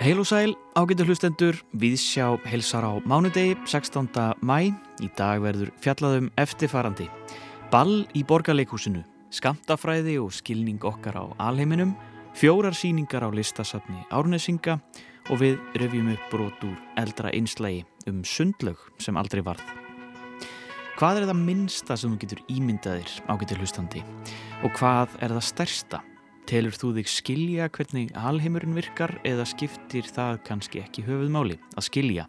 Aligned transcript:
Heil 0.00 0.16
og 0.16 0.24
sæl, 0.24 0.54
ágættu 0.72 1.04
hlustendur, 1.04 1.58
við 1.76 1.98
sjá 2.00 2.38
heilsar 2.48 2.86
á 2.88 2.96
mánudegi 3.04 3.58
16. 3.68 4.08
mæ. 4.40 4.72
Í 5.04 5.08
dag 5.18 5.42
verður 5.44 5.68
fjallaðum 5.84 6.30
eftirfarandi. 6.40 7.10
Ball 7.68 8.06
í 8.16 8.24
borgarleikúsinu, 8.24 9.04
skamtafræði 9.36 10.16
og 10.22 10.32
skilning 10.32 10.80
okkar 10.80 11.20
á 11.20 11.24
alheiminum, 11.50 11.92
fjórar 12.32 12.72
síningar 12.72 13.20
á 13.20 13.28
listasafni 13.28 14.00
Árnesinga 14.08 14.80
og 15.28 15.44
við 15.44 15.60
röfjum 15.76 16.14
upp 16.14 16.24
brot 16.32 16.64
úr 16.64 16.78
eldra 16.96 17.28
einslægi 17.36 17.84
um 18.08 18.24
sundlög 18.24 18.80
sem 18.96 19.20
aldrei 19.20 19.44
varð. 19.44 19.66
Hvað 20.96 21.20
er 21.20 21.28
það 21.28 21.44
minnsta 21.44 22.00
sem 22.00 22.16
þú 22.16 22.22
getur 22.24 22.40
ímyndaðir 22.48 23.12
ágættu 23.28 23.60
hlustandi 23.60 24.00
og 24.64 24.72
hvað 24.72 25.20
er 25.20 25.36
það 25.36 25.44
stærsta? 25.52 26.00
Telur 26.50 26.74
þú 26.74 26.88
þig 26.96 27.06
skilja 27.06 27.66
hvernig 27.70 28.08
alheimurinn 28.18 28.74
virkar 28.74 29.12
eða 29.22 29.44
skiptir 29.46 30.08
það 30.10 30.40
kannski 30.48 30.80
ekki 30.82 31.04
höfuðmáli 31.06 31.60
að 31.78 31.86
skilja? 31.86 32.24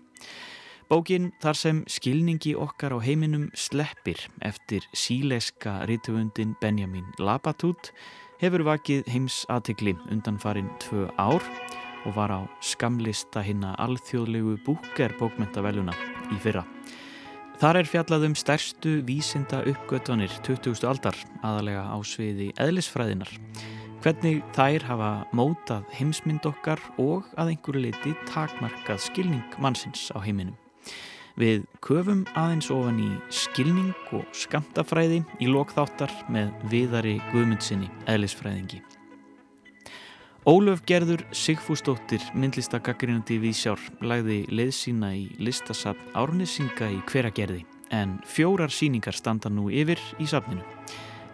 Bókin 0.92 1.32
þar 1.42 1.58
sem 1.58 1.80
skilningi 1.90 2.52
okkar 2.54 2.94
á 2.94 3.02
heiminum 3.02 3.48
sleppir 3.58 4.22
eftir 4.46 4.86
síleska 4.94 5.80
rítuundin 5.90 6.54
Benjamin 6.62 7.08
Labatut 7.18 7.90
hefur 8.44 8.68
vakið 8.70 9.10
heims 9.10 9.40
aðtikli 9.50 9.96
undan 10.14 10.38
farin 10.38 10.70
tvö 10.86 11.10
ár 11.18 11.42
og 12.06 12.14
var 12.14 12.30
á 12.30 12.42
skamlista 12.62 13.42
hinna 13.42 13.74
alþjóðlegu 13.82 14.60
búker 14.68 15.18
bókmentaveluna 15.18 15.98
í 16.30 16.38
fyrra. 16.46 16.68
Þar 17.58 17.82
er 17.82 17.90
fjallað 17.90 18.30
um 18.30 18.38
stærstu 18.38 19.00
vísinda 19.02 19.66
uppgötvanir 19.66 20.34
20. 20.46 20.78
aldar 20.86 21.18
aðalega 21.42 21.90
á 21.90 21.98
sviði 22.06 22.54
eðlisfræðinar 22.62 23.34
hvernig 24.02 24.42
þær 24.56 24.86
hafa 24.90 25.10
mótað 25.38 25.86
heimsmynd 25.94 26.46
okkar 26.50 26.82
og 27.02 27.28
að 27.38 27.54
einhverju 27.54 27.84
leiti 27.84 28.14
takmarkað 28.30 29.04
skilning 29.04 29.58
mannsins 29.62 30.08
á 30.16 30.18
heiminum. 30.24 30.58
Við 31.40 31.68
köfum 31.86 32.24
aðeins 32.36 32.72
ofan 32.74 32.98
í 33.00 33.10
skilning 33.32 33.94
og 34.18 34.26
skamtafræði 34.36 35.22
í 35.40 35.50
lokþáttar 35.52 36.12
með 36.34 36.50
viðari 36.72 37.20
guðmundsinni 37.30 37.92
eðlisfræðingi. 38.10 38.82
Ólöf 40.50 40.82
Gerður 40.90 41.22
Sigfúsdóttir, 41.38 42.24
myndlistagaggrinandi 42.34 43.38
við 43.44 43.54
sjár, 43.60 43.84
lagði 44.02 44.40
leðsína 44.50 45.14
í 45.14 45.28
listasafn 45.38 46.18
Árnesinga 46.18 46.90
í 46.90 46.98
hveragerði 47.12 47.62
en 47.94 48.18
fjórar 48.26 48.74
síningar 48.74 49.14
standa 49.14 49.52
nú 49.54 49.70
yfir 49.70 50.02
í 50.18 50.26
safninu. 50.26 50.66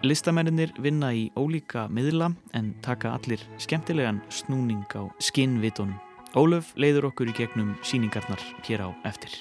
Listamennir 0.06 0.70
vinna 0.78 1.08
í 1.10 1.24
ólíka 1.34 1.88
miðla 1.90 2.28
en 2.54 2.68
taka 2.86 3.16
allir 3.18 3.42
skemmtilegan 3.58 4.20
snúning 4.30 4.86
á 4.94 5.10
skinnvitunum. 5.18 5.98
Ólöf 6.38 6.70
leiður 6.78 7.08
okkur 7.10 7.32
í 7.32 7.34
gegnum 7.34 7.72
síningarnar 7.82 8.38
hér 8.68 8.84
á 8.86 8.90
eftir. 9.10 9.34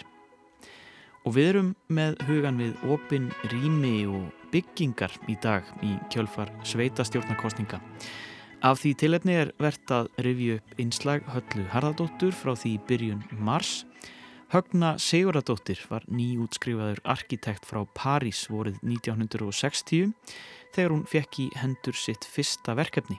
Og 1.29 1.37
við 1.37 1.51
erum 1.51 1.69
með 1.93 2.17
hugan 2.25 2.57
við 2.57 2.89
opin 2.89 3.29
rými 3.53 4.07
og 4.09 4.33
byggingar 4.55 5.13
í 5.29 5.37
dag 5.45 5.69
í 5.85 5.93
kjölfar 6.09 6.49
sveitastjórnarkostninga. 6.65 7.83
Af 8.65 8.81
því 8.81 8.95
tilefni 8.97 9.37
er 9.37 9.53
verðt 9.61 9.93
að 9.93 10.09
revju 10.25 10.57
upp 10.57 10.81
einslag 10.81 11.29
höllu 11.35 11.67
Harðardóttur 11.75 12.33
frá 12.33 12.55
því 12.57 12.79
byrjun 12.89 13.27
mars 13.37 13.83
Högna 14.47 14.93
Siguradóttir 15.03 15.81
var 15.91 16.05
nýjútskrifaður 16.07 17.01
arkitekt 17.03 17.65
frá 17.67 17.81
París 17.99 18.45
vorið 18.47 18.77
1960 18.87 20.13
þegar 20.77 20.93
hún 20.95 21.03
fekk 21.11 21.41
í 21.43 21.47
hendur 21.59 21.99
sitt 21.99 22.23
fyrsta 22.31 22.77
verkefni. 22.79 23.19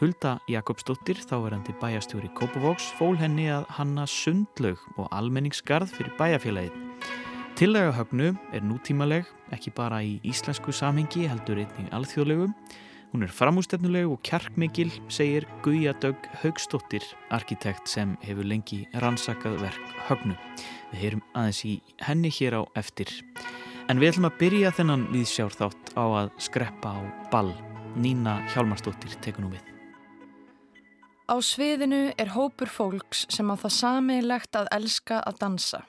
Hulda 0.00 0.40
Jakobsdóttir, 0.50 1.20
þáverandi 1.22 1.76
bæjastjóri 1.78 2.32
Kópavóks, 2.34 2.88
fól 2.98 3.14
henni 3.20 3.46
að 3.46 3.68
hanna 3.78 4.08
sundlaug 4.10 4.82
og 4.98 5.06
almenningsgarð 5.14 5.94
fyrir 5.94 6.18
bæjafélagið. 6.18 6.74
Tillega 7.56 7.94
högnu 8.00 8.32
er 8.50 8.66
nútímaleg, 8.66 9.30
ekki 9.54 9.70
bara 9.70 10.02
í 10.02 10.18
íslensku 10.26 10.74
samhengi 10.74 11.28
heldur 11.30 11.62
einnig 11.62 11.94
alþjóðlegum 11.94 12.58
Hún 13.12 13.22
er 13.22 13.30
framústefnuleg 13.32 14.08
og 14.10 14.18
kjarkmikil, 14.26 14.90
segir 15.08 15.46
Guja 15.62 15.94
Dögg 16.02 16.26
Haugstóttir, 16.42 17.04
arkitekt 17.30 17.88
sem 17.88 18.16
hefur 18.26 18.44
lengi 18.44 18.82
rannsakað 18.98 19.60
verk 19.62 19.94
högnu. 20.08 20.34
Við 20.90 21.00
heyrum 21.04 21.22
aðeins 21.32 21.62
í 21.64 21.76
henni 22.02 22.32
hér 22.34 22.58
á 22.58 22.62
eftir. 22.76 23.12
En 23.86 24.02
við 24.02 24.14
ætlum 24.14 24.28
að 24.28 24.38
byrja 24.42 24.74
þennan 24.74 25.06
viðsjár 25.12 25.54
þátt 25.54 25.94
á 25.94 26.04
að 26.04 26.34
skreppa 26.48 26.92
á 26.98 27.00
ball. 27.30 27.54
Nína 27.96 28.40
Hjálmarsdóttir 28.52 29.14
tekur 29.24 29.46
nú 29.46 29.54
við. 29.54 29.62
Á 31.26 31.34
sviðinu 31.42 32.12
er 32.18 32.34
hópur 32.34 32.70
fólks 32.70 33.24
sem 33.32 33.48
á 33.50 33.54
það 33.58 33.72
samilegt 33.78 34.58
að 34.58 34.68
elska 34.76 35.22
að 35.26 35.40
dansa. 35.40 35.80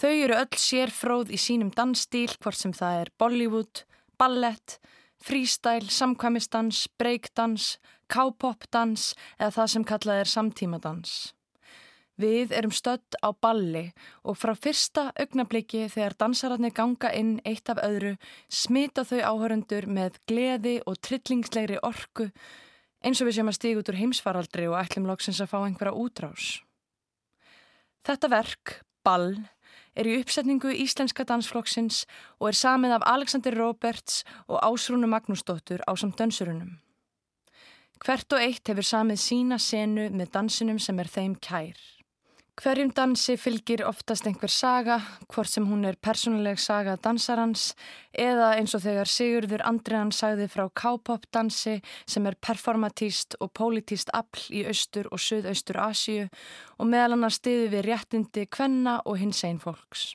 Þau 0.00 0.14
eru 0.14 0.38
öll 0.38 0.56
sérfróð 0.58 1.34
í 1.34 1.38
sínum 1.38 1.74
dansstíl 1.74 2.30
hvort 2.40 2.58
sem 2.58 2.72
það 2.74 3.02
er 3.02 3.12
Bollywood, 3.20 3.82
ballett, 4.18 4.78
freestyle, 5.24 5.90
samkvæmistans, 5.90 6.86
breakdans, 6.98 7.74
k-pop-dans 8.10 9.12
eða 9.38 9.52
það 9.58 9.70
sem 9.74 9.84
kallað 9.86 10.22
er 10.22 10.32
samtímadans. 10.32 11.12
Við 12.20 12.52
erum 12.52 12.72
stödd 12.74 13.16
á 13.24 13.32
balli 13.32 13.86
og 14.28 14.36
frá 14.36 14.52
fyrsta 14.52 15.06
augnabliki 15.16 15.86
þegar 15.88 16.18
dansararnir 16.20 16.74
ganga 16.76 17.12
inn 17.16 17.38
eitt 17.48 17.70
af 17.72 17.80
öðru 17.80 18.16
smita 18.52 19.06
þau 19.08 19.20
áhörundur 19.30 19.86
með 19.88 20.18
gleði 20.28 20.74
og 20.84 21.00
trillingslegri 21.06 21.78
orku 21.86 22.28
eins 23.00 23.22
og 23.22 23.30
við 23.30 23.38
séum 23.38 23.52
að 23.52 23.56
stíða 23.56 23.80
út 23.80 23.92
úr 23.92 24.00
heimsfaraldri 24.02 24.68
og 24.68 24.76
ætlum 24.82 25.08
loksins 25.08 25.40
að 25.40 25.52
fá 25.54 25.58
einhverja 25.62 25.96
útrás. 25.96 26.50
Þetta 28.04 28.32
verk, 28.32 28.74
ball, 29.04 29.32
er 29.94 30.08
í 30.08 30.16
uppsetningu 30.20 30.72
Íslenska 30.72 31.26
dansflokksins 31.28 32.04
og 32.38 32.50
er 32.50 32.58
samið 32.58 32.96
af 32.98 33.06
Alexander 33.14 33.56
Roberts 33.58 34.22
og 34.46 34.60
Ásrúnu 34.62 35.10
Magnúsdóttur 35.10 35.84
á 35.86 35.92
samt 35.96 36.20
dönsurunum. 36.20 36.78
Hvert 38.00 38.32
og 38.32 38.40
eitt 38.40 38.68
hefur 38.68 38.86
samið 38.86 39.20
sína 39.20 39.58
senu 39.60 40.08
með 40.10 40.32
dansinum 40.36 40.78
sem 40.80 40.98
er 41.02 41.10
þeim 41.10 41.34
kær. 41.36 41.76
Hverjum 42.60 42.90
dansi 42.92 43.38
fylgir 43.40 43.80
oftast 43.88 44.26
einhver 44.28 44.50
saga, 44.52 44.98
hvort 45.32 45.48
sem 45.48 45.64
hún 45.64 45.86
er 45.88 45.96
persónuleg 45.96 46.58
saga 46.60 46.98
dansarans 47.00 47.70
eða 48.12 48.50
eins 48.58 48.76
og 48.76 48.82
þegar 48.84 49.08
Sigurður 49.08 49.64
Andriðan 49.64 50.12
sagði 50.12 50.50
frá 50.52 50.66
K-pop 50.68 51.24
dansi 51.32 51.78
sem 52.04 52.28
er 52.28 52.36
performatíst 52.36 53.38
og 53.40 53.54
pólitíst 53.56 54.12
afl 54.12 54.44
í 54.60 54.66
austur 54.68 55.08
og 55.08 55.24
söðaustur 55.24 55.80
Asíu 55.88 56.28
og 56.76 56.92
meðal 56.92 57.16
hann 57.16 57.32
stiði 57.32 57.72
við 57.78 57.86
réttindi 57.88 58.44
kvenna 58.44 59.00
og 59.06 59.22
hins 59.24 59.40
einn 59.48 59.64
fólks. 59.64 60.10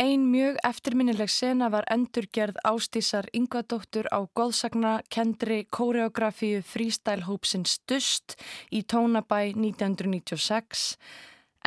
Ein 0.00 0.22
mjög 0.32 0.56
eftirminnileg 0.64 1.28
sena 1.28 1.66
var 1.68 1.84
endurgerð 1.92 2.56
ástísar 2.64 3.26
yngvadóttur 3.36 4.06
á 4.08 4.24
góðsagna 4.32 4.92
kendri 5.12 5.66
kóreografíu 5.68 6.62
frístælhópsins 6.64 7.74
Dust 7.84 8.38
í 8.72 8.80
Tónabæ 8.80 9.50
1996 9.52 10.94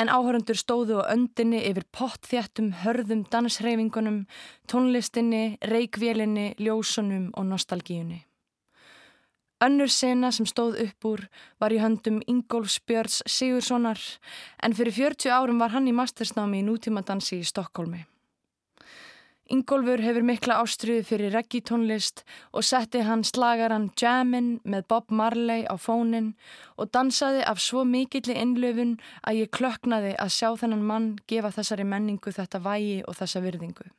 en 0.01 0.09
áhörundur 0.09 0.57
stóðu 0.57 0.97
á 1.05 1.13
öndinni 1.13 1.59
yfir 1.61 1.85
pottþjættum 1.93 2.71
hörðum 2.81 3.21
dansreifingunum, 3.29 4.23
tónlistinni, 4.65 5.59
reikvélinni, 5.61 6.55
ljósunum 6.57 7.27
og 7.37 7.45
nostalgíunni. 7.51 8.23
Önnur 9.61 9.93
sena 9.93 10.31
sem 10.33 10.49
stóð 10.49 10.79
upp 10.87 11.05
úr 11.05 11.27
var 11.61 11.69
í 11.69 11.77
höndum 11.77 12.17
Ingólfs 12.25 12.79
Björns 12.81 13.21
Sigurssonar 13.29 14.01
en 14.57 14.73
fyrir 14.73 14.97
40 14.97 15.29
árum 15.29 15.61
var 15.61 15.77
hann 15.77 15.85
í 15.85 15.93
mastersnámi 15.93 16.63
í 16.63 16.65
nútímadansi 16.65 17.37
í 17.37 17.45
Stokkólmi. 17.45 18.01
Ingólfur 19.51 19.99
hefur 19.99 20.23
mikla 20.23 20.55
ástriðu 20.63 21.03
fyrir 21.03 21.33
reggitónlist 21.35 22.21
og 22.55 22.63
setti 22.63 23.01
hann 23.03 23.25
slagaran 23.27 23.89
Jammin 23.99 24.61
með 24.63 24.85
Bob 24.87 25.11
Marley 25.11 25.65
á 25.67 25.75
fónin 25.75 26.31
og 26.79 26.93
dansaði 26.95 27.43
af 27.43 27.59
svo 27.59 27.83
mikilli 27.83 28.37
innlöfun 28.39 28.95
að 29.27 29.41
ég 29.41 29.51
klöknaði 29.51 30.13
að 30.15 30.31
sjá 30.37 30.47
þennan 30.61 30.87
mann 30.87 31.09
gefa 31.27 31.51
þessari 31.57 31.83
menningu 31.83 32.31
þetta 32.31 32.63
vægi 32.63 33.03
og 33.03 33.19
þessa 33.19 33.43
virðingu. 33.43 33.91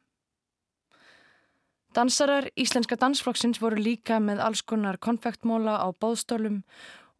Dansarar 1.94 2.48
Íslenska 2.58 2.96
dansflokksins 2.98 3.60
voru 3.62 3.76
líka 3.78 4.16
með 4.18 4.40
alls 4.42 4.64
konar 4.66 4.96
konfektmóla 4.96 5.76
á 5.78 5.92
bóðstólum 5.92 6.64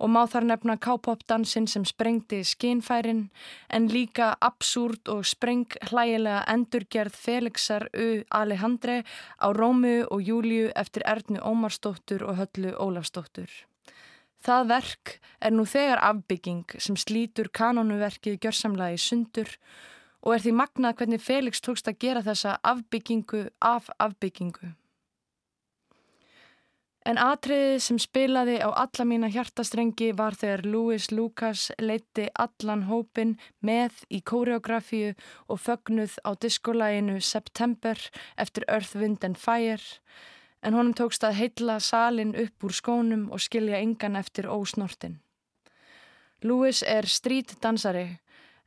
og 0.05 0.11
má 0.13 0.27
þar 0.29 0.45
nefna 0.51 0.75
K-pop-dansin 0.77 1.65
sem 1.71 1.85
sprengdi 1.89 2.43
skinnfærin 2.45 3.23
en 3.73 3.87
líka 3.89 4.35
absúrt 4.45 5.09
og 5.09 5.25
spreng 5.25 5.65
hlægilega 5.89 6.43
endurgerð 6.53 7.17
Felixar 7.17 7.87
U. 7.97 8.21
Alejandre 8.29 8.99
á 9.41 9.49
Rómu 9.57 10.05
og 10.11 10.21
Júliu 10.21 10.69
eftir 10.77 11.07
Ernu 11.09 11.41
Ómarsdóttur 11.41 12.27
og 12.29 12.37
Höllu 12.37 12.77
Ólafsdóttur. 12.77 13.49
Það 14.45 14.69
verk 14.69 15.17
er 15.41 15.57
nú 15.57 15.65
þegar 15.65 16.05
afbygging 16.05 16.77
sem 16.77 17.01
slítur 17.01 17.49
kanónuverkið 17.49 18.43
gjörsamlega 18.45 18.99
í 18.99 19.01
sundur 19.01 19.57
og 20.21 20.37
er 20.37 20.45
því 20.45 20.57
magnað 20.61 20.99
hvernig 21.01 21.25
Felix 21.25 21.65
tókst 21.65 21.89
að 21.89 22.01
gera 22.05 22.21
þessa 22.21 22.59
afbyggingu 22.61 23.47
af 23.65 23.89
afbyggingu. 23.97 24.75
En 27.05 27.19
atriðið 27.21 27.83
sem 27.85 27.99
spilaði 28.01 28.55
á 28.65 28.73
alla 28.73 29.05
mína 29.05 29.29
hjartastrengi 29.29 30.15
var 30.17 30.37
þegar 30.41 30.63
Louis 30.65 31.11
Lucas 31.13 31.67
leitti 31.77 32.31
allan 32.33 32.87
hópin 32.89 33.35
með 33.61 33.99
í 34.09 34.23
kóreografíu 34.25 35.13
og 35.53 35.61
fögnuð 35.61 36.17
á 36.25 36.33
diskolæginu 36.33 37.19
September 37.21 38.01
eftir 38.41 38.65
Earth, 38.69 38.97
Wind 38.97 39.25
and 39.29 39.37
Fire 39.37 39.85
en 40.65 40.73
honum 40.73 40.97
tókst 40.97 41.25
að 41.29 41.37
heitla 41.43 41.77
salin 41.81 42.33
upp 42.41 42.65
úr 42.65 42.73
skónum 42.73 43.29
og 43.29 43.43
skilja 43.45 43.83
engan 43.85 44.17
eftir 44.17 44.49
ósnortin. 44.49 45.19
Louis 46.45 46.81
er 46.89 47.05
strítdansari 47.09 48.07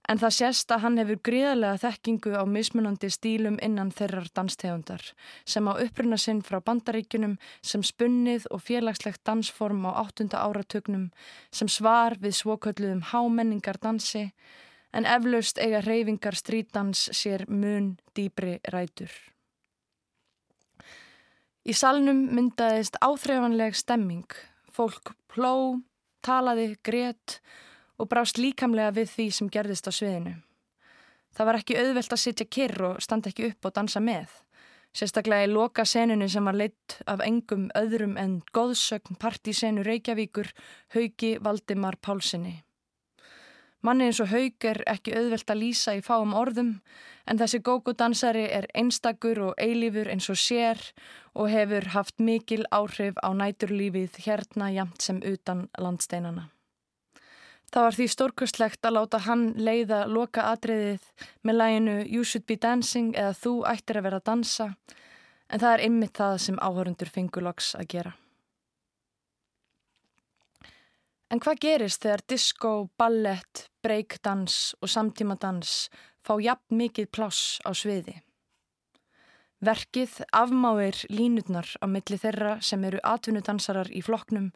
en 0.08 0.20
það 0.22 0.36
sést 0.38 0.72
að 0.72 0.84
hann 0.84 1.00
hefur 1.02 1.20
gríðarlega 1.28 1.80
þekkingu 1.84 2.34
á 2.40 2.44
mismunandi 2.48 3.10
stílum 3.12 3.58
innan 3.64 3.92
þeirrar 3.96 4.30
danstegundar 4.36 5.04
sem 5.46 5.68
á 5.68 5.74
uppruna 5.76 6.20
sinn 6.22 6.40
frá 6.48 6.62
bandaríkunum 6.64 7.36
sem 7.62 7.84
spunnið 7.84 8.48
og 8.52 8.64
félagslegt 8.64 9.24
dansform 9.28 9.84
á 9.90 9.92
áttunda 10.04 10.44
áratögnum 10.48 11.10
sem 11.52 11.68
svar 11.68 12.16
við 12.24 12.40
svokölluðum 12.40 13.04
hámenningar 13.12 13.82
dansi 13.84 14.30
en 14.96 15.06
eflaust 15.06 15.60
eiga 15.60 15.82
reyfingar 15.84 16.36
strítdans 16.40 17.10
sér 17.12 17.44
mun 17.50 17.98
dýbri 18.16 18.58
rætur. 18.72 19.12
Í 21.68 21.76
salnum 21.76 22.30
myndaðist 22.32 22.96
áþreifanleg 23.04 23.76
stemming, 23.76 24.32
fólk 24.72 25.12
pló, 25.28 25.84
talaði, 26.24 26.78
grétt 26.80 27.42
og 27.98 28.10
brást 28.10 28.38
líkamlega 28.38 28.94
við 28.96 29.14
því 29.14 29.30
sem 29.38 29.50
gerðist 29.54 29.90
á 29.90 29.92
sviðinu. 29.92 30.36
Það 31.38 31.50
var 31.50 31.60
ekki 31.60 31.78
auðvelt 31.78 32.14
að 32.14 32.24
sitja 32.24 32.46
kyrr 32.50 32.84
og 32.92 33.02
standa 33.04 33.30
ekki 33.30 33.52
upp 33.52 33.68
og 33.70 33.74
dansa 33.76 34.02
með. 34.02 34.30
Sérstaklega 34.98 35.46
í 35.46 35.52
loka 35.52 35.84
senunni 35.86 36.30
sem 36.32 36.46
var 36.48 36.58
leitt 36.58 36.96
af 37.06 37.22
engum 37.22 37.68
öðrum 37.78 38.16
en 38.18 38.40
góðsögn 38.56 39.20
partísenu 39.22 39.84
Reykjavíkur 39.86 40.50
Haugi 40.96 41.36
Valdimar 41.44 42.00
Pálssoni. 42.02 42.56
Manni 43.86 44.08
eins 44.10 44.18
og 44.24 44.32
Haug 44.32 44.66
er 44.66 44.82
ekki 44.90 45.14
auðvelt 45.14 45.52
að 45.54 45.62
lýsa 45.62 45.94
í 46.00 46.02
fáum 46.02 46.34
orðum 46.34 46.74
en 47.30 47.38
þessi 47.38 47.62
gógodansari 47.62 48.48
er 48.50 48.66
einstakur 48.74 49.44
og 49.52 49.62
eilífur 49.62 50.10
eins 50.10 50.32
og 50.34 50.42
sér 50.42 50.82
og 51.38 51.52
hefur 51.54 51.92
haft 51.94 52.18
mikil 52.18 52.66
áhrif 52.74 53.22
á 53.22 53.30
næturlífið 53.38 54.18
hérna 54.26 54.74
jamt 54.74 55.06
sem 55.06 55.22
utan 55.22 55.68
landsteinana. 55.78 56.50
Það 57.68 57.84
var 57.84 57.96
því 57.98 58.06
stórkustlegt 58.12 58.88
að 58.88 58.96
láta 58.96 59.20
hann 59.26 59.50
leiða 59.60 60.06
loka 60.08 60.46
atriðið 60.54 61.26
með 61.44 61.58
læginu 61.62 61.98
You 62.06 62.24
should 62.24 62.48
be 62.48 62.56
dancing 62.56 63.12
eða 63.16 63.34
Þú 63.36 63.54
ættir 63.68 64.00
að 64.00 64.08
vera 64.08 64.22
að 64.22 64.30
dansa 64.30 64.70
en 65.48 65.60
það 65.60 65.74
er 65.74 65.84
ymmið 65.88 66.14
það 66.20 66.38
sem 66.46 66.62
áhörundur 66.64 67.12
fenguloks 67.12 67.74
að 67.80 67.90
gera. 67.94 68.14
En 71.28 71.42
hvað 71.44 71.60
gerist 71.60 72.06
þegar 72.06 72.24
disco, 72.32 72.72
ballett, 72.96 73.66
breakdans 73.84 74.72
og 74.80 74.92
samtímadans 74.92 75.90
fá 76.24 76.38
jafn 76.40 76.80
mikið 76.80 77.10
pláss 77.12 77.60
á 77.68 77.76
sviði? 77.76 78.16
Verkið 79.60 80.22
afmáir 80.38 81.02
línutnar 81.10 81.68
á 81.82 81.86
milli 81.90 82.20
þeirra 82.22 82.60
sem 82.62 82.84
eru 82.88 83.02
atvinnudansarar 83.04 83.90
í 83.92 84.04
floknum 84.06 84.52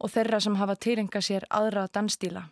og 0.00 0.10
þeirra 0.14 0.40
sem 0.42 0.56
hafa 0.58 0.78
týringa 0.80 1.22
sér 1.22 1.46
aðra 1.52 1.86
dansstíla. 1.92 2.48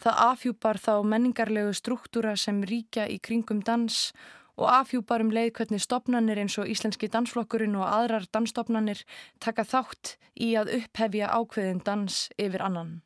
Það 0.00 0.22
afhjúpar 0.28 0.80
þá 0.80 0.94
menningarlegu 1.04 1.74
struktúra 1.76 2.36
sem 2.36 2.62
ríkja 2.64 3.08
í 3.10 3.18
kringum 3.18 3.60
dans 3.66 4.12
og 4.56 4.68
afhjúpar 4.68 5.22
um 5.24 5.30
leið 5.32 5.52
hvernig 5.56 5.82
stopnannir 5.82 6.40
eins 6.42 6.58
og 6.60 6.68
Íslenski 6.68 7.08
dansflokkurinn 7.12 7.76
og 7.78 7.86
aðrar 7.88 8.26
dansstopnannir 8.32 9.04
taka 9.40 9.64
þátt 9.64 10.16
í 10.36 10.52
að 10.58 10.74
upphefja 10.78 11.30
ákveðin 11.32 11.82
dans 11.84 12.26
yfir 12.38 12.64
annan. 12.64 13.00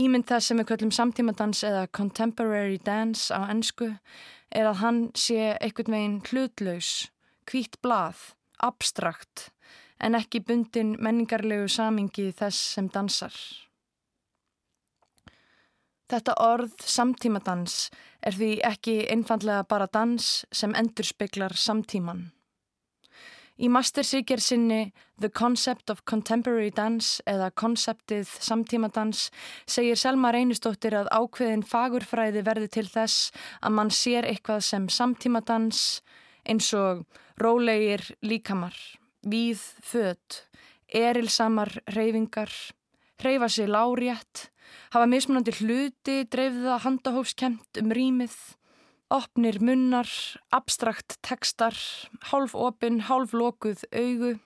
Ímynd 0.00 0.28
þess 0.30 0.50
sem 0.50 0.60
við 0.60 0.68
köllum 0.70 0.92
samtímadans 0.94 1.62
eða 1.66 1.88
contemporary 1.92 2.78
dance 2.78 3.34
á 3.34 3.50
ennsku 3.50 3.90
er 4.50 4.68
að 4.70 4.80
hann 4.82 5.00
sé 5.18 5.56
einhvern 5.58 5.94
veginn 5.94 6.20
hlutlaus, 6.30 7.10
hvít 7.50 7.76
blað, 7.82 8.30
abstrakt 8.62 9.50
en 10.00 10.16
ekki 10.16 10.40
bundin 10.46 10.94
menningarlegu 11.02 11.68
samingi 11.68 12.30
þess 12.32 12.76
sem 12.76 12.88
dansar. 12.88 13.34
Þetta 16.10 16.34
orð 16.42 16.74
samtímadans 16.90 17.86
er 18.26 18.34
því 18.34 18.50
ekki 18.66 18.96
einfallega 19.12 19.62
bara 19.70 19.86
dans 19.86 20.26
sem 20.50 20.74
endur 20.74 21.06
speklar 21.06 21.54
samtíman. 21.54 22.32
Í 23.60 23.68
mastersíkjær 23.68 24.40
sinni 24.40 24.80
The 25.20 25.28
Concept 25.28 25.92
of 25.92 26.00
Contemporary 26.08 26.70
Dance 26.72 27.20
eða 27.28 27.50
Konceptið 27.52 28.30
samtímadans 28.40 29.26
segir 29.68 30.00
Selma 30.00 30.32
Reynistóttir 30.32 30.96
að 30.96 31.10
ákveðin 31.12 31.62
fagurfræði 31.68 32.42
verði 32.46 32.70
til 32.72 32.86
þess 32.88 33.30
að 33.60 33.76
mann 33.76 33.92
sér 33.92 34.26
eitthvað 34.26 34.64
sem 34.66 34.88
samtímadans 34.88 36.00
eins 36.48 36.72
og 36.74 37.04
rólegir 37.38 38.02
líkamar, 38.24 38.74
víð 39.22 39.60
född, 39.84 40.40
erilsamar 40.88 41.76
reyfingar, 41.94 42.50
reyfa 43.22 43.48
sér 43.52 43.70
lárétt, 43.76 44.49
hafa 44.94 45.06
mismunandi 45.10 45.54
hluti, 45.60 46.24
dreifða 46.30 46.78
handahófskent 46.84 47.80
um 47.80 47.94
rýmið, 47.94 48.36
opnir 49.10 49.58
munnar, 49.62 50.10
abstrakt 50.54 51.18
tekstar, 51.26 51.76
hálf 52.30 52.54
opin, 52.54 53.00
hálf 53.08 53.34
lokuð 53.34 53.82
augu, 53.90 54.36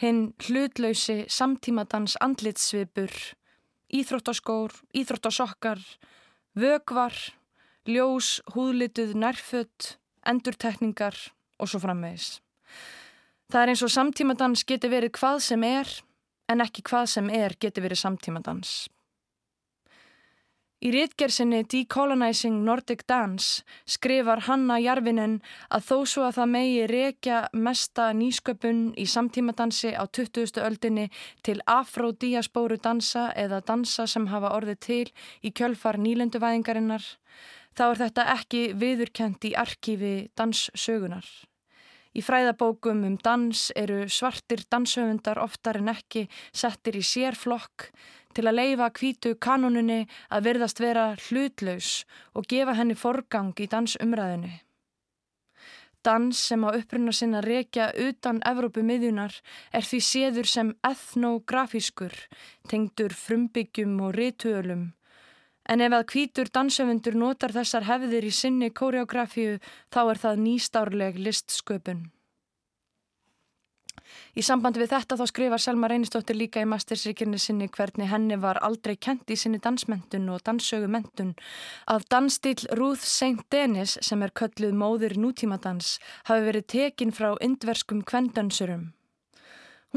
hinn 0.00 0.32
hlutlausi 0.46 1.24
samtímadans 1.32 2.16
andlitsvipur, 2.22 3.12
íþróttaskór, 3.96 4.74
íþróttasokkar, 4.94 5.80
vögvar, 6.56 7.14
ljós, 7.86 8.40
húðlituð, 8.54 9.14
nærfött, 9.18 9.96
endurtekningar 10.26 11.16
og 11.58 11.70
svo 11.70 11.80
framvegis. 11.82 12.40
Það 13.52 13.62
er 13.62 13.72
eins 13.72 13.84
og 13.86 13.94
samtímadans 13.94 14.66
geti 14.66 14.90
verið 14.90 15.14
hvað 15.18 15.40
sem 15.46 15.64
er 15.66 15.90
en 16.50 16.62
ekki 16.62 16.82
hvað 16.86 17.06
sem 17.14 17.30
er 17.30 17.54
geti 17.62 17.82
verið 17.82 18.02
samtímadans. 18.02 18.86
Í 20.84 20.90
rítgersinni 20.92 21.62
Decolonizing 21.64 22.58
Nordic 22.66 23.06
Dance 23.08 23.62
skrifar 23.88 24.42
Hanna 24.44 24.76
Jarvinen 24.76 25.38
að 25.72 25.86
þó 25.88 25.96
svo 26.12 26.26
að 26.26 26.36
það 26.36 26.50
megi 26.52 26.82
rekja 26.90 27.38
mesta 27.56 28.10
nýsköpun 28.12 28.82
í 29.00 29.06
samtímadansi 29.08 29.94
á 29.96 30.04
20. 30.04 30.60
öldinni 30.60 31.06
til 31.40 31.62
afro-diaspóru 31.64 32.76
dansa 32.76 33.30
eða 33.32 33.62
dansa 33.64 34.04
sem 34.04 34.28
hafa 34.28 34.52
orðið 34.52 34.80
til 34.90 35.08
í 35.40 35.54
kjölfar 35.56 35.96
nýlenduvæðingarinnar, 35.96 37.08
þá 37.72 37.84
er 37.88 38.04
þetta 38.04 38.30
ekki 38.36 38.64
viðurkent 38.76 39.48
í 39.48 39.56
arkífi 39.56 40.16
danssögunar. 40.36 41.24
Í 42.16 42.22
fræðabókum 42.24 43.02
um 43.04 43.16
dans 43.20 43.66
eru 43.76 44.06
svartir 44.08 44.62
danshöfundar 44.72 45.36
oftar 45.42 45.76
en 45.82 45.90
ekki 45.92 46.22
settir 46.48 46.96
í 46.96 47.02
sérflokk 47.04 47.90
til 48.36 48.46
að 48.48 48.56
leifa 48.56 48.86
kvítu 48.96 49.34
kanonunni 49.46 50.06
að 50.32 50.46
verðast 50.48 50.80
vera 50.80 51.10
hlutlaus 51.26 51.90
og 52.32 52.48
gefa 52.48 52.76
henni 52.78 52.96
forgang 52.96 53.52
í 53.60 53.68
dansumræðinu. 53.68 54.54
Dans 56.06 56.40
sem 56.48 56.64
á 56.64 56.70
uppruna 56.70 57.12
sinna 57.12 57.42
rekja 57.44 57.90
utan 57.98 58.40
Evrópu 58.48 58.84
miðjunar 58.86 59.36
er 59.74 59.84
því 59.84 60.00
séður 60.08 60.48
sem 60.48 60.68
ethnografískur, 60.88 62.14
tengdur 62.70 63.12
frumbyggjum 63.12 63.98
og 64.06 64.14
rituölum. 64.16 64.92
En 65.68 65.82
ef 65.82 65.94
að 65.96 66.08
kvítur 66.12 66.50
dansöfundur 66.54 67.16
notar 67.18 67.54
þessar 67.54 67.88
hefðir 67.88 68.28
í 68.28 68.34
sinni 68.34 68.70
kóreografíu 68.70 69.56
þá 69.90 70.02
er 70.04 70.22
það 70.24 70.44
nýstárleg 70.44 71.18
listsköpun. 71.18 72.06
Í 74.36 74.44
sambandi 74.44 74.82
við 74.82 74.92
þetta 74.92 75.16
þá 75.18 75.24
skrifar 75.30 75.62
Selma 75.62 75.88
Reynistóttir 75.90 76.36
líka 76.36 76.62
í 76.62 76.68
mastersríkjörni 76.68 77.38
sinni 77.40 77.68
hvernig 77.72 78.10
henni 78.10 78.36
var 78.40 78.60
aldrei 78.66 78.94
kent 78.96 79.32
í 79.32 79.38
sinni 79.40 79.60
dansmentun 79.64 80.28
og 80.32 80.44
danssögumentun 80.46 81.32
að 81.92 82.06
dansstíl 82.12 82.58
Ruth 82.76 83.06
St. 83.06 83.46
Denis 83.52 83.96
sem 84.04 84.22
er 84.22 84.34
kölluð 84.36 84.76
móður 84.76 85.16
nútímadans 85.20 85.96
hafi 86.28 86.50
verið 86.50 86.68
tekin 86.76 87.16
frá 87.16 87.32
indverskum 87.40 88.04
kvendönsurum. 88.04 88.95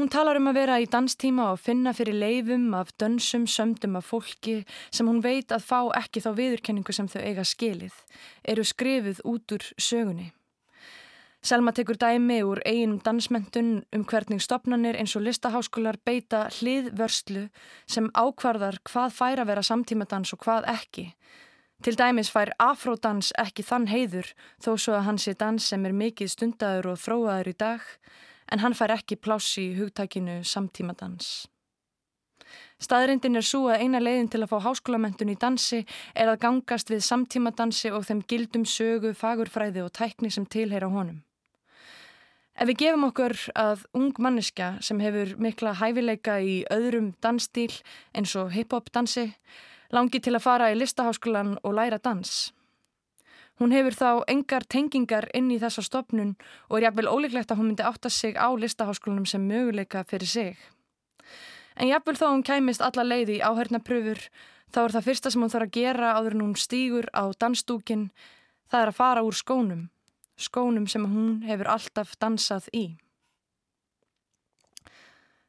Hún 0.00 0.08
talar 0.08 0.38
um 0.40 0.46
að 0.48 0.56
vera 0.56 0.76
í 0.80 0.86
danstíma 0.88 1.50
og 1.52 1.58
finna 1.60 1.90
fyrir 1.92 2.14
leifum 2.16 2.70
af 2.72 2.94
dönsum 2.96 3.42
sömdum 3.44 3.98
af 3.98 4.06
fólki 4.08 4.62
sem 4.88 5.04
hún 5.04 5.18
veit 5.20 5.52
að 5.52 5.66
fá 5.66 5.90
ekki 5.98 6.22
þá 6.24 6.30
viðurkenningu 6.38 6.94
sem 6.96 7.08
þau 7.12 7.18
eiga 7.20 7.44
skilið, 7.44 7.98
eru 8.48 8.64
skrifuð 8.64 9.20
út 9.28 9.52
úr 9.52 9.66
sögunni. 9.76 10.30
Selma 11.44 11.74
tekur 11.76 12.00
dæmi 12.00 12.38
úr 12.48 12.62
eigin 12.64 12.96
dansmentun 13.04 13.68
um 13.92 14.06
hvernig 14.08 14.40
stopnarnir 14.40 14.96
eins 14.96 15.18
og 15.20 15.26
listaháskólar 15.26 16.00
beita 16.00 16.46
hliðvörslu 16.48 17.50
sem 17.84 18.08
ákvarðar 18.16 18.80
hvað 18.88 19.12
fær 19.18 19.44
að 19.44 19.52
vera 19.52 19.66
samtímadans 19.68 20.32
og 20.32 20.40
hvað 20.46 20.70
ekki. 20.78 21.06
Til 21.84 21.96
dæmis 22.00 22.32
fær 22.32 22.54
afródans 22.56 23.34
ekki 23.36 23.68
þann 23.68 23.92
heiður 23.92 24.32
þó 24.64 24.72
svo 24.78 24.96
að 24.96 25.06
hans 25.10 25.28
sé 25.28 25.36
dans 25.36 25.60
sem 25.60 25.84
er 25.84 25.92
mikið 25.92 26.32
stundaður 26.38 26.94
og 26.94 27.04
þróaður 27.04 27.52
í 27.52 27.56
dag 27.68 27.84
en 28.50 28.62
hann 28.62 28.76
fær 28.76 28.94
ekki 28.96 29.16
pláss 29.16 29.56
í 29.60 29.70
hugtækinu 29.78 30.40
samtímadans. 30.44 31.48
Staðrindin 32.80 33.36
er 33.36 33.44
svo 33.44 33.66
að 33.70 33.84
eina 33.84 34.00
leiðin 34.00 34.30
til 34.32 34.40
að 34.42 34.52
fá 34.52 34.58
háskólamentun 34.64 35.32
í 35.32 35.38
dansi 35.38 35.82
er 36.14 36.30
að 36.32 36.40
gangast 36.44 36.90
við 36.90 37.04
samtímadansi 37.06 37.92
og 37.92 38.06
þeim 38.08 38.22
gildum 38.26 38.64
sögu, 38.64 39.12
fagurfræði 39.14 39.84
og 39.84 39.92
tækni 39.94 40.30
sem 40.32 40.46
tilheyra 40.48 40.88
honum. 40.90 41.20
Ef 42.60 42.68
við 42.68 42.80
gefum 42.82 43.06
okkur 43.06 43.36
að 43.56 43.84
ung 43.96 44.16
manniska 44.20 44.74
sem 44.84 44.98
hefur 45.00 45.36
mikla 45.40 45.76
hæfileika 45.80 46.40
í 46.44 46.62
öðrum 46.72 47.12
dansstíl 47.22 47.72
eins 48.16 48.34
og 48.36 48.50
hip-hop 48.56 48.90
dansi 48.92 49.30
langi 49.94 50.20
til 50.20 50.34
að 50.36 50.44
fara 50.44 50.72
í 50.72 50.78
listaháskólan 50.78 51.56
og 51.62 51.76
læra 51.76 52.00
dans. 52.02 52.50
Hún 53.60 53.74
hefur 53.76 53.92
þá 53.92 54.10
engar 54.32 54.64
tengingar 54.64 55.26
inn 55.36 55.50
í 55.52 55.58
þessa 55.60 55.82
stopnun 55.84 56.32
og 56.70 56.78
er 56.78 56.86
jafnvel 56.86 57.10
ólíklegt 57.12 57.50
að 57.52 57.60
hún 57.60 57.66
myndi 57.70 57.84
átta 57.84 58.08
sig 58.08 58.38
á 58.40 58.48
listaháskólanum 58.56 59.26
sem 59.28 59.44
möguleika 59.44 60.00
fyrir 60.08 60.30
sig. 60.30 60.56
En 61.76 61.90
jafnvel 61.90 62.16
þó 62.16 62.30
hún 62.30 62.46
kæmist 62.46 62.80
alla 62.80 63.04
leiði 63.04 63.36
í 63.36 63.44
áhörnapröfur 63.44 64.22
þá 64.72 64.80
er 64.84 64.94
það 64.94 65.06
fyrsta 65.10 65.32
sem 65.34 65.44
hún 65.44 65.52
þarf 65.52 65.68
að 65.68 65.76
gera 65.76 66.14
áður 66.16 66.36
en 66.38 66.44
hún 66.46 66.56
stýgur 66.56 67.10
á 67.12 67.24
dansdúkin 67.36 68.08
það 68.72 68.80
er 68.80 68.92
að 68.94 68.98
fara 69.02 69.26
úr 69.26 69.36
skónum, 69.36 69.84
skónum 70.40 70.88
sem 70.88 71.04
hún 71.04 71.42
hefur 71.44 71.68
alltaf 71.74 72.16
dansað 72.16 72.72
í. 72.72 72.84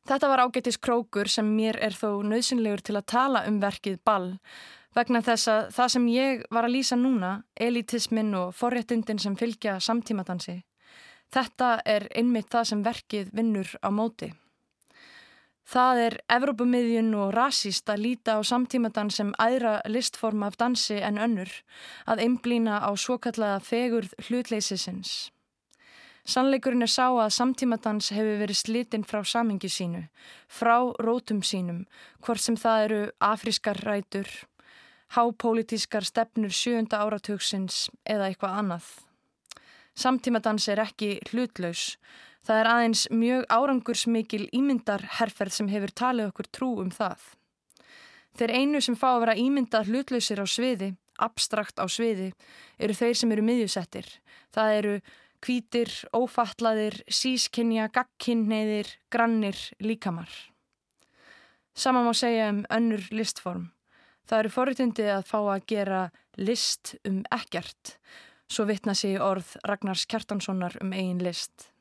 Þetta 0.10 0.28
var 0.28 0.44
ágættis 0.44 0.82
krókur 0.82 1.30
sem 1.32 1.48
mér 1.56 1.78
er 1.80 1.96
þó 1.96 2.26
nöðsynlegur 2.28 2.82
til 2.84 2.98
að 2.98 3.10
tala 3.14 3.46
um 3.48 3.62
verkið 3.62 4.02
ball 4.04 4.34
vegna 4.96 5.22
þess 5.24 5.48
að 5.52 5.72
það 5.76 5.94
sem 5.96 6.08
ég 6.12 6.44
var 6.52 6.68
að 6.68 6.76
lýsa 6.76 6.98
núna, 7.00 7.32
elitismin 7.56 8.36
og 8.36 8.54
forréttindin 8.56 9.20
sem 9.20 9.38
fylgja 9.40 9.80
samtímadansi, 9.80 10.62
þetta 11.32 11.74
er 11.86 12.08
einmitt 12.16 12.52
það 12.52 12.70
sem 12.72 12.86
verkið 12.86 13.34
vinnur 13.34 13.76
á 13.80 13.90
móti. 13.90 14.32
Það 15.72 16.00
er 16.06 16.16
Evrópumiðjun 16.36 17.14
og 17.16 17.30
rasist 17.36 17.88
að 17.90 18.02
líta 18.06 18.34
á 18.36 18.40
samtímadan 18.44 19.12
sem 19.14 19.30
æðra 19.40 19.78
listform 19.88 20.44
af 20.44 20.58
dansi 20.60 20.98
en 21.00 21.22
önnur 21.22 21.54
að 22.10 22.26
einblýna 22.26 22.82
á 22.84 22.92
svokallaða 22.98 23.62
fegurð 23.64 24.18
hlutleysisins. 24.26 25.32
Sannleikurinn 26.28 26.86
er 26.86 26.92
sá 26.92 27.08
að 27.08 27.32
samtímadans 27.34 28.12
hefur 28.14 28.42
verið 28.44 28.60
slitinn 28.60 29.06
frá 29.08 29.24
samingi 29.26 29.70
sínu, 29.72 30.04
frá 30.46 30.76
rótum 31.02 31.40
sínum, 31.42 31.86
hvort 32.22 32.44
sem 32.44 32.58
það 32.60 32.84
eru 32.86 33.00
afrískar 33.32 33.80
rætur, 33.88 34.28
hápolítískar 35.16 36.06
stefnur 36.08 36.54
sjönda 36.56 37.04
áratugsins 37.04 37.90
eða 38.08 38.30
eitthvað 38.30 38.60
annað. 38.62 38.90
Samtímadans 39.96 40.70
er 40.72 40.80
ekki 40.80 41.18
hlutlaus, 41.32 41.98
Það 42.42 42.60
er 42.60 42.70
aðeins 42.72 43.04
mjög 43.14 43.44
árangursmikil 43.54 44.48
ímyndar 44.58 45.04
herferð 45.20 45.54
sem 45.60 45.70
hefur 45.70 45.92
talið 45.94 46.32
okkur 46.32 46.48
trú 46.50 46.70
um 46.82 46.90
það. 46.94 47.22
Þeir 48.40 48.54
einu 48.58 48.82
sem 48.82 48.98
fá 48.98 49.12
að 49.12 49.22
vera 49.26 49.36
ímyndar 49.38 49.90
hlutlausir 49.90 50.42
á 50.42 50.46
sviði, 50.50 50.96
abstrakt 51.22 51.78
á 51.78 51.86
sviði, 51.86 52.32
eru 52.82 52.96
þeir 52.98 53.20
sem 53.20 53.34
eru 53.36 53.46
miðjusettir. 53.46 54.08
Það 54.56 54.78
eru 54.80 54.96
kvítir, 55.42 55.92
ófallaðir, 56.18 56.98
sískinja, 57.06 57.92
gagkinneiðir, 57.94 58.90
grannir, 59.14 59.60
líkamar. 59.82 60.32
Saman 61.78 62.08
má 62.08 62.14
segja 62.18 62.50
um 62.50 62.66
önnur 62.74 63.06
listform. 63.14 63.70
Það 64.28 64.40
eru 64.40 64.54
forutundið 64.54 65.12
að 65.16 65.28
fá 65.28 65.38
að 65.42 65.66
gera 65.68 66.02
list 66.38 66.96
um 67.08 67.22
ekkert, 67.32 67.98
svo 68.52 68.66
vitna 68.70 68.96
sig 68.96 69.20
orð 69.22 69.56
Ragnars 69.68 70.06
Kjartanssonar 70.06 70.78
um 70.82 70.94
eigin 70.94 71.24
list. 71.24 71.72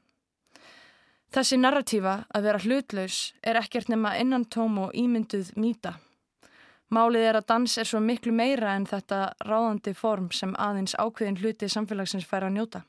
Þessi 1.31 1.61
narratífa 1.61 2.25
að 2.35 2.47
vera 2.49 2.63
hlutlaus 2.65 3.19
er 3.47 3.59
ekkert 3.61 3.91
nema 3.93 4.17
innantóm 4.19 4.81
og 4.83 4.95
ímynduð 4.99 5.53
mýta. 5.63 6.01
Málið 6.91 7.29
er 7.29 7.37
að 7.39 7.47
dans 7.53 7.77
er 7.79 7.87
svo 7.87 8.01
miklu 8.03 8.33
meira 8.35 8.73
en 8.75 8.87
þetta 8.91 9.37
ráðandi 9.47 9.93
form 9.95 10.33
sem 10.35 10.57
aðeins 10.59 10.97
ákveðin 10.99 11.39
hluti 11.39 11.69
samfélagsins 11.71 12.27
fær 12.27 12.49
að 12.49 12.57
njóta. 12.57 12.81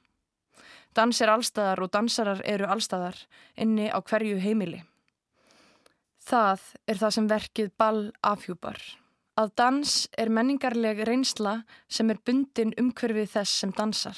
Dans 0.98 1.22
er 1.22 1.30
allstæðar 1.30 1.84
og 1.86 1.92
dansarar 1.94 2.42
eru 2.50 2.66
allstæðar 2.66 3.20
inni 3.56 3.92
á 3.94 4.02
hverju 4.02 4.42
heimili. 4.42 4.82
Það 6.26 6.66
er 6.90 6.98
það 6.98 7.14
sem 7.16 7.30
verkið 7.30 7.72
ball 7.78 8.02
afhjúpar. 8.26 8.82
Að 9.40 9.52
dans 9.56 9.92
er 10.20 10.30
menningarleg 10.30 11.04
reynsla 11.08 11.62
sem 11.88 12.10
er 12.12 12.20
bundin 12.26 12.74
umhverfið 12.80 13.30
þess 13.36 13.62
sem 13.64 13.72
dansar. 13.76 14.18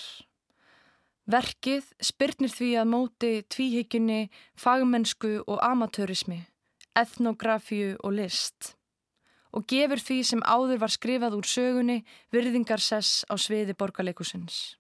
Verkið 1.30 1.90
spyrnir 2.04 2.52
því 2.52 2.70
að 2.82 2.90
móti 2.92 3.34
tvíhyggjunni, 3.54 4.30
fagmennsku 4.60 5.44
og 5.48 5.62
amatörismi, 5.64 6.42
etnografíu 7.00 7.94
og 8.04 8.18
list 8.20 8.74
og 9.54 9.68
gefur 9.70 10.02
því 10.02 10.20
sem 10.26 10.42
áður 10.42 10.82
var 10.82 10.94
skrifað 10.94 11.36
úr 11.38 11.48
sögunni 11.48 12.00
virðingarsess 12.34 13.24
á 13.30 13.38
sviði 13.38 13.76
borgarleikusins. 13.78 14.78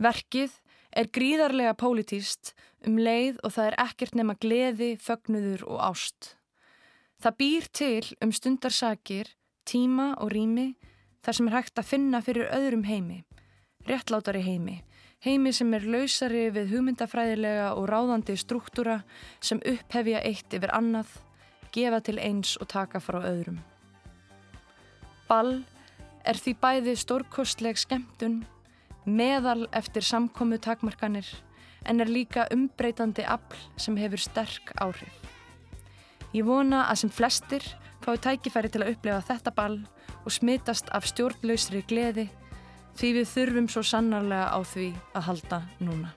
Verkið 0.00 0.52
er 0.96 1.08
gríðarlega 1.12 1.72
pólitíst 1.80 2.52
um 2.86 2.98
leið 3.00 3.40
og 3.44 3.54
það 3.56 3.70
er 3.70 3.78
ekkert 3.86 4.18
nema 4.18 4.36
gleði, 4.40 4.92
fögnuður 5.00 5.64
og 5.68 5.80
ást. 5.88 6.34
Það 7.20 7.34
býr 7.36 7.66
til 7.76 8.06
um 8.24 8.30
stundarsakir, 8.32 9.28
tíma 9.68 10.14
og 10.24 10.30
rými 10.32 10.70
þar 11.20 11.36
sem 11.36 11.48
er 11.50 11.56
hægt 11.58 11.80
að 11.80 11.88
finna 11.90 12.20
fyrir 12.24 12.46
öðrum 12.48 12.86
heimi, 12.88 13.18
réttlátari 13.84 14.40
heimi, 14.40 14.78
heimi 15.20 15.50
sem 15.52 15.74
er 15.76 15.84
lausari 15.84 16.46
við 16.54 16.70
hugmyndafræðilega 16.72 17.74
og 17.76 17.90
ráðandi 17.90 18.38
struktúra 18.40 19.02
sem 19.36 19.60
upphefja 19.68 20.22
eitt 20.24 20.56
yfir 20.56 20.72
annað, 20.72 21.10
gefa 21.76 21.98
til 22.06 22.16
eins 22.16 22.54
og 22.56 22.70
taka 22.72 23.02
frá 23.04 23.20
öðrum. 23.20 23.58
Ball 25.28 25.58
er 26.24 26.40
því 26.40 26.54
bæði 26.62 26.94
stórkostleg 27.02 27.76
skemmtun, 27.82 28.46
meðal 29.04 29.66
eftir 29.76 30.08
samkomu 30.08 30.56
takmarkanir, 30.56 31.28
en 31.84 32.00
er 32.00 32.08
líka 32.08 32.48
umbreytandi 32.48 33.28
afl 33.28 33.60
sem 33.76 34.00
hefur 34.00 34.24
sterk 34.24 34.72
áhrif. 34.80 35.20
Ég 36.30 36.46
vona 36.46 36.84
að 36.86 37.00
sem 37.00 37.10
flestir 37.10 37.64
fái 38.04 38.20
tækifæri 38.22 38.70
til 38.70 38.84
að 38.84 38.92
upplefa 38.92 39.24
þetta 39.32 39.52
ball 39.56 39.80
og 40.22 40.30
smitast 40.30 40.90
af 40.94 41.08
stjórnlausri 41.10 41.82
gleði 41.90 42.28
því 43.00 43.10
við 43.16 43.30
þurfum 43.32 43.66
svo 43.72 43.82
sannarlega 43.82 44.46
á 44.54 44.58
því 44.62 44.92
að 45.18 45.26
halda 45.26 45.58
núna. 45.82 46.12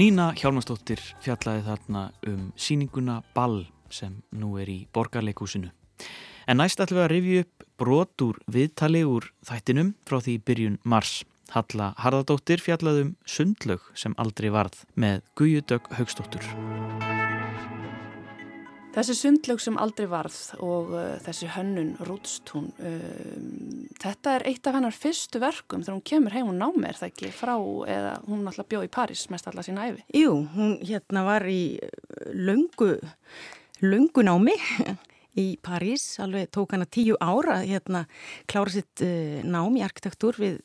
Nína 0.00 0.30
Hjálmarsdóttir 0.40 1.04
fjallaði 1.20 1.66
þarna 1.68 2.08
um 2.32 2.48
síninguna 2.56 3.20
Ball 3.36 3.66
sem 3.92 4.22
nú 4.32 4.56
er 4.56 4.72
í 4.72 4.78
borgarleikúsinu. 4.88 5.68
En 6.50 6.58
næst 6.58 6.80
ætlum 6.82 6.98
við 6.98 7.04
að 7.04 7.12
rifja 7.12 7.42
upp 7.44 7.66
brot 7.82 8.24
úr 8.24 8.38
viðtali 8.50 9.02
úr 9.06 9.28
þættinum 9.46 9.94
frá 10.08 10.18
því 10.22 10.38
byrjun 10.46 10.80
mars. 10.82 11.20
Halla 11.52 11.92
Harðardóttir 12.00 12.62
fjallaðum 12.64 13.14
sundlaug 13.28 13.84
sem 13.98 14.14
aldrei 14.20 14.48
varð 14.54 14.86
með 14.96 15.20
Guðjudögg 15.36 15.90
Haugstóttur. 15.98 16.46
Þessi 18.92 19.14
sundlaug 19.16 19.60
sem 19.62 19.76
aldrei 19.80 20.04
varð 20.10 20.38
og 20.60 20.90
uh, 20.92 21.04
þessi 21.24 21.46
hönnun 21.54 21.94
Rúdstún, 22.04 22.66
um, 22.76 23.86
þetta 24.02 24.34
er 24.36 24.44
eitt 24.50 24.68
af 24.68 24.76
hennar 24.76 24.96
fyrstu 24.96 25.40
verkum 25.40 25.80
þegar 25.80 25.96
hún 25.96 26.04
kemur 26.10 26.36
heim 26.36 26.50
og 26.52 26.58
námi 26.58 26.90
er 26.90 26.98
það 26.98 27.08
ekki 27.08 27.30
frá 27.36 27.54
eða 27.88 28.10
hún 28.26 28.42
alltaf 28.50 28.68
bjóð 28.68 28.84
í 28.88 28.92
París 28.92 29.24
mest 29.32 29.48
alla 29.48 29.64
sína 29.64 29.86
æfi? 29.88 30.04
Jú, 30.18 30.34
hún 30.56 30.74
hérna 30.84 31.24
var 31.24 31.48
í 31.48 31.78
löngu, 32.36 32.98
löngu 33.80 34.26
námi 34.28 34.58
í 35.38 35.46
París, 35.64 36.04
alveg 36.22 36.50
tók 36.52 36.74
hana 36.74 36.86
tíu 36.88 37.16
ára 37.22 37.60
hérna 37.62 38.04
klára 38.50 38.72
sitt 38.74 39.02
uh, 39.04 39.40
nám 39.44 39.76
í 39.78 39.84
arkitektúr 39.84 40.38
við 40.40 40.60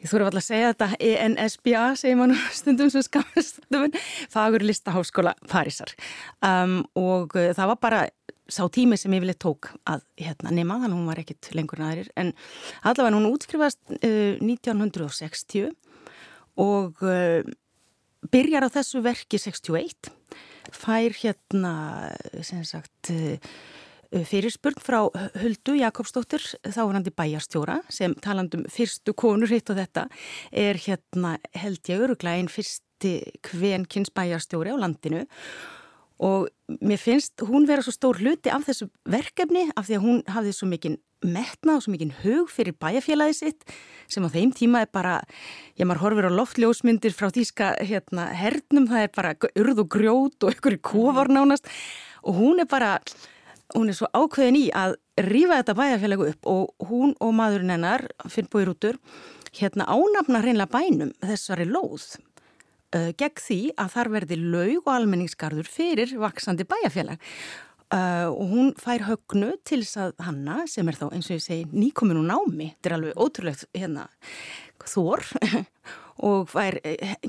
ég 0.00 0.08
þurfa 0.08 0.30
alltaf 0.30 0.40
að 0.40 0.46
segja 0.46 0.70
þetta, 0.72 0.88
ENSBA 1.26 1.82
segir 2.00 2.18
mann 2.20 2.36
stundum 2.60 2.92
svo 2.92 3.02
skamstundum 3.04 3.96
Fagur 4.32 4.64
listaháskóla 4.64 5.34
Parísar. 5.50 5.92
Um, 6.44 6.80
og 6.98 7.36
uh, 7.36 7.50
það 7.56 7.72
var 7.74 7.80
bara 7.82 8.02
sá 8.50 8.64
tími 8.72 8.98
sem 8.98 9.12
ég 9.14 9.22
vilja 9.22 9.38
tók 9.38 9.70
að 9.86 10.02
hérna, 10.18 10.50
nema, 10.50 10.80
þannig 10.80 10.94
að 10.94 10.98
hún 10.98 11.10
var 11.12 11.20
ekkit 11.22 11.50
lengur 11.54 11.80
en 11.80 11.86
aðrir. 11.86 12.08
En 12.18 12.32
allavega 12.82 13.16
hún 13.16 13.28
útskrifast 13.30 13.80
uh, 14.00 14.40
1960 14.42 15.70
og 16.60 16.98
byrjar 18.28 18.66
á 18.66 18.74
þessu 18.74 19.00
verki 19.04 19.38
61 19.40 20.10
fær 20.76 21.14
hérna 21.22 21.74
sem 22.46 22.64
sagt 22.64 23.12
Uh, 24.10 24.24
fyrirspurn 24.26 24.80
frá 24.82 25.04
Huldu 25.38 25.76
Jakobsdóttir, 25.78 26.42
þáhverandi 26.66 27.12
bæjarstjóra 27.14 27.76
sem 27.94 28.16
talandum 28.18 28.64
fyrstu 28.66 29.14
konur 29.14 29.52
hitt 29.54 29.70
og 29.70 29.78
þetta 29.78 30.08
er 30.50 30.80
hérna 30.82 31.36
held 31.54 31.86
ég 31.86 32.02
öruglega 32.08 32.40
einn 32.40 32.50
fyrsti 32.50 33.12
kvenkins 33.46 34.10
bæjarstjóri 34.10 34.74
á 34.74 34.82
landinu. 34.82 35.22
Og 36.26 36.50
mér 36.82 36.98
finnst 36.98 37.38
hún 37.46 37.68
vera 37.70 37.86
svo 37.86 37.94
stór 37.94 38.18
hluti 38.18 38.50
af 38.50 38.66
þessu 38.66 38.90
verkefni 39.06 39.68
af 39.78 39.86
því 39.86 40.00
að 40.00 40.04
hún 40.08 40.20
hafði 40.26 40.56
svo 40.58 40.68
mikinn 40.72 40.98
metnað 41.26 41.78
og 41.78 41.84
svo 41.84 41.94
mikinn 41.94 42.14
hug 42.22 42.50
fyrir 42.52 42.76
bæjarfélagi 42.80 43.36
sitt 43.36 43.74
sem 44.10 44.24
á 44.24 44.28
þeim 44.32 44.52
tíma 44.56 44.84
er 44.84 44.90
bara, 44.92 45.18
ég 45.78 45.88
maður 45.88 46.04
horfir 46.04 46.28
á 46.30 46.38
loftljósmyndir 46.38 47.14
frá 47.16 47.28
þýska 47.34 47.74
hérna, 47.86 48.30
hernum, 48.36 48.88
það 48.90 49.04
er 49.04 49.12
bara 49.16 49.34
urð 49.52 49.84
og 49.84 49.90
grjót 49.92 50.46
og 50.46 50.56
ykkur 50.56 50.78
kofar 50.82 51.30
nánast. 51.30 51.68
Og 52.26 52.40
hún 52.40 52.60
er 52.60 52.68
bara, 52.70 52.96
hún 53.76 53.92
er 53.92 53.96
svo 53.96 54.10
ákveðin 54.12 54.58
í 54.58 54.64
að 54.76 54.96
rífa 55.28 55.60
þetta 55.60 55.76
bæjarfélagi 55.78 56.32
upp 56.32 56.50
og 56.50 56.88
hún 56.90 57.14
og 57.20 57.36
maðurinn 57.36 57.76
hennar, 57.76 58.08
Finn 58.28 58.50
Bóirútur, 58.50 58.98
hérna 59.56 59.86
ánafna 59.90 60.42
hreinlega 60.42 60.70
bænum 60.70 61.14
þessari 61.24 61.66
lóð 61.68 62.16
uh, 62.94 63.10
gegn 63.18 63.42
því 63.42 63.60
að 63.78 63.92
þar 63.96 64.12
verði 64.14 64.38
laug 64.40 64.84
og 64.84 64.92
almenningsgarður 64.94 65.70
fyrir 65.70 66.14
vaksandi 66.20 66.66
bæjarfélag 66.70 67.18
uh, 67.94 68.28
og 68.30 68.44
hún 68.52 68.72
fær 68.80 69.06
högnu 69.08 69.52
til 69.66 69.82
þess 69.82 70.00
að 70.04 70.14
hanna 70.26 70.60
sem 70.70 70.88
er 70.90 70.98
þá 70.98 71.06
eins 71.10 71.30
og 71.30 71.36
ég 71.36 71.44
segi 71.44 71.68
nýkomin 71.72 72.22
og 72.22 72.28
námi, 72.30 72.70
þetta 72.76 72.90
er 72.90 72.96
alveg 72.98 73.22
ótrúlegt 73.26 73.66
hérna 73.76 74.08
þór 74.90 75.26
og 76.26 76.48
fær, 76.50 76.76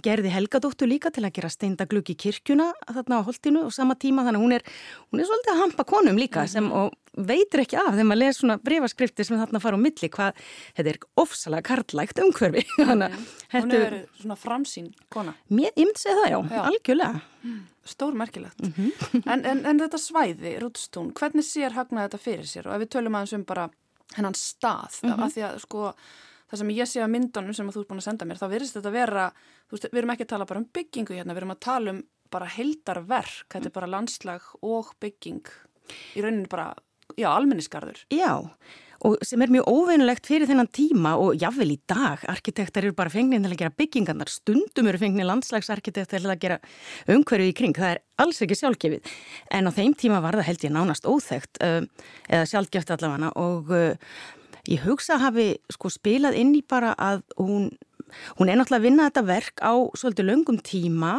gerði 0.03 0.31
Helgadóttur 0.33 0.89
líka 0.89 1.12
til 1.13 1.24
að 1.25 1.36
gera 1.38 1.51
steindaglugg 1.51 2.12
í 2.13 2.17
kirkjuna 2.19 2.71
þarna 2.88 3.21
á 3.21 3.27
holdinu 3.27 3.65
og 3.67 3.75
sama 3.75 3.95
tíma 3.95 4.25
þannig 4.27 4.41
að 4.41 4.45
hún 4.45 4.55
er, 4.57 4.65
hún 5.12 5.21
er 5.21 5.29
svolítið 5.29 5.53
að 5.53 5.62
hampa 5.63 5.86
konum 5.88 6.19
líka 6.19 6.45
sem 6.51 6.65
mhm. 6.65 6.74
og 6.77 7.25
veitir 7.27 7.63
ekki 7.65 7.75
af 7.79 7.91
þegar 7.91 8.07
maður 8.07 8.21
les 8.21 8.38
svona 8.39 8.57
breyfaskriftir 8.63 9.27
sem 9.27 9.39
þarna 9.39 9.60
fara 9.63 9.79
á 9.79 9.83
milli 9.83 10.10
hvað 10.12 10.45
þetta 10.77 10.93
er 10.93 11.00
ofsalega 11.19 11.67
karlægt 11.67 12.21
umhverfi 12.24 12.63
þannig 12.77 13.17
að 13.17 13.27
Hún 13.51 13.75
er 13.75 13.98
svona 14.21 14.38
framsýn 14.39 14.88
kona 15.12 15.36
Mér, 15.51 15.74
Ég 15.75 15.89
myndi 15.89 16.00
segja 16.00 16.21
það 16.21 16.31
já, 16.31 16.39
já. 16.55 16.62
algjörlega 16.69 17.51
Stór 17.91 18.15
merkilegt 18.15 18.62
mm 18.62 18.74
-hmm. 18.77 19.21
en, 19.25 19.45
en, 19.45 19.65
en 19.65 19.79
þetta 19.81 19.98
svæði, 20.00 20.57
Rútstún, 20.62 21.12
hvernig 21.17 21.45
sér 21.45 21.75
hagnaði 21.75 22.07
þetta 22.07 22.24
fyrir 22.24 22.48
sér 22.48 22.67
og 22.67 22.75
ef 22.75 22.83
við 22.86 22.91
tölum 22.95 23.15
aðeins 23.17 23.33
um 23.33 23.43
bara 23.43 23.69
hennan 24.15 24.36
stað 24.38 25.01
mm 25.01 25.12
-hmm. 25.12 25.24
af 25.24 25.33
því 25.33 25.41
að 25.48 25.60
sko 25.60 25.93
það 26.51 26.62
sem 26.62 26.74
ég 26.75 26.89
sé 26.89 27.03
að 27.03 27.13
myndunum 27.15 27.55
sem 27.55 27.72
þú 27.72 27.84
ert 27.84 27.91
búin 27.91 28.03
að 28.03 28.08
senda 28.10 28.27
mér, 28.27 28.41
þá 28.41 28.48
verðist 28.51 28.77
þetta 28.77 28.93
vera, 28.93 29.29
þú 29.70 29.77
veist, 29.77 29.89
við 29.89 30.01
erum 30.01 30.13
ekki 30.15 30.27
að 30.27 30.34
tala 30.34 30.50
bara 30.50 30.62
um 30.62 30.70
byggingu 30.77 31.17
hérna, 31.17 31.36
við 31.36 31.43
erum 31.43 31.55
að 31.55 31.63
tala 31.67 31.96
um 31.96 32.03
bara 32.31 32.51
heldarverk, 32.51 33.50
þetta 33.51 33.72
er 33.72 33.75
bara 33.75 33.91
landslag 33.91 34.53
og 34.63 34.93
bygging, 35.03 35.43
í 36.15 36.24
rauninni 36.24 36.51
bara, 36.51 36.72
já, 37.20 37.27
almennisgarður. 37.31 38.05
Já, 38.13 38.48
og 39.08 39.17
sem 39.25 39.41
er 39.41 39.51
mjög 39.51 39.67
óveinulegt 39.72 40.27
fyrir 40.29 40.48
þennan 40.50 40.70
tíma 40.72 41.15
og 41.20 41.39
jáfnvel 41.41 41.74
í 41.74 41.79
dag, 41.89 42.22
arkitektar 42.31 42.86
eru 42.86 42.96
bara 42.98 43.12
fengnið 43.12 43.48
til 43.48 43.53
að 43.55 43.62
gera 43.63 43.75
byggingarnar, 43.81 44.31
stundum 44.31 44.91
eru 44.91 45.01
fengnið 45.01 45.27
landslagsarkitektar 45.27 46.22
til 46.22 46.31
að 46.31 46.43
gera 46.43 46.60
umhverju 47.12 47.50
í 47.50 47.55
kring, 47.58 47.75
það 47.77 47.96
er 47.96 48.03
alls 48.22 48.43
ekki 48.46 48.60
sjálfgefið, 48.60 49.15
en 49.58 49.67
á 49.67 49.72
þeim 49.74 49.98
tíma 49.98 50.22
var 50.24 50.38
það 50.39 50.50
held 50.51 50.67
ég 50.67 50.75
nánast 50.75 51.10
óþægt, 51.10 51.63
uh, 51.65 51.81
eða 52.29 52.51
sjálfgeft 52.53 52.93
allavega. 52.96 53.34
Og 53.41 53.74
uh, 53.74 54.13
Ég 54.70 54.84
hugsa 54.86 55.15
að 55.18 55.24
hafi 55.25 55.48
sko 55.74 55.91
spilað 55.94 56.38
inn 56.41 56.53
í 56.58 56.62
bara 56.62 56.94
að 57.00 57.24
hún, 57.39 57.70
hún 58.38 58.51
er 58.51 58.60
náttúrulega 58.60 58.82
að 58.82 58.88
vinna 58.88 59.08
þetta 59.10 59.25
verk 59.30 59.63
á 59.63 59.74
svolítið 59.98 60.30
löngum 60.30 60.60
tíma 60.62 61.15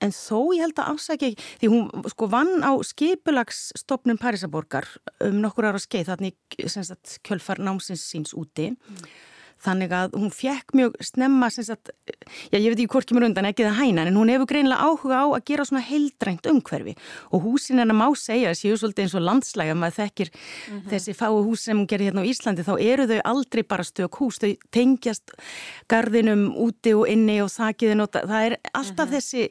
en 0.00 0.14
þó 0.16 0.50
ég 0.56 0.64
held 0.64 0.78
að 0.80 0.92
afsækja 0.94 1.30
ekki, 1.30 1.48
því 1.60 1.70
hún 1.74 2.06
sko 2.08 2.28
vann 2.32 2.64
á 2.64 2.72
skipulagsstofnum 2.88 4.20
Parísaborgar 4.20 4.88
um 5.26 5.42
nokkur 5.42 5.68
ára 5.68 5.80
skeið 5.82 6.14
þannig 6.14 6.38
kjölfar 7.26 7.60
námsins 7.60 8.06
síns 8.08 8.32
úti. 8.36 8.70
Mm. 8.72 9.10
Þannig 9.60 9.92
að 9.92 10.14
hún 10.16 10.30
fekk 10.32 10.72
mjög 10.76 10.96
snemma, 11.04 11.50
sagt, 11.52 11.90
já 12.48 12.56
ég 12.56 12.70
veit 12.72 12.78
ekki 12.78 12.88
hvort 12.94 13.10
kemur 13.10 13.26
undan 13.26 13.48
ekki 13.50 13.66
það 13.66 13.76
hæna, 13.80 14.06
en 14.08 14.16
hún 14.16 14.32
hefur 14.32 14.48
greinlega 14.48 14.86
áhuga 14.88 15.20
á 15.20 15.26
að 15.28 15.44
gera 15.50 15.66
svona 15.68 15.84
heildrænt 15.84 16.48
umhverfi 16.48 16.96
og 17.30 17.44
húsin 17.44 17.82
hennar 17.82 17.98
má 17.98 18.06
segja, 18.16 18.54
séu 18.56 18.78
svolítið 18.80 19.04
eins 19.04 19.16
og 19.20 19.26
landslæga, 19.26 19.76
maður 19.76 19.98
þekkir 20.00 20.32
mm 20.32 20.74
-hmm. 20.78 20.90
þessi 20.94 21.16
fáu 21.20 21.44
hús 21.44 21.64
sem 21.64 21.76
hún 21.76 21.86
gerir 21.86 22.08
hérna 22.08 22.24
á 22.24 22.30
Íslandi, 22.32 22.64
þá 22.64 22.74
eru 22.80 23.06
þau 23.06 23.20
aldrei 23.24 23.62
bara 23.62 23.84
stök 23.84 24.16
hús, 24.16 24.38
þau 24.40 24.56
tengjast 24.70 25.30
gardinum 25.88 26.54
úti 26.56 26.94
og 26.94 27.08
inni 27.08 27.42
og 27.42 27.50
þakiðin 27.52 28.00
og 28.00 28.10
það 28.12 28.46
er 28.46 28.56
alltaf 28.72 29.08
mm 29.08 29.12
-hmm. 29.12 29.20
þessi 29.20 29.50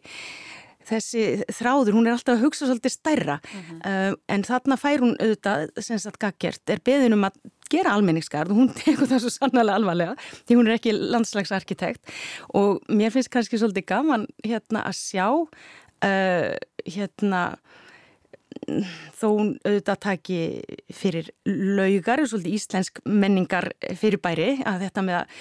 þessi 0.89 1.23
þráður, 1.53 1.95
hún 1.97 2.07
er 2.07 2.15
alltaf 2.15 2.37
að 2.37 2.45
hugsa 2.45 2.65
svolítið 2.65 2.93
stærra 2.95 3.39
mm 3.39 3.61
-hmm. 3.61 3.79
uh, 3.85 4.13
en 4.27 4.43
þarna 4.43 4.77
fær 4.77 4.99
hún 5.03 5.15
auðvitað, 5.19 5.69
sem 5.85 5.99
sagt 5.99 6.19
gaggert, 6.19 6.63
er 6.69 6.81
beðinum 6.83 7.27
að 7.27 7.33
gera 7.71 7.95
almenningsgarð 7.95 8.53
og 8.53 8.61
hún 8.63 8.71
tekur 8.81 9.09
það 9.09 9.25
svo 9.25 9.33
sannlega 9.33 9.77
alvarlega 9.79 10.15
því 10.39 10.59
hún 10.59 10.69
er 10.69 10.77
ekki 10.79 10.95
landslagsarkitekt. 10.97 12.15
Og 12.59 12.81
mér 12.91 13.13
finnst 13.15 13.31
kannski 13.33 13.59
svolítið 13.61 13.89
gaman 13.93 14.27
hérna 14.45 14.85
að 14.89 14.99
sjá 14.99 15.27
uh, 15.29 16.55
hérna 16.85 17.43
þó 19.17 19.25
hún 19.29 19.49
auðvitað 19.63 19.99
taki 20.03 20.39
fyrir 20.95 21.29
laugar, 21.45 22.21
svolítið 22.27 22.55
íslensk 22.57 23.01
menningar 23.05 23.69
fyrirbæri 23.97 24.63
að 24.67 24.85
þetta 24.85 25.03
með 25.05 25.17
að, 25.19 25.35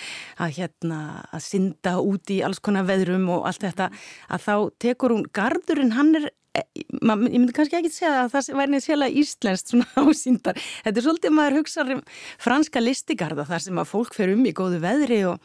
að 0.44 0.54
hérna 0.58 1.00
að 1.32 1.44
synda 1.46 1.94
út 2.04 2.32
í 2.34 2.40
alls 2.46 2.60
konar 2.64 2.88
veðrum 2.88 3.28
og 3.32 3.48
allt 3.48 3.64
þetta 3.64 3.90
að 4.28 4.44
þá 4.44 4.54
tekur 4.84 5.16
hún 5.16 5.26
gardurinn, 5.34 5.94
hann 5.96 6.14
er 6.20 6.28
ég 6.58 7.38
myndi 7.38 7.54
kannski 7.56 7.78
ekki 7.78 7.92
segja 7.94 8.24
að 8.24 8.34
það 8.34 8.50
væri 8.60 8.74
neins 8.74 8.90
hela 8.90 9.08
íslenskt 9.22 9.72
svona 9.72 9.88
ásýndar. 10.04 10.60
Þetta 10.84 11.00
er 11.02 11.06
svolítið 11.08 11.34
maður 11.38 11.58
hugsaður 11.60 11.98
um 11.98 12.04
franska 12.44 12.82
listigarða 12.82 13.48
þar 13.48 13.66
sem 13.66 13.82
að 13.82 13.90
fólk 13.92 14.16
fer 14.16 14.34
um 14.34 14.46
í 14.48 14.54
góðu 14.56 14.82
veðri 14.84 15.22
og 15.30 15.42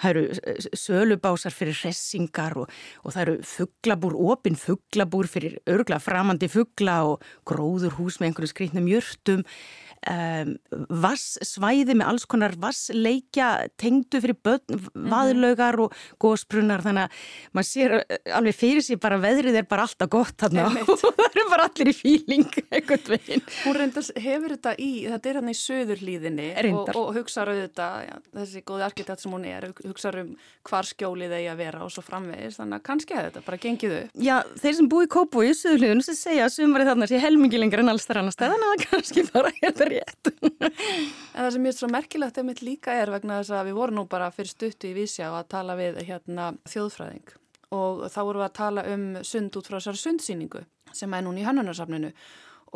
það 0.00 0.10
eru 0.10 0.56
sölubásar 0.78 1.54
fyrir 1.54 1.76
hressingar 1.82 2.56
og, 2.60 2.72
og 3.04 3.14
það 3.14 3.22
eru 3.26 3.36
fugglabúr, 3.52 4.16
opinn 4.32 4.58
fugglabúr 4.58 5.30
fyrir 5.30 5.60
örgla 5.70 6.00
framandi 6.02 6.50
fuggla 6.50 7.00
og 7.12 7.30
gróður 7.48 7.98
hús 8.00 8.20
með 8.20 8.30
einhverju 8.30 8.54
skrítnum 8.54 8.90
jörtum 8.90 9.46
um, 10.08 10.52
vassvæði 11.02 11.96
með 11.98 12.10
alls 12.12 12.26
konar 12.30 12.54
vassleikja 12.60 13.50
tengdu 13.80 14.20
fyrir 14.22 14.38
börn, 14.44 14.62
mhm. 14.76 15.08
vaðlaugar 15.12 15.80
og 15.84 15.96
gósbrunnar 16.22 16.84
þannig 16.84 17.08
að 17.08 17.26
maður 17.56 17.68
sér 17.70 17.96
eh, 18.00 18.34
alveg 18.36 18.56
fyrir 18.56 18.84
sig 18.84 19.00
bara 19.02 19.20
veðrið 19.20 19.60
er 19.60 19.68
bara 19.70 19.86
alltaf 19.88 20.10
gott 20.12 20.36
þarna. 20.40 20.68
Og 20.90 20.96
það 21.00 21.22
eru 21.26 21.44
bara 21.50 21.66
allir 21.68 21.90
í 21.90 21.94
fíling 21.96 22.46
eitthvað 22.70 23.12
veginn. 23.14 23.44
Hún 23.64 23.76
reyndast 23.76 24.14
hefur 24.18 24.54
þetta 24.56 24.74
í, 24.80 24.90
þetta 25.10 25.30
er 25.30 25.40
hann 25.40 25.52
í 25.52 25.56
söðurlíðinni 25.58 26.48
og, 26.72 26.92
og 26.96 27.10
hugsaður 27.18 27.54
auðvitað, 27.54 27.96
já, 28.06 28.14
þessi 28.40 28.64
góði 28.70 28.86
arkitekt 28.86 29.24
sem 29.24 29.34
hún 29.34 29.46
er, 29.48 29.68
hugsaður 29.70 29.89
um 30.20 30.30
hvar 30.68 30.88
skjólið 30.88 31.34
eigi 31.38 31.48
að 31.52 31.60
vera 31.60 31.82
og 31.84 31.92
svo 31.94 32.04
framvegist 32.04 32.60
þannig 32.60 32.78
að 32.78 32.84
kannski 32.86 33.16
hefur 33.16 33.28
þetta 33.30 33.44
bara 33.46 33.60
gengið 33.64 33.96
upp. 33.96 34.14
Já, 34.26 34.36
þeir 34.62 34.76
sem 34.78 34.90
búi 34.92 35.06
í 35.06 35.10
Kópú 35.10 35.44
í 35.44 35.50
söðurlíðinu 35.56 36.06
sem 36.06 36.18
segja 36.18 36.46
að 36.46 36.54
sumarið 36.56 36.92
þarna 36.92 37.10
sé 37.10 37.20
helmingi 37.22 37.60
lengur 37.60 37.82
en 37.82 37.92
alls 37.94 38.08
þar 38.08 38.22
annars 38.22 38.40
þannig 38.40 38.70
að 38.70 38.86
kannski 38.86 39.26
bara 39.32 39.52
er 39.52 39.60
þetta 39.66 39.90
rétt. 39.90 40.32
en 40.40 41.42
það 41.42 41.52
sem 41.56 41.68
ég 41.68 41.74
er 41.74 41.78
svo 41.80 41.90
merkilegt 41.90 42.40
einmitt 42.40 42.64
líka 42.66 42.96
er 42.96 43.12
vegna 43.14 43.40
þess 43.40 43.56
að 43.58 43.70
við 43.70 43.78
vorum 43.80 44.00
nú 44.00 44.06
bara 44.10 44.32
fyrir 44.34 44.54
stuttu 44.54 44.90
í 44.90 44.96
vísja 44.96 45.30
og 45.32 45.40
að 45.42 45.52
tala 45.56 45.78
við 45.78 46.02
hérna 46.08 46.52
þjóðfræðing 46.70 47.36
og 47.70 48.06
þá 48.10 48.20
vorum 48.24 48.42
við 48.42 48.48
að 48.48 48.58
tala 48.58 48.84
um 48.90 49.06
sund 49.26 49.56
út 49.58 49.68
frá 49.68 49.78
þessar 49.78 50.00
sundsýningu 50.00 50.64
sem 50.96 51.14
er 51.14 51.24
núna 51.24 51.42
í 51.42 51.46
hannunarsafninu 51.46 52.10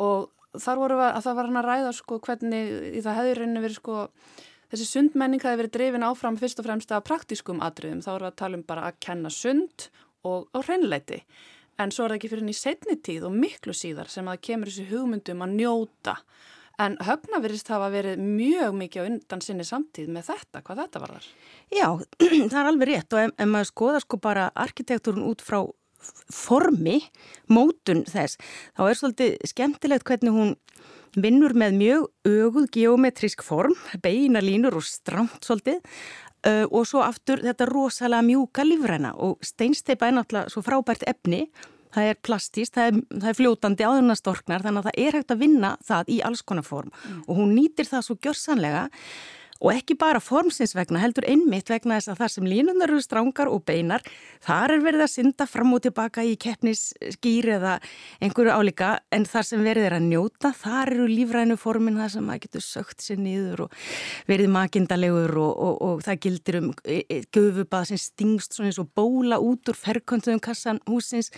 og 0.03 0.29
þar 0.61 0.81
vorum 0.81 1.01
við 1.01 1.09
að 1.09 1.23
það 1.25 1.37
var 1.37 1.49
hann 1.49 1.61
að 1.61 1.69
ræða 1.69 1.93
sko 1.97 2.19
hvernig 2.23 2.69
í 2.95 3.03
það 3.03 3.17
hefur 3.19 3.41
reyni 3.41 3.63
verið 3.63 3.79
sko 3.79 3.97
þessi 4.71 4.87
sundmenning 4.89 5.43
hefur 5.43 5.63
verið 5.63 5.75
drefin 5.75 6.07
áfram 6.07 6.39
fyrst 6.39 6.61
og 6.61 6.67
fremst 6.67 6.93
af 6.95 7.05
praktískum 7.07 7.61
atriðum. 7.65 8.03
Þá 8.05 8.11
vorum 8.13 8.27
við 8.27 8.31
að 8.31 8.39
tala 8.41 8.59
um 8.59 8.65
bara 8.67 8.87
að 8.89 8.99
kenna 9.05 9.33
sund 9.33 9.89
og 10.25 10.49
á 10.55 10.59
hreinleiti 10.63 11.21
en 11.81 11.91
svo 11.91 12.05
er 12.05 12.13
það 12.13 12.19
ekki 12.19 12.31
fyrir 12.31 12.43
henni 12.43 12.55
í 12.55 12.59
setni 12.59 12.97
tíð 13.03 13.29
og 13.29 13.35
miklu 13.35 13.75
síðar 13.75 14.11
sem 14.11 14.27
að 14.31 14.41
kemur 14.47 14.71
þessi 14.71 14.87
hugmyndum 14.91 15.43
að 15.43 15.55
njóta. 15.59 16.15
En 16.81 16.97
höfna 17.07 17.39
verist 17.43 17.69
hafa 17.71 17.87
verið 17.93 18.19
mjög 18.19 18.75
mikið 18.75 19.05
á 19.05 19.07
undan 19.07 19.43
sinni 19.43 19.63
samtíð 19.67 20.09
með 20.11 20.27
þetta, 20.31 20.61
hvað 20.65 20.81
þetta 20.83 21.01
var 21.03 21.13
þar? 21.15 21.27
Já, 21.71 21.87
það 22.51 22.59
er 22.61 22.69
alveg 22.71 22.89
rétt 22.91 23.15
og 23.15 23.21
ef, 23.21 23.33
ef 23.39 23.51
maður 23.51 23.69
skoða 23.71 24.01
sko 24.03 24.19
bara 24.23 24.49
arkitekturun 24.65 25.27
út 25.29 25.43
frá 25.45 25.61
formi, 26.35 26.99
mótun 27.49 28.03
þess, 28.05 28.37
þá 28.75 28.81
er 28.85 28.99
svolítið 28.99 29.37
skemmtilegt 29.49 30.05
hvernig 30.05 30.35
hún 30.35 30.51
vinnur 31.21 31.55
með 31.57 31.77
mjög 31.79 32.05
öguð 32.29 32.69
geometrisk 32.75 33.43
form, 33.45 33.75
beina 34.03 34.41
línur 34.43 34.77
og 34.79 34.85
stramt 34.87 35.45
svolítið 35.45 35.79
uh, 35.81 36.65
og 36.69 36.83
svo 36.89 37.03
aftur 37.05 37.43
þetta 37.43 37.69
rosalega 37.69 38.25
mjúka 38.25 38.65
lífræna. 38.65 39.15
Og 39.15 39.39
steinsteipa 39.45 40.09
er 40.09 40.19
náttúrulega 40.19 40.53
svo 40.53 40.65
frábært 40.65 41.07
efni. 41.09 41.45
Það 41.95 42.09
er 42.11 42.19
plastist, 42.27 42.75
það 42.75 42.89
er, 42.89 43.01
það 43.21 43.29
er 43.31 43.37
fljótandi 43.39 43.87
áðurnastorknar 43.87 44.65
þannig 44.65 44.81
að 44.81 44.89
það 44.89 45.01
er 45.05 45.17
hægt 45.19 45.31
að 45.31 45.43
vinna 45.45 45.71
það 45.87 46.11
í 46.11 46.19
alls 46.27 46.43
konar 46.43 46.67
form. 46.67 46.91
Mm. 46.91 47.23
og 47.23 47.39
hún 47.39 47.55
nýtir 47.55 47.87
það 47.87 48.07
svo 48.09 48.17
gjörsanlega 48.19 48.89
og 49.63 49.71
ekki 49.71 49.95
bara 49.99 50.19
formsins 50.23 50.75
vegna, 50.75 50.99
heldur 50.99 51.25
einmitt 51.29 51.69
vegna 51.71 51.99
þess 51.99 52.11
að 52.11 52.21
þar 52.21 52.33
sem 52.33 52.47
línunar 52.49 52.91
eru 52.91 53.01
strángar 53.03 53.51
og 53.51 53.63
beinar, 53.67 54.03
þar 54.43 54.75
er 54.75 54.83
verið 54.83 55.05
að 55.05 55.11
synda 55.13 55.47
fram 55.47 55.71
og 55.75 55.83
tilbaka 55.85 56.25
í 56.27 56.35
keppnisskýr 56.41 57.49
eða 57.55 57.77
einhverju 58.23 58.51
álíka 58.51 58.91
en 59.15 59.27
þar 59.29 59.47
sem 59.47 59.63
verið 59.65 59.89
er 59.89 59.97
að 59.99 60.09
njóta, 60.09 60.51
þar 60.59 60.93
eru 60.95 61.07
lífrænu 61.11 61.59
formin 61.61 62.01
það 62.01 62.11
sem 62.17 62.27
maður 62.27 62.43
getur 62.47 62.65
sögt 62.65 63.05
sér 63.05 63.21
niður 63.21 63.65
og 63.67 63.79
verið 64.27 64.51
makindalegur 64.57 65.37
og, 65.45 65.53
og, 65.55 65.79
og 65.87 66.03
það 66.05 66.21
gildir 66.27 66.59
um 66.61 66.73
e, 66.83 66.99
e, 67.07 67.21
göfubað 67.31 67.93
sem 67.93 68.01
stingst 68.01 68.57
svona 68.57 68.73
eins 68.73 68.81
og 68.81 68.91
bóla 68.97 69.39
út 69.39 69.71
úr 69.71 69.79
ferkontuðum 69.79 70.43
kassan 70.43 70.83
húsins 70.89 71.31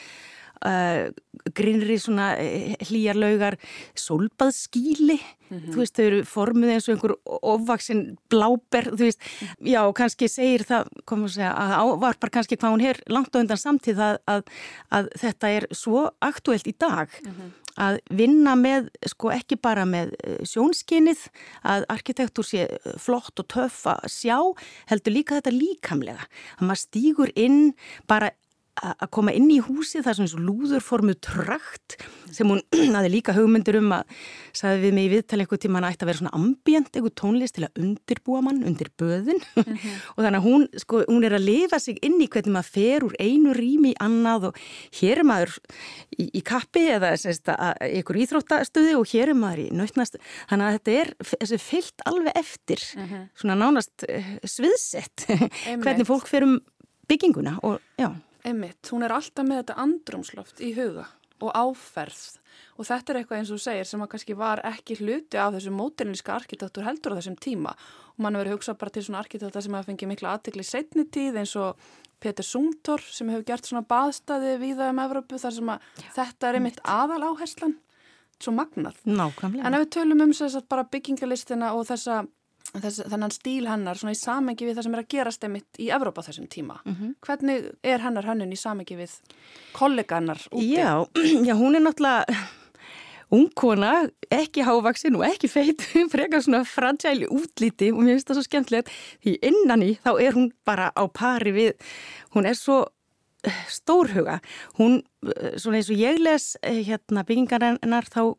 uh, 0.65 1.09
grinnri 1.55 1.97
svona 2.01 2.33
uh, 2.37 2.73
hlýjarlaugar 2.87 3.57
solbaðskíli 3.95 5.19
mm 5.49 5.59
-hmm. 5.59 5.73
þú 5.73 5.77
veist, 5.77 5.95
þau 5.95 6.05
eru 6.05 6.23
formuð 6.25 6.69
eins 6.73 6.87
og 6.87 6.95
einhver 6.95 7.15
ofvaksin 7.25 8.17
bláber, 8.29 8.89
þú 8.91 9.03
veist 9.05 9.21
já, 9.59 9.81
kannski 9.93 10.27
segir 10.27 10.63
það, 10.63 10.89
komum 11.05 11.25
að 11.25 11.35
segja 11.37 11.53
að 11.53 11.71
ávarpar 11.81 12.29
kannski 12.29 12.57
hvað 12.57 12.71
hún 12.71 12.85
er 12.85 12.99
langt 13.07 13.35
á 13.35 13.39
undan 13.39 13.57
samtíð 13.57 13.99
að, 13.99 14.17
að, 14.27 14.43
að 14.91 15.09
þetta 15.15 15.47
er 15.49 15.67
svo 15.71 16.11
aktuelt 16.21 16.67
í 16.67 16.75
dag 16.79 17.07
mm 17.23 17.31
-hmm. 17.31 17.51
að 17.77 17.99
vinna 18.09 18.55
með, 18.55 18.89
sko 19.05 19.31
ekki 19.31 19.55
bara 19.55 19.85
með 19.85 20.13
eh, 20.23 20.43
sjónskinnið, 20.43 21.29
að 21.63 21.85
arkitektur 21.89 22.43
sé 22.43 22.67
flott 22.97 23.39
og 23.39 23.47
töff 23.47 23.85
að 23.85 24.07
sjá, 24.07 24.37
heldur 24.85 25.13
líka 25.13 25.35
þetta 25.35 25.51
líkamlega 25.51 26.23
að 26.59 26.67
maður 26.67 26.83
stýgur 26.87 27.31
inn 27.35 27.73
bara 28.07 28.31
að 28.77 29.09
koma 29.15 29.33
inn 29.35 29.49
í 29.51 29.57
húsi 29.63 30.01
það 30.05 30.11
er 30.11 30.17
svona 30.19 30.47
lúðurformu 30.47 31.15
trakt 31.23 31.97
sem 32.33 32.49
hún 32.49 32.61
aði 32.97 33.11
líka 33.11 33.33
hugmyndir 33.35 33.79
um 33.79 33.93
að 33.97 34.11
sagði 34.55 34.83
við 34.83 34.95
mig 34.97 35.07
í 35.07 35.11
viðtali 35.15 35.45
eitthvað 35.45 35.61
tíma 35.63 35.79
hann 35.79 35.87
ætti 35.89 36.05
að 36.05 36.11
vera 36.11 36.21
svona 36.21 36.33
ambient, 36.37 36.91
eitthvað 36.91 37.15
tónlist 37.21 37.57
til 37.57 37.65
að 37.67 37.81
undirbúa 37.83 38.41
mann 38.45 38.63
undir 38.67 38.91
böðin 38.99 39.41
mm 39.41 39.63
-hmm. 39.67 39.95
og 40.15 40.23
þannig 40.23 40.39
að 40.39 40.47
hún, 40.47 40.67
sko, 40.83 41.01
hún 41.07 41.25
er 41.25 41.37
að 41.37 41.47
lifa 41.47 41.79
sig 41.79 41.99
inn 42.05 42.19
í 42.21 42.29
hvernig 42.29 42.53
maður 42.53 42.71
fer 42.77 43.07
úr 43.07 43.15
einu 43.19 43.55
rými 43.57 43.93
í 43.93 43.99
annað 44.03 44.49
og 44.51 44.61
hér 44.99 45.23
er 45.23 45.27
maður 45.27 45.57
í, 46.17 46.29
í 46.33 46.41
kappi 46.41 46.85
eða 46.97 47.15
sérst, 47.17 47.49
að, 47.49 47.73
einhver 47.81 48.21
íþróttastöði 48.23 48.95
og 48.97 49.09
hér 49.09 49.33
er 49.33 49.37
maður 49.37 49.63
í 49.65 49.67
nautnast 49.71 50.17
þannig 50.49 50.67
að 50.67 50.77
þetta 50.77 50.97
er 51.01 51.13
þessi 51.33 51.57
fyllt 51.57 52.05
alveg 52.05 52.33
eftir 52.35 52.81
mm 52.95 53.05
-hmm. 53.05 53.27
svona 53.33 53.55
nánast 53.55 54.05
uh, 54.09 54.31
sviðsett 54.43 55.27
hvernig 55.83 56.07
fólk 56.07 56.27
fer 56.27 56.43
um 56.43 56.59
bygginguna 57.07 57.59
og 57.63 57.79
já 57.97 58.11
Einmitt, 58.47 58.91
hún 58.93 59.03
er 59.03 59.11
alltaf 59.11 59.43
með 59.43 59.61
þetta 59.61 59.79
andrumsloft 59.83 60.61
í 60.63 60.71
huga 60.77 61.07
og 61.43 61.53
áferð 61.53 62.39
og 62.77 62.87
þetta 62.87 63.11
er 63.11 63.19
eitthvað 63.19 63.41
eins 63.41 63.51
og 63.53 63.61
segir 63.61 63.87
sem 63.89 64.01
að 64.01 64.09
kannski 64.13 64.35
var 64.37 64.61
ekki 64.65 64.97
hluti 65.01 65.37
af 65.41 65.51
þessu 65.53 65.73
móternlíska 65.75 66.33
arkitektur 66.33 66.85
heldur 66.87 67.13
á 67.13 67.17
þessum 67.19 67.37
tíma 67.43 67.73
og 67.75 68.21
mann 68.23 68.37
hefur 68.39 68.55
hugsað 68.55 68.79
bara 68.81 68.93
til 68.95 69.03
svona 69.05 69.21
arkitekta 69.21 69.61
sem 69.61 69.75
hefur 69.77 69.91
fengið 69.91 70.11
mikla 70.13 70.33
aðtikli 70.33 70.65
setni 70.65 71.05
tíð 71.13 71.41
eins 71.43 71.53
og 71.59 71.83
Peter 72.23 72.45
Sungtor 72.45 73.03
sem 73.03 73.29
hefur 73.29 73.45
gert 73.51 73.69
svona 73.69 73.85
baðstæði 73.89 74.55
viða 74.63 74.89
um 74.93 75.03
Evrópu 75.03 75.41
þar 75.41 75.57
sem 75.59 75.73
að 75.75 75.91
Já, 76.01 76.07
þetta 76.15 76.49
er 76.49 76.59
einmitt 76.61 76.81
aðal 76.87 77.21
áherslan 77.29 77.77
svo 78.41 78.53
magnað. 78.53 78.97
Nákvæmlega. 79.05 79.65
En 79.65 79.75
ef 79.77 79.83
við 79.83 79.93
tölum 79.97 80.23
um 80.25 80.33
þess 80.37 80.57
að 80.59 80.67
bara 80.69 80.85
byggingalistina 80.93 81.71
og 81.73 81.87
þessa 81.89 82.23
Þess, 82.67 83.01
þennan 83.07 83.31
stíl 83.31 83.67
hennar 83.69 83.97
svona 83.97 84.13
í 84.13 84.19
samengi 84.19 84.67
við 84.67 84.75
það 84.77 84.85
sem 84.87 84.95
er 84.97 85.01
að 85.01 85.09
gerast 85.13 85.45
einmitt 85.47 85.79
í 85.81 85.87
Evrópa 85.95 86.23
þessum 86.25 86.49
tíma. 86.51 86.81
Mm 86.85 86.95
-hmm. 86.95 87.13
Hvernig 87.23 87.69
er 87.83 88.03
hennar 88.03 88.27
hönnun 88.27 88.53
í 88.53 88.59
samengi 88.59 88.97
við 88.99 89.13
kolleganar 89.73 90.41
úti? 90.51 90.75
Já, 90.75 91.07
já, 91.47 91.53
hún 91.55 91.75
er 91.75 91.81
náttúrulega 91.81 92.25
ungkona, 93.33 94.09
ekki 94.31 94.63
hávaksin 94.63 95.17
og 95.19 95.25
ekki 95.27 95.49
feit, 95.51 95.81
frekar 96.13 96.43
svona 96.43 96.63
fragile 96.67 97.27
útlíti 97.27 97.91
og 97.91 98.03
mér 98.03 98.15
finnst 98.15 98.29
það 98.29 98.39
svo 98.39 98.45
skemmtilegt 98.47 98.93
því 99.23 99.33
innan 99.49 99.83
í 99.83 99.95
þá 100.03 100.11
er 100.23 100.37
hún 100.37 100.51
bara 100.67 100.91
á 100.95 101.03
pari 101.11 101.51
við, 101.55 101.73
hún 102.35 102.47
er 102.47 102.55
svo 102.55 102.85
eh, 103.43 103.65
stórhuga, 103.71 104.39
hún 104.79 105.01
eh, 105.27 105.57
svona 105.59 105.81
eins 105.81 105.91
og 105.91 105.99
ég 105.99 106.21
les 106.23 106.55
eh, 106.61 106.83
hérna 106.87 107.25
byggingarinnar 107.27 108.07
þá 108.07 108.37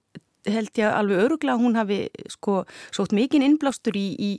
held 0.55 0.81
ég 0.81 0.89
alveg 0.89 1.25
öruglega 1.27 1.59
hún 1.61 1.79
hafi 1.79 2.01
sko 2.33 2.63
sótt 2.95 3.15
mikinn 3.17 3.45
innblástur 3.47 3.97
í, 3.99 4.09
í, 4.19 4.33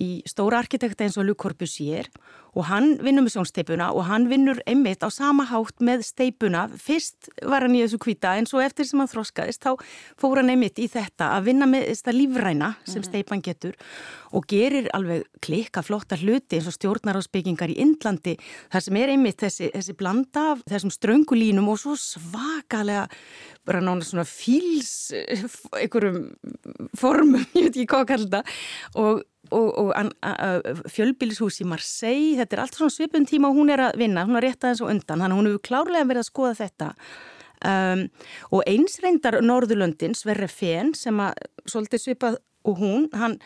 í 0.00 0.10
stóra 0.28 0.60
arkitekta 0.62 1.06
eins 1.06 1.18
og 1.20 1.28
Luc 1.28 1.40
Corbusier 1.42 2.10
og 2.54 2.66
hann 2.70 2.96
vinnur 3.04 3.26
með 3.26 3.36
sjónsteipuna 3.36 3.90
og 3.94 4.06
hann 4.08 4.28
vinnur 4.30 4.60
einmitt 4.68 5.04
á 5.06 5.08
sama 5.12 5.46
hátt 5.50 5.82
með 5.84 6.04
steipuna. 6.08 6.66
Fyrst 6.70 7.30
var 7.46 7.66
hann 7.66 7.76
í 7.76 7.82
þessu 7.84 8.00
kvita 8.02 8.34
en 8.38 8.48
svo 8.50 8.62
eftir 8.64 8.88
sem 8.88 9.00
hann 9.02 9.10
þroskaðist 9.10 9.64
þá 9.64 9.74
fór 10.20 10.40
hann 10.40 10.52
einmitt 10.54 10.80
í 10.82 10.88
þetta 10.90 11.32
að 11.36 11.50
vinna 11.50 11.68
með 11.70 11.88
þetta 11.92 12.16
lífræna 12.16 12.72
sem 12.84 13.00
mhm. 13.00 13.08
steipan 13.10 13.44
getur 13.44 13.78
og 14.36 14.46
gerir 14.50 14.90
alveg 14.94 15.26
klikka 15.42 15.82
flotta 15.82 16.18
hluti 16.20 16.58
eins 16.58 16.68
og 16.70 16.76
stjórnarásbyggingar 16.76 17.72
í 17.72 17.80
Indlandi 17.82 18.36
þar 18.70 18.84
sem 18.86 18.98
er 19.00 19.14
einmitt 19.14 19.40
þessi, 19.42 19.70
þessi 19.74 19.96
blanda 19.98 20.46
af 20.54 20.62
þessum 20.70 20.94
ströngulínum 20.94 21.70
og 21.72 21.80
svo 21.82 21.96
svakalega 21.98 23.08
bara 23.66 23.82
nána 23.84 24.06
svona 24.06 24.26
fíls 24.28 25.10
einhverjum 25.14 26.30
formum, 26.98 27.42
ég 27.58 27.68
veit 27.68 27.74
ekki 27.74 27.90
hvað 27.90 28.04
að 28.06 28.10
kalla 28.14 28.30
þetta 28.30 29.02
og 29.02 29.26
og, 29.56 29.68
og 29.80 30.86
fjölbílishús 30.92 31.60
í 31.62 31.66
Marseille, 31.68 32.38
þetta 32.40 32.56
er 32.56 32.62
allt 32.64 32.78
svona 32.78 32.94
svipun 32.94 33.28
tíma 33.28 33.50
og 33.50 33.58
hún 33.58 33.72
er 33.74 33.84
að 33.88 34.00
vinna, 34.02 34.24
hún 34.28 34.38
er 34.40 34.48
rétt 34.48 34.64
aðeins 34.64 34.84
og 34.84 34.92
undan, 34.94 35.26
hún 35.32 35.50
hefur 35.50 35.66
klárlega 35.68 36.08
verið 36.08 36.24
að 36.24 36.30
skoða 36.30 36.54
þetta. 36.62 36.90
Um, 37.60 38.06
og 38.56 38.64
eins 38.70 38.96
reyndar 39.04 39.36
Norðurlöndin, 39.44 40.16
Sverre 40.16 40.48
Fenn 40.48 40.94
sem 40.96 41.18
að 41.20 41.42
svolítið 41.68 42.06
svipað 42.06 42.38
og 42.64 42.80
hún, 42.80 43.10
hann 43.12 43.36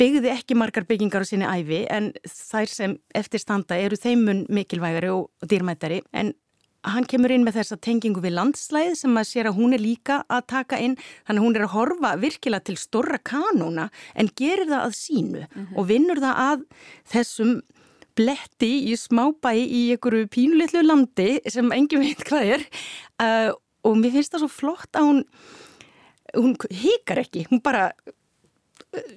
byggði 0.00 0.30
ekki 0.32 0.56
margar 0.58 0.86
byggingar 0.88 1.22
á 1.22 1.26
sinni 1.28 1.46
æfi 1.46 1.84
en 1.92 2.08
þær 2.26 2.70
sem 2.70 2.96
eftirstanda 3.14 3.76
eru 3.78 3.98
þeimun 4.00 4.44
mikilvægari 4.52 5.12
og 5.12 5.28
dýrmættari 5.46 6.00
en 6.16 6.32
hann 6.84 7.06
kemur 7.08 7.32
inn 7.34 7.44
með 7.46 7.58
þessa 7.60 7.78
tengingu 7.82 8.22
við 8.24 8.36
landslæð 8.38 8.94
sem 9.00 9.18
að 9.20 9.28
sér 9.30 9.50
að 9.50 9.58
hún 9.58 9.76
er 9.76 9.82
líka 9.82 10.20
að 10.28 10.46
taka 10.52 10.80
inn, 10.82 10.96
þannig 11.26 11.40
að 11.40 11.46
hún 11.46 11.58
er 11.58 11.66
að 11.66 11.74
horfa 11.74 12.12
virkilega 12.22 12.66
til 12.68 12.76
storra 12.80 13.18
kanóna 13.18 13.88
en 14.14 14.30
gerir 14.36 14.68
það 14.70 14.82
að 14.82 14.98
sínu 15.00 15.42
mm 15.44 15.48
-hmm. 15.54 15.76
og 15.76 15.88
vinnur 15.88 16.20
það 16.20 16.42
að 16.48 16.64
þessum 17.12 17.60
bletti 18.14 18.72
í 18.90 18.94
smábæi 18.96 19.58
í 19.64 19.82
einhverju 19.94 20.30
pínulitlu 20.30 20.82
landi 20.86 21.40
sem 21.50 21.72
engin 21.72 22.04
veit 22.04 22.24
hvað 22.24 22.44
er 22.56 22.66
uh, 23.18 23.50
og 23.84 23.96
mér 23.98 24.14
finnst 24.14 24.32
það 24.32 24.44
svo 24.44 24.48
flott 24.48 24.92
að 24.94 25.08
hún 25.08 25.24
hún 26.34 26.56
híkar 26.70 27.22
ekki, 27.22 27.46
hún 27.50 27.62
bara 27.62 27.92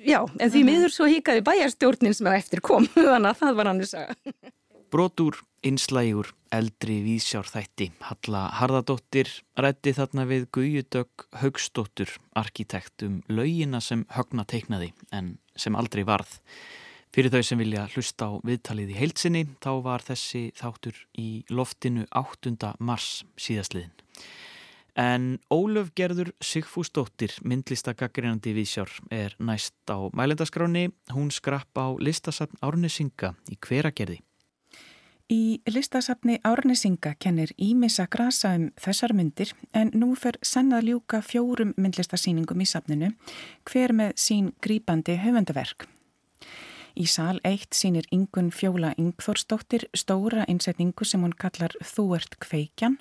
já, 0.05 0.21
en 0.39 0.51
því 0.51 0.61
mhm. 0.61 0.69
miður 0.69 0.93
svo 0.93 1.09
híkaði 1.09 1.43
bæjarstjórnin 1.45 2.15
sem 2.17 2.29
að 2.29 2.39
eftir 2.41 2.63
kom, 2.65 2.87
þannig 2.95 3.31
að 3.31 3.41
það 3.41 3.59
var 3.59 3.71
hann 3.71 3.83
að 3.83 3.91
sagja 3.93 4.53
Brotur, 4.93 5.41
einslægur, 5.67 6.29
eldri 6.53 7.01
vísjárþætti 7.03 7.89
Halla 8.07 8.45
Harðardóttir 8.55 9.27
rætti 9.59 9.91
þarna 9.97 10.23
við 10.29 10.45
Guðjudögg 10.55 11.25
Haugstóttur, 11.41 12.11
arkitekt 12.39 13.03
um 13.03 13.17
laugina 13.27 13.81
sem 13.83 14.05
högna 14.15 14.45
teiknaði 14.47 14.93
en 15.11 15.35
sem 15.59 15.75
aldrei 15.75 16.05
varð. 16.07 16.37
Fyrir 17.11 17.33
þau 17.33 17.41
sem 17.43 17.59
vilja 17.59 17.87
hlusta 17.95 18.29
á 18.29 18.31
viðtalið 18.47 18.93
í 18.93 18.99
heilsinni 19.01 19.43
þá 19.63 19.71
var 19.83 20.05
þessi 20.07 20.43
þáttur 20.55 21.01
í 21.19 21.43
loftinu 21.51 22.05
8. 22.15 22.75
mars 22.79 23.25
síðastliðin. 23.35 23.91
En 24.97 25.35
Ólöf 25.53 25.91
Gerður 25.97 26.31
Sigfúsdóttir, 26.41 27.35
myndlistagaggrinandi 27.45 28.55
vísjár, 28.55 28.89
er 29.13 29.35
næst 29.37 29.75
á 29.91 30.09
mælendaskráni. 30.15 30.87
Hún 31.13 31.29
skrapp 31.29 31.75
á 31.77 31.93
listasafn 32.01 32.57
Árnesinga 32.65 33.35
í 33.51 33.59
hveragerði. 33.61 34.21
Í 35.27 35.59
listasafni 35.67 36.37
Árnesinga 36.47 37.11
kennir 37.19 37.49
Ímissa 37.59 38.05
grasa 38.07 38.53
um 38.55 38.69
þessar 38.79 39.11
myndir 39.11 39.49
en 39.75 39.89
nú 39.91 40.13
fer 40.15 40.37
sennað 40.39 40.85
ljúka 40.87 41.19
fjórum 41.19 41.73
myndlistasýningum 41.75 42.63
í 42.63 42.67
safninu 42.71 43.09
hver 43.67 43.91
með 43.91 44.13
sín 44.23 44.53
grípandi 44.63 45.17
höfundaverk. 45.19 45.83
Í 46.95 47.03
sal 47.11 47.41
1 47.43 47.75
sínir 47.75 48.07
Ingun 48.15 48.53
Fjóla 48.55 48.93
Ingþórsdóttir 48.95 49.89
stóra 49.91 50.47
innsetningu 50.47 51.03
sem 51.03 51.27
hún 51.27 51.35
kallar 51.35 51.75
Þú 51.83 52.07
ert 52.15 52.39
kveikjan 52.39 52.95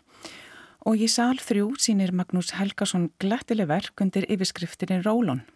og 0.83 0.99
í 0.99 1.07
sal 1.07 1.39
3 1.39 1.79
sínir 1.79 2.11
Magnús 2.11 2.57
Helgason 2.59 3.13
glættileg 3.23 3.71
verk 3.71 4.03
undir 4.03 4.27
yfirskriftinni 4.27 4.99
Rólón. 5.07 5.47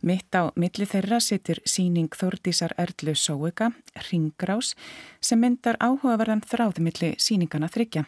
Mitt 0.00 0.30
á 0.30 0.54
milli 0.54 0.86
þeirra 0.86 1.18
situr 1.18 1.58
síning 1.66 2.12
Þordísar 2.14 2.74
Erlu 2.78 3.16
Sóega, 3.18 3.72
Ringgrás, 4.08 4.76
sem 5.20 5.40
myndar 5.42 5.78
áhugaverðan 5.82 6.44
þráðumilli 6.46 7.16
síningana 7.18 7.66
þryggja. 7.66 8.04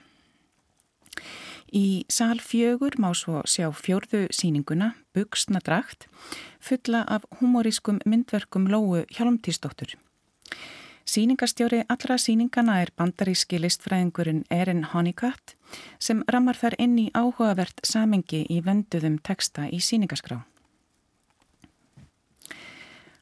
Í 1.74 2.04
sál 2.10 2.38
fjögur 2.42 2.96
má 2.98 3.10
svo 3.14 3.42
sjá 3.46 3.68
fjörðu 3.74 4.28
síninguna, 4.34 4.94
Bugsnadragt, 5.14 6.06
fulla 6.62 7.02
af 7.06 7.26
humorískum 7.40 8.00
myndverkum 8.06 8.66
Lóu 8.70 9.04
Hjálmtísdóttur. 9.10 9.94
Sýningarstjóri 11.10 11.84
allra 11.90 12.18
síningana 12.18 12.80
er 12.82 12.92
bandaríski 12.94 13.58
listfræðingurinn 13.58 14.44
Erin 14.50 14.84
Honeycutt 14.92 15.56
sem 15.98 16.22
ramar 16.30 16.58
þar 16.58 16.76
inn 16.78 16.98
í 17.02 17.08
áhugavert 17.14 17.82
samengi 17.82 18.44
í 18.46 18.60
venduðum 18.62 19.18
teksta 19.26 19.66
í 19.70 19.82
sýningaskrá. 19.82 20.44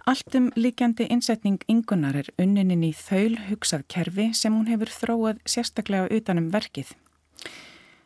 Alltum 0.09 0.47
líkjandi 0.57 1.05
innsetning 1.13 1.59
yngunar 1.69 2.17
er 2.17 2.29
unnininn 2.41 2.81
í 2.87 2.95
þaul 2.97 3.35
hugsað 3.51 3.83
kerfi 3.93 4.31
sem 4.39 4.55
hún 4.57 4.69
hefur 4.71 4.89
þróað 4.89 5.41
sérstaklega 5.45 6.07
utanum 6.17 6.47
verkið. 6.55 6.95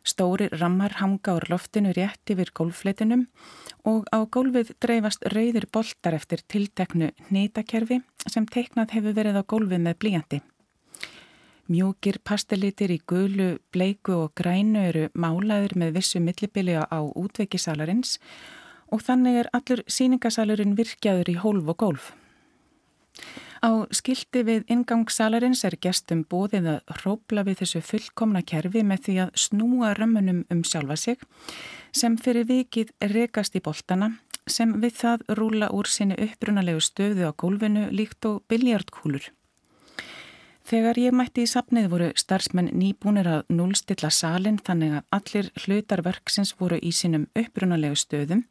Stóri 0.03 0.49
rammar 0.51 0.97
hanga 0.99 1.37
úr 1.39 1.45
loftinu 1.53 1.93
rétt 1.95 2.33
yfir 2.35 2.51
gólfleitinum 2.59 3.29
og 3.87 4.09
á 4.11 4.19
gólfið 4.27 4.73
dreifast 4.83 5.23
rauðir 5.31 5.69
boltar 5.71 6.17
eftir 6.19 6.43
tilteknu 6.51 7.13
nýtakerfi 7.31 8.01
sem 8.27 8.49
teiknað 8.51 8.97
hefur 8.97 9.15
verið 9.21 9.39
á 9.39 9.43
gólfið 9.47 9.85
með 9.85 9.99
blíjandi. 10.03 10.41
Mjúkir 11.71 12.19
pastelitir 12.27 12.91
í 12.91 12.99
gulu, 13.07 13.61
bleiku 13.71 14.25
og 14.25 14.35
grænu 14.35 14.83
eru 14.89 15.07
málaður 15.15 15.77
með 15.79 15.95
vissu 16.01 16.19
millibili 16.19 16.75
á 16.75 16.99
útvekisalarins 16.99 18.19
og 18.19 18.62
þannig 19.01 19.39
er 19.43 19.49
allur 19.57 19.85
síningasalurinn 19.87 20.77
virkjaður 20.77 21.31
í 21.33 21.39
hólf 21.41 21.71
og 21.73 21.79
gólf. 21.81 22.13
Á 23.63 23.87
skildi 23.95 24.43
við 24.43 24.65
ingangssalarins 24.75 25.63
er 25.69 25.77
gestum 25.79 26.25
bóðið 26.27 26.67
að 26.73 26.97
hrópla 26.99 27.45
við 27.47 27.61
þessu 27.63 27.83
fullkomna 27.87 28.43
kerfi 28.43 28.83
með 28.83 29.05
því 29.07 29.15
að 29.23 29.37
snúa 29.39 29.93
römmunum 29.95 30.41
um 30.51 30.65
sjálfa 30.67 30.97
sig 30.99 31.23
sem 31.95 32.17
fyrir 32.19 32.49
vikið 32.49 32.91
rekast 33.13 33.55
í 33.55 33.63
boltana 33.63 34.17
sem 34.51 34.73
við 34.83 34.97
það 34.99 35.23
rúla 35.39 35.71
úr 35.71 35.87
sinni 35.87 36.19
upprunalegu 36.19 36.83
stöðu 36.83 37.31
á 37.31 37.33
gólfinu 37.39 37.87
líkt 37.95 38.27
og 38.27 38.43
biljartkúlur. 38.51 39.31
Þegar 40.63 40.99
ég 41.01 41.15
mætti 41.17 41.43
í 41.43 41.51
sapnið 41.51 41.89
voru 41.91 42.09
starfsmenn 42.17 42.71
nýbúnir 42.79 43.27
að 43.27 43.51
núlstilla 43.51 44.13
salin 44.15 44.61
þannig 44.63 44.99
að 44.99 45.17
allir 45.19 45.49
hlutarverksins 45.65 46.55
voru 46.61 46.79
í 46.79 46.93
sínum 46.95 47.27
upprunalegu 47.39 47.99
stöðum 47.99 48.45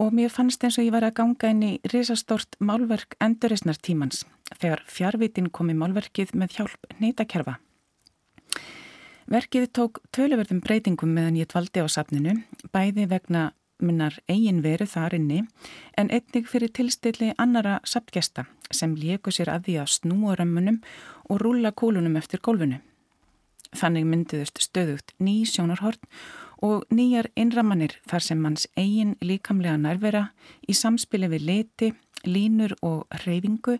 og 0.00 0.16
mér 0.16 0.32
fannst 0.32 0.64
eins 0.64 0.78
og 0.80 0.86
ég 0.86 0.94
var 0.94 1.04
að 1.06 1.16
ganga 1.20 1.52
inn 1.52 1.62
í 1.64 1.72
risastort 1.92 2.56
málverk 2.58 3.16
endurisnar 3.20 3.76
tímans 3.76 4.24
þegar 4.56 4.82
fjárvitin 4.88 5.52
kom 5.52 5.70
í 5.72 5.76
málverkið 5.76 6.32
með 6.36 6.58
hjálp 6.58 6.90
neytakerfa. 7.00 7.58
Verkið 9.26 9.70
tók 9.74 10.00
töluverðum 10.14 10.60
breytingum 10.62 11.10
meðan 11.12 11.40
ég 11.40 11.48
dvaldi 11.50 11.82
á 11.82 11.86
sapninu, 11.90 12.36
bæði 12.70 13.08
vegna 13.10 13.48
minnar 13.82 14.18
eigin 14.28 14.62
veru 14.64 14.86
þar 14.88 15.16
inni 15.18 15.42
en 15.98 16.10
einnig 16.10 16.48
fyrir 16.48 16.72
tilstilli 16.72 17.32
annara 17.38 17.80
sapgesta 17.84 18.46
sem 18.70 18.94
léku 18.96 19.32
sér 19.34 19.52
að 19.52 19.68
því 19.68 19.78
að 19.82 19.92
snúa 19.94 20.36
römmunum 20.38 20.80
og 21.30 21.40
rúla 21.42 21.72
kólunum 21.72 22.16
eftir 22.16 22.40
gólfinu. 22.40 22.80
Þannig 23.76 24.06
myndiðust 24.08 24.62
stöðugt 24.62 25.12
ný 25.18 25.42
sjónarhort 25.48 26.02
og 26.64 26.86
nýjar 26.90 27.28
innramanir 27.36 27.98
þar 28.08 28.24
sem 28.24 28.40
manns 28.40 28.68
eigin 28.76 29.16
líkamlega 29.20 29.76
nærvera 29.76 30.30
í 30.68 30.74
samspili 30.74 31.28
við 31.28 31.48
leti, 31.50 31.92
línur 32.24 32.76
og 32.82 33.04
reyfingu 33.26 33.76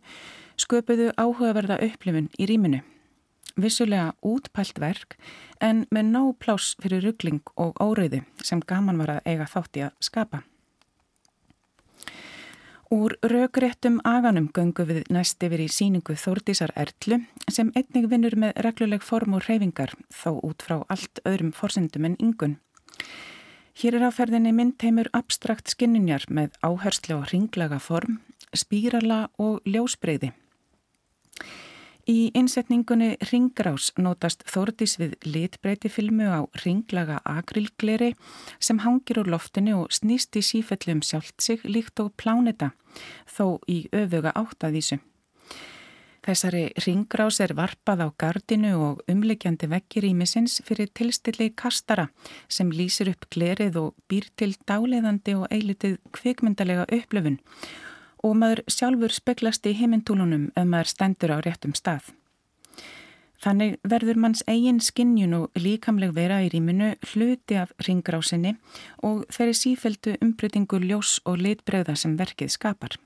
sköpuðu 0.61 1.13
áhugaverða 1.17 1.81
upplifun 1.89 2.29
í 2.39 2.49
rýminu. 2.51 2.83
Vissulega 3.57 4.13
útpælt 4.21 4.77
verk 4.81 5.17
en 5.65 5.87
með 5.89 6.11
ná 6.13 6.21
plás 6.37 6.75
fyrir 6.83 7.07
ruggling 7.07 7.41
og 7.57 7.79
óriði 7.81 8.21
sem 8.45 8.61
gaman 8.61 9.01
var 9.01 9.17
að 9.17 9.33
eiga 9.33 9.49
þátti 9.49 9.87
að 9.87 9.97
skapa. 10.05 10.43
Úr 12.93 13.17
raugréttum 13.25 13.97
aganum 14.07 14.47
göngu 14.55 14.85
við 14.87 15.09
næst 15.11 15.43
yfir 15.43 15.65
í 15.65 15.67
síningu 15.73 16.15
Þórdísar 16.15 16.71
Erlu 16.79 17.19
sem 17.51 17.73
einnig 17.75 18.07
vinnur 18.13 18.37
með 18.39 18.61
regluleg 18.63 19.03
form 19.03 19.35
og 19.35 19.49
reyfingar 19.49 19.97
þó 20.15 20.37
út 20.37 20.63
frá 20.63 20.77
allt 20.87 21.19
öðrum 21.27 21.51
forsendum 21.57 22.07
en 22.07 22.15
yngun. 22.23 22.55
Hér 23.77 23.99
er 23.99 24.07
áferðinni 24.07 24.53
myndteimur 24.55 25.11
abstrakt 25.17 25.73
skinninjar 25.73 26.29
með 26.31 26.55
áherslu 26.63 27.19
og 27.19 27.27
ringlaga 27.33 27.81
form, 27.83 28.21
spírala 28.55 29.27
og 29.37 29.67
ljósbreyði. 29.67 30.31
Í 32.07 32.29
innsetningunni 32.39 33.17
Ringrás 33.33 33.89
notast 33.99 34.45
Þórdís 34.47 34.93
við 35.01 35.17
litbreyti 35.27 35.91
filmu 35.91 36.29
á 36.31 36.47
ringlaga 36.63 37.17
akrilgleri 37.27 38.13
sem 38.63 38.79
hangir 38.85 39.19
úr 39.25 39.31
loftinu 39.33 39.81
og 39.81 39.97
snýst 39.97 40.39
í 40.39 40.43
sífellum 40.47 41.01
sjálft 41.03 41.43
sig 41.43 41.65
líkt 41.67 41.99
og 41.99 42.13
pláneta, 42.15 42.71
þó 43.27 43.59
í 43.67 43.89
öfuga 43.91 44.31
áttavísu. 44.39 45.01
Þessari 46.27 46.63
ringrás 46.87 47.41
er 47.43 47.57
varpað 47.59 48.05
á 48.07 48.09
gardinu 48.23 48.73
og 48.83 49.03
umleikjandi 49.11 49.67
vekkir 49.71 50.07
ímisins 50.07 50.61
fyrir 50.67 50.93
tilstilli 50.95 51.51
kastara 51.59 52.07
sem 52.47 52.71
lýsir 52.71 53.11
upp 53.11 53.27
glerið 53.35 53.83
og 53.83 53.99
býr 54.07 54.31
til 54.39 54.55
dáleiðandi 54.63 55.35
og 55.41 55.51
eilitið 55.51 55.99
kvikmyndalega 56.15 56.87
upplöfun 56.87 57.43
og 58.25 58.37
maður 58.41 58.63
sjálfur 58.71 59.15
speglast 59.15 59.67
í 59.67 59.75
heimintúlunum 59.77 60.51
ef 60.55 60.69
maður 60.69 60.93
stendur 60.93 61.35
á 61.35 61.39
réttum 61.45 61.75
stað. 61.77 62.13
Þannig 63.43 63.77
verður 63.85 64.19
manns 64.21 64.43
eigin 64.49 64.79
skinnjun 64.81 65.35
og 65.37 65.59
líkamleg 65.61 66.15
vera 66.17 66.41
í 66.43 66.49
rýminu 66.51 66.95
hluti 67.13 67.59
af 67.61 67.75
ringrásinni 67.85 68.55
og 69.05 69.27
þeirri 69.33 69.57
sífældu 69.61 70.17
umbreytingu 70.25 70.81
ljós 70.81 71.19
og 71.29 71.43
litbreyða 71.45 71.97
sem 72.01 72.17
verkið 72.17 72.55
skapar. 72.57 72.97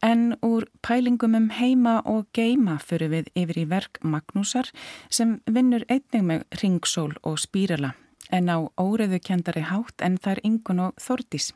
En 0.00 0.32
úr 0.40 0.64
pælingum 0.80 1.36
um 1.36 1.50
heima 1.52 2.00
og 2.08 2.30
geima 2.32 2.78
fyrir 2.80 3.12
við 3.12 3.26
yfir 3.36 3.58
í 3.60 3.66
verk 3.68 4.00
Magnúsar 4.00 4.70
sem 5.12 5.42
vinnur 5.44 5.84
einnig 5.92 6.24
með 6.24 6.46
ringsól 6.62 7.12
og 7.20 7.36
spírala 7.42 7.92
en 8.30 8.48
á 8.48 8.58
óreðu 8.80 9.20
kendari 9.20 9.60
hátt 9.66 10.00
en 10.00 10.16
þar 10.16 10.40
yngun 10.46 10.86
og 10.86 11.02
þordís. 11.02 11.50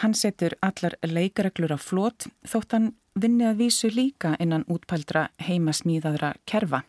Hann 0.00 0.14
setur 0.14 0.56
allar 0.62 0.96
leikareglur 1.04 1.74
á 1.76 1.78
flót 1.78 2.28
þótt 2.48 2.72
hann 2.72 2.88
vinni 3.14 3.44
að 3.44 3.60
vísu 3.66 3.90
líka 3.92 4.36
innan 4.40 4.64
útpældra 4.72 5.28
heimasmíðaðra 5.44 6.34
kerfa. 6.48 6.82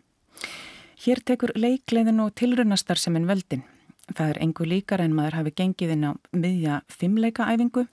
Hér 1.04 1.20
tekur 1.26 1.52
leikleiðin 1.60 2.24
og 2.24 2.32
tilrunastar 2.40 2.98
sem 2.98 3.16
en 3.20 3.28
veldin. 3.28 3.64
Það 4.04 4.30
er 4.34 4.38
engu 4.44 4.66
líkar 4.68 5.00
en 5.00 5.14
maður 5.16 5.38
hafi 5.38 5.52
gengið 5.56 5.92
inn 5.94 6.08
á 6.08 6.12
miðja 6.36 6.80
fimmleikaæfingu 6.92 7.86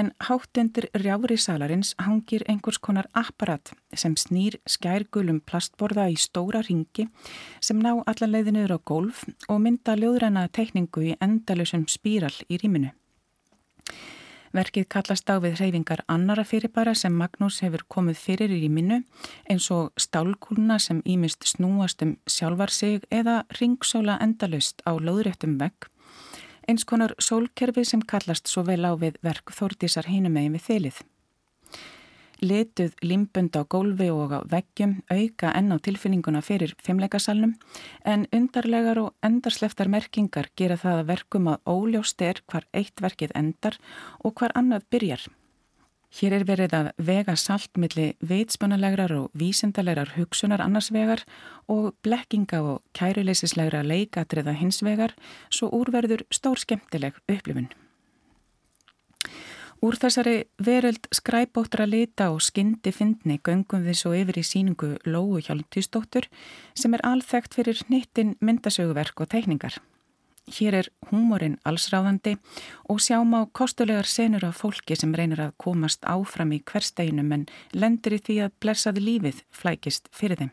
en 0.00 0.08
háttendur 0.24 0.86
rjári 0.96 1.36
salarins 1.36 1.92
hangir 2.00 2.44
einhvers 2.48 2.78
konar 2.80 3.08
apparat 3.12 3.74
sem 3.92 4.14
snýr 4.16 4.56
skærgulum 4.64 5.42
plastborða 5.44 6.08
í 6.08 6.16
stóra 6.16 6.62
ringi 6.64 7.10
sem 7.60 7.80
ná 7.80 7.92
allar 7.92 8.32
leiðinur 8.32 8.72
á 8.72 8.78
golf 8.80 9.26
og 9.48 9.60
mynda 9.60 9.98
ljóðræna 10.00 10.46
teikningu 10.48 11.04
í 11.12 11.18
endalusum 11.20 11.84
spíral 11.92 12.32
í 12.48 12.56
rýminu. 12.56 12.94
Verkið 14.50 14.88
kallast 14.90 15.30
á 15.30 15.38
við 15.38 15.60
hreyfingar 15.60 16.00
annara 16.10 16.42
fyrirbæra 16.42 16.96
sem 16.98 17.14
Magnús 17.14 17.60
hefur 17.62 17.84
komið 17.94 18.16
fyrir 18.18 18.54
í 18.56 18.66
minnu 18.66 18.96
eins 19.46 19.68
og 19.70 19.92
stálkúluna 19.94 20.80
sem 20.82 21.04
ímist 21.06 21.46
snúast 21.46 22.02
um 22.02 22.16
sjálfar 22.26 22.74
sig 22.74 23.06
eða 23.14 23.44
ringsóla 23.60 24.18
endalust 24.18 24.82
á 24.82 24.98
löðréttum 24.98 25.54
vegg. 25.62 25.86
Eins 26.66 26.82
konar 26.82 27.14
sólkerfi 27.22 27.86
sem 27.86 28.02
kallast 28.02 28.50
svo 28.50 28.66
vel 28.66 28.82
á 28.82 28.98
við 28.98 29.22
verk 29.22 29.54
Þórtísar 29.54 30.10
hínumegin 30.10 30.58
við 30.58 30.66
þylið. 30.66 30.98
Lituð 32.40 32.94
limbund 33.04 33.52
á 33.52 33.68
gólfi 33.68 34.08
og 34.08 34.32
á 34.32 34.40
veggjum 34.48 34.94
auka 35.12 35.50
enn 35.58 35.74
á 35.74 35.76
tilfinninguna 35.76 36.40
fyrir 36.40 36.72
fimmleikasalnum 36.80 37.52
en 38.04 38.24
undarlegar 38.32 39.00
og 39.02 39.10
endarsleftar 39.26 39.92
merkingar 39.92 40.48
gera 40.56 40.78
það 40.80 41.02
að 41.02 41.10
verkum 41.12 41.50
að 41.52 41.60
óljóst 41.68 42.24
er 42.24 42.40
hvar 42.48 42.64
eitt 42.72 43.04
verkið 43.04 43.36
endar 43.36 43.76
og 44.24 44.40
hvar 44.40 44.56
annað 44.56 44.88
byrjar. 44.88 45.26
Hér 46.10 46.34
er 46.40 46.44
verið 46.48 46.72
að 46.74 46.88
vega 47.06 47.36
saltmilli 47.38 48.06
veitspunalegrar 48.24 49.12
og 49.14 49.36
vísindalegrar 49.38 50.16
hugsunar 50.16 50.64
annarsvegar 50.64 51.22
og 51.70 51.92
blekkinga 52.02 52.64
og 52.72 52.80
kæruleysislegra 52.98 53.84
leikatriða 53.86 54.56
hinsvegar 54.58 55.14
svo 55.52 55.70
úrverður 55.76 56.24
stór 56.34 56.58
skemmtileg 56.58 57.20
upplifun. 57.28 57.70
Úr 59.80 59.96
þessari 59.96 60.42
veröld 60.60 61.06
skræbóttra 61.08 61.86
lita 61.88 62.26
og 62.34 62.42
skyndi 62.44 62.92
fyndni 62.92 63.38
göngum 63.40 63.86
við 63.86 63.96
svo 63.96 64.10
yfir 64.12 64.36
í 64.36 64.42
síningu 64.44 64.90
Lóu 65.08 65.38
Hjálmtíðsdóttur 65.40 66.26
sem 66.76 66.92
er 66.96 67.04
alþægt 67.08 67.56
fyrir 67.56 67.80
hnittin 67.88 68.34
myndasöguverk 68.44 69.22
og 69.24 69.30
teikningar. 69.32 69.78
Hér 70.52 70.76
er 70.82 70.90
húmórin 71.08 71.56
allsráðandi 71.64 72.34
og 72.92 73.00
sjáum 73.00 73.32
á 73.32 73.48
kostulegar 73.56 74.04
senur 74.04 74.44
af 74.44 74.60
fólki 74.60 74.98
sem 75.00 75.14
reynir 75.16 75.40
að 75.40 75.56
komast 75.56 76.04
áfram 76.04 76.52
í 76.52 76.60
hversteginum 76.60 77.32
en 77.32 77.46
lendur 77.72 78.18
í 78.18 78.20
því 78.20 78.36
að 78.44 78.56
blessaði 78.60 79.04
lífið 79.06 79.40
flækist 79.48 80.12
fyrir 80.12 80.42
þeim. 80.42 80.52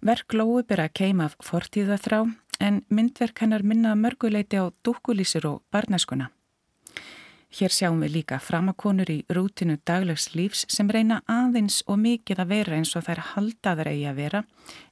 Verk 0.00 0.32
Lóu 0.32 0.62
byrja 0.64 0.88
að 0.88 0.96
keima 0.96 1.28
af 1.28 1.36
fortíðaþrá 1.44 2.22
en 2.60 2.80
myndverk 2.88 3.44
hennar 3.44 3.66
minna 3.66 3.92
mörguleiti 3.92 4.56
á 4.56 4.72
dúkulísir 4.80 5.44
og 5.44 5.60
barneskuna. 5.68 6.30
Hér 7.56 7.72
sjáum 7.72 8.02
við 8.04 8.18
líka 8.18 8.36
framakonur 8.36 9.08
í 9.08 9.22
rútinu 9.32 9.78
daglegs 9.88 10.26
lífs 10.36 10.66
sem 10.68 10.90
reyna 10.92 11.22
aðeins 11.24 11.78
og 11.88 11.96
mikið 12.02 12.42
að 12.42 12.50
vera 12.50 12.76
eins 12.76 12.90
og 12.98 13.06
þær 13.06 13.22
haldaður 13.30 13.88
eigi 13.94 14.02
að 14.10 14.18
vera 14.18 14.42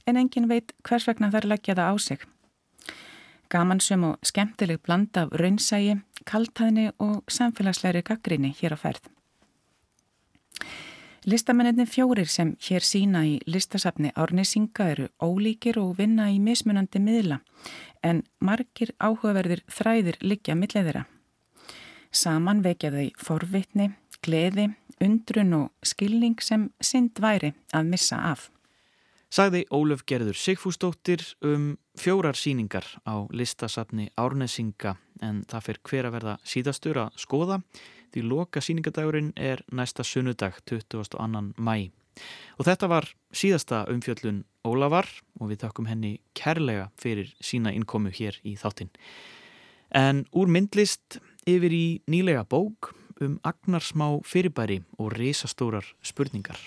en 0.08 0.16
engin 0.16 0.48
veit 0.48 0.72
hvers 0.88 1.04
vegna 1.04 1.28
þær 1.34 1.48
leggja 1.50 1.76
það 1.76 1.90
á 1.92 1.94
sig. 2.00 2.24
Gamansum 3.52 4.06
og 4.08 4.16
skemmtileg 4.24 4.80
blanda 4.80 5.26
af 5.26 5.36
raunsægi, 5.36 5.98
kaltæðni 6.24 6.86
og 7.04 7.20
samfélagsleiri 7.28 8.00
gaggrinni 8.00 8.54
hér 8.56 8.72
á 8.72 8.78
ferð. 8.80 9.12
Listamenninni 11.28 11.84
fjórir 11.84 12.32
sem 12.32 12.56
hér 12.64 12.84
sína 12.84 13.26
í 13.28 13.38
listasafni 13.44 14.12
Árnesinga 14.16 14.88
eru 14.96 15.10
ólíkir 15.20 15.76
og 15.84 15.98
vinna 16.00 16.30
í 16.32 16.40
mismunandi 16.40 17.00
miðla 17.00 17.42
en 18.00 18.24
margir 18.40 18.96
áhugaverðir 18.96 19.66
þræðir 19.68 20.24
liggja 20.24 20.56
millið 20.56 20.88
þeirra. 20.88 21.04
Saman 22.14 22.62
vekja 22.62 22.92
þau 22.94 23.06
forvitni, 23.18 23.88
gleði, 24.22 24.68
undrun 25.02 25.54
og 25.58 25.86
skilning 25.86 26.38
sem 26.42 26.68
synd 26.78 27.18
væri 27.20 27.54
að 27.74 27.88
missa 27.90 28.20
af. 28.30 28.50
sagði 29.34 29.64
Ólöf 29.74 30.04
Gerður 30.06 30.36
Sigfúsdóttir 30.38 31.24
um 31.42 31.76
fjórar 31.98 32.36
síningar 32.38 32.86
á 33.02 33.26
listasafni 33.34 34.12
Árnesinga 34.14 34.94
en 35.22 35.42
það 35.50 35.64
fyrir 35.66 35.80
hver 35.88 36.06
að 36.06 36.14
verða 36.14 36.34
síðastur 36.46 37.00
að 37.02 37.18
skoða 37.18 37.58
því 38.14 38.22
loka 38.30 38.62
síningadagurinn 38.62 39.32
er 39.34 39.64
næsta 39.72 40.06
sunnudag 40.06 40.60
22. 40.70 41.50
mæ. 41.58 41.90
Og 42.58 42.68
þetta 42.68 42.86
var 42.86 43.10
síðasta 43.34 43.84
umfjöllun 43.90 44.44
Ólafar 44.62 45.10
og 45.40 45.50
við 45.50 45.64
þakkum 45.66 45.90
henni 45.90 46.20
kærlega 46.38 46.92
fyrir 46.94 47.34
sína 47.42 47.74
innkomu 47.74 48.14
hér 48.14 48.38
í 48.46 48.54
þáttinn. 48.54 48.94
En 49.90 50.24
úr 50.30 50.46
myndlist 50.46 51.18
yfir 51.48 51.72
í 51.74 51.86
nýlega 52.10 52.44
bók 52.48 52.92
um 53.22 53.38
agnarsmá 53.46 54.08
fyrirbæri 54.26 54.80
og 54.98 55.12
risastórar 55.14 55.86
spurningar. 56.02 56.58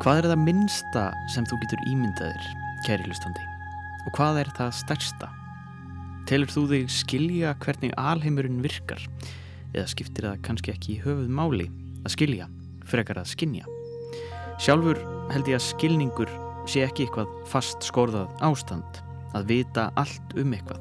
Hvað 0.00 0.22
er 0.22 0.30
það 0.30 0.44
minnsta 0.46 1.02
sem 1.28 1.44
þú 1.44 1.58
getur 1.60 1.82
ímyndaðir, 1.90 2.44
kæri 2.86 3.04
hlustandi? 3.04 3.42
Og 4.08 4.14
hvað 4.16 4.38
er 4.40 4.50
það 4.56 4.70
stærsta? 4.78 5.28
Telur 6.30 6.48
þú 6.48 6.62
þig 6.70 6.94
skilja 6.94 7.52
hvernig 7.60 7.92
alheimurinn 8.00 8.62
virkar? 8.64 9.02
Eða 9.74 9.90
skiptir 9.92 10.30
það 10.30 10.40
kannski 10.46 10.72
ekki 10.72 10.94
í 10.94 11.02
höfuð 11.04 11.28
máli 11.28 11.68
að 12.06 12.14
skilja, 12.14 12.48
frekar 12.88 13.20
að 13.20 13.28
skinja? 13.34 13.68
Sjálfur 14.60 15.02
held 15.34 15.52
ég 15.52 15.60
að 15.60 15.66
skilningur 15.68 16.32
sé 16.68 16.84
ekki 16.86 17.06
eitthvað 17.06 17.32
fast 17.48 17.84
skorðað 17.86 18.30
ástand, 18.44 19.02
að 19.36 19.50
vita 19.52 19.88
allt 20.00 20.36
um 20.40 20.54
eitthvað, 20.56 20.80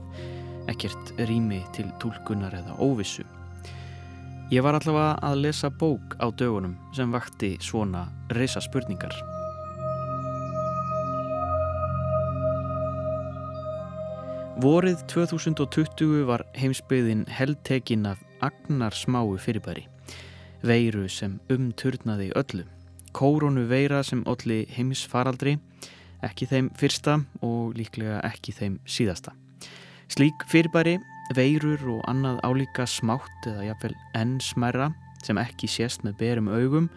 ekkert 0.72 1.14
rými 1.30 1.64
til 1.76 1.88
tólkunar 2.02 2.56
eða 2.60 2.78
óvissu. 2.82 3.26
Ég 4.50 4.64
var 4.66 4.80
allavega 4.80 5.18
að 5.22 5.44
lesa 5.44 5.70
bók 5.70 6.16
á 6.18 6.26
dögunum 6.34 6.74
sem 6.98 7.12
vakti 7.14 7.52
svona 7.62 8.08
reysa 8.34 8.64
spurningar. 8.66 9.14
Vorið 14.60 15.06
2020 15.08 16.26
var 16.28 16.42
heimsbyðin 16.58 17.22
heldtekinn 17.32 18.10
af 18.10 18.26
agnar 18.44 18.92
smáu 18.92 19.38
fyrirbæri. 19.40 19.86
Veiru 20.66 21.06
sem 21.08 21.38
umturnaði 21.48 22.34
öllu. 22.36 22.66
Kóronu 23.16 23.64
veira 23.70 24.02
sem 24.04 24.26
olli 24.28 24.66
heimsfaraldri, 24.74 25.60
ekki 26.26 26.48
þeim 26.50 26.70
fyrsta 26.80 27.20
og 27.46 27.76
líklega 27.78 28.20
ekki 28.28 28.54
þeim 28.56 28.80
síðasta. 28.90 29.34
Slík 30.10 30.46
fyrirbæri 30.50 30.98
veirur 31.38 31.84
og 31.94 32.02
annað 32.10 32.40
álíka 32.48 32.88
smátt 32.90 33.48
eða 33.48 33.68
jafnvel 33.70 33.94
enn 34.18 34.40
smæra 34.42 34.90
sem 35.24 35.38
ekki 35.38 35.70
sést 35.70 36.06
með 36.06 36.18
berum 36.22 36.50
augum 36.50 36.90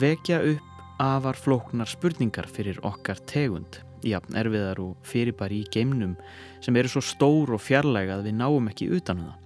vekja 0.00 0.42
upp 0.52 1.00
afar 1.02 1.38
flóknar 1.38 1.88
spurningar 1.88 2.46
fyrir 2.50 2.78
okkar 2.86 3.20
tegund 3.30 3.80
jafn 4.06 4.36
erfiðar 4.38 4.80
og 4.82 5.06
fyrirbæri 5.06 5.62
í 5.62 5.70
geimnum 5.72 6.16
sem 6.62 6.76
eru 6.76 6.90
svo 6.90 7.02
stór 7.04 7.54
og 7.54 7.62
fjarlæga 7.62 8.18
að 8.18 8.28
við 8.28 8.38
náum 8.40 8.68
ekki 8.70 8.90
utanum 8.96 9.30
það. 9.30 9.38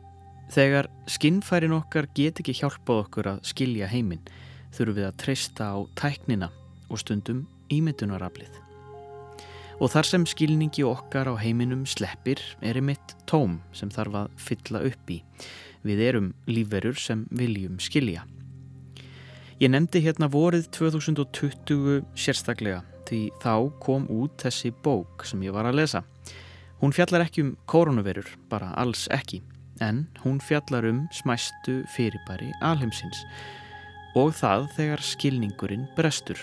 Þegar 0.57 0.88
skinnfærin 1.11 1.74
okkar 1.76 2.09
get 2.14 2.40
ekki 2.40 2.55
hjálpað 2.61 3.02
okkur 3.07 3.33
að 3.35 3.42
skilja 3.50 3.90
heiminn 3.90 4.22
þurfum 4.76 4.98
við 5.00 5.09
að 5.09 5.18
treysta 5.22 5.72
á 5.74 5.79
tæknina 5.98 6.52
og 6.88 7.02
stundum 7.02 7.44
ímyndunaraflið. 7.72 8.65
Og 9.76 9.90
þar 9.92 10.08
sem 10.08 10.22
skilningi 10.24 10.86
okkar 10.88 11.28
á 11.28 11.34
heiminum 11.36 11.82
sleppir 11.84 12.40
er 12.64 12.78
einmitt 12.80 13.12
tóm 13.28 13.58
sem 13.76 13.90
þarf 13.92 14.14
að 14.22 14.38
fylla 14.40 14.80
upp 14.88 15.12
í. 15.12 15.18
Við 15.84 16.00
erum 16.06 16.30
lífverur 16.48 16.96
sem 16.96 17.26
viljum 17.28 17.76
skilja. 17.82 18.24
Ég 19.60 19.72
nefndi 19.72 20.00
hérna 20.04 20.30
vorið 20.32 20.70
2020 20.78 22.02
sérstaklega 22.16 22.80
því 23.06 23.20
þá 23.44 23.54
kom 23.84 24.08
út 24.12 24.40
þessi 24.40 24.72
bók 24.84 25.26
sem 25.28 25.44
ég 25.44 25.52
var 25.52 25.68
að 25.68 25.82
lesa. 25.82 26.02
Hún 26.80 26.92
fjallar 26.92 27.24
ekki 27.24 27.44
um 27.44 27.54
koronavirur, 27.68 28.26
bara 28.48 28.72
alls 28.80 29.06
ekki, 29.12 29.42
en 29.80 30.06
hún 30.24 30.40
fjallar 30.44 30.88
um 30.88 31.04
smæstu 31.12 31.82
fyrirbæri 31.94 32.50
alheimsins 32.64 33.22
og 34.16 34.32
það 34.36 34.68
þegar 34.76 35.04
skilningurinn 35.04 35.88
brestur. 35.96 36.40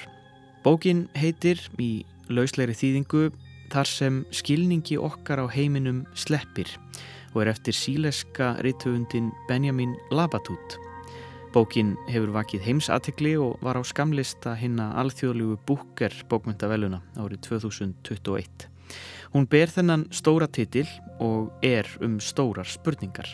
Bókin 0.65 1.08
heitir 1.17 1.62
í 1.82 2.06
lausleiri 2.30 2.76
þýðingu 2.78 3.28
þar 3.74 3.90
sem 3.90 4.22
skilningi 4.32 5.00
okkar 5.02 5.42
á 5.44 5.46
heiminum 5.50 6.04
sleppir 6.14 6.70
og 7.34 7.44
er 7.44 7.54
eftir 7.54 7.74
síleska 7.74 8.54
rittöfundin 8.62 9.32
Benjamin 9.50 9.96
Labatut. 10.14 10.78
Bókin 11.54 11.94
hefur 12.10 12.32
vakið 12.34 12.66
heimsatikli 12.66 13.36
og 13.38 13.62
var 13.62 13.78
á 13.78 13.84
skamlista 13.86 14.56
hinna 14.58 14.92
alþjóðlugu 15.02 15.60
búker 15.68 16.14
bókmyndaveluna 16.30 17.02
árið 17.18 17.44
2021. 17.50 18.70
Hún 19.34 19.48
ber 19.50 19.70
þennan 19.70 20.08
stóra 20.14 20.48
titil 20.50 20.88
og 21.22 21.54
er 21.66 21.90
um 22.02 22.20
stórar 22.22 22.70
spurningar. 22.70 23.30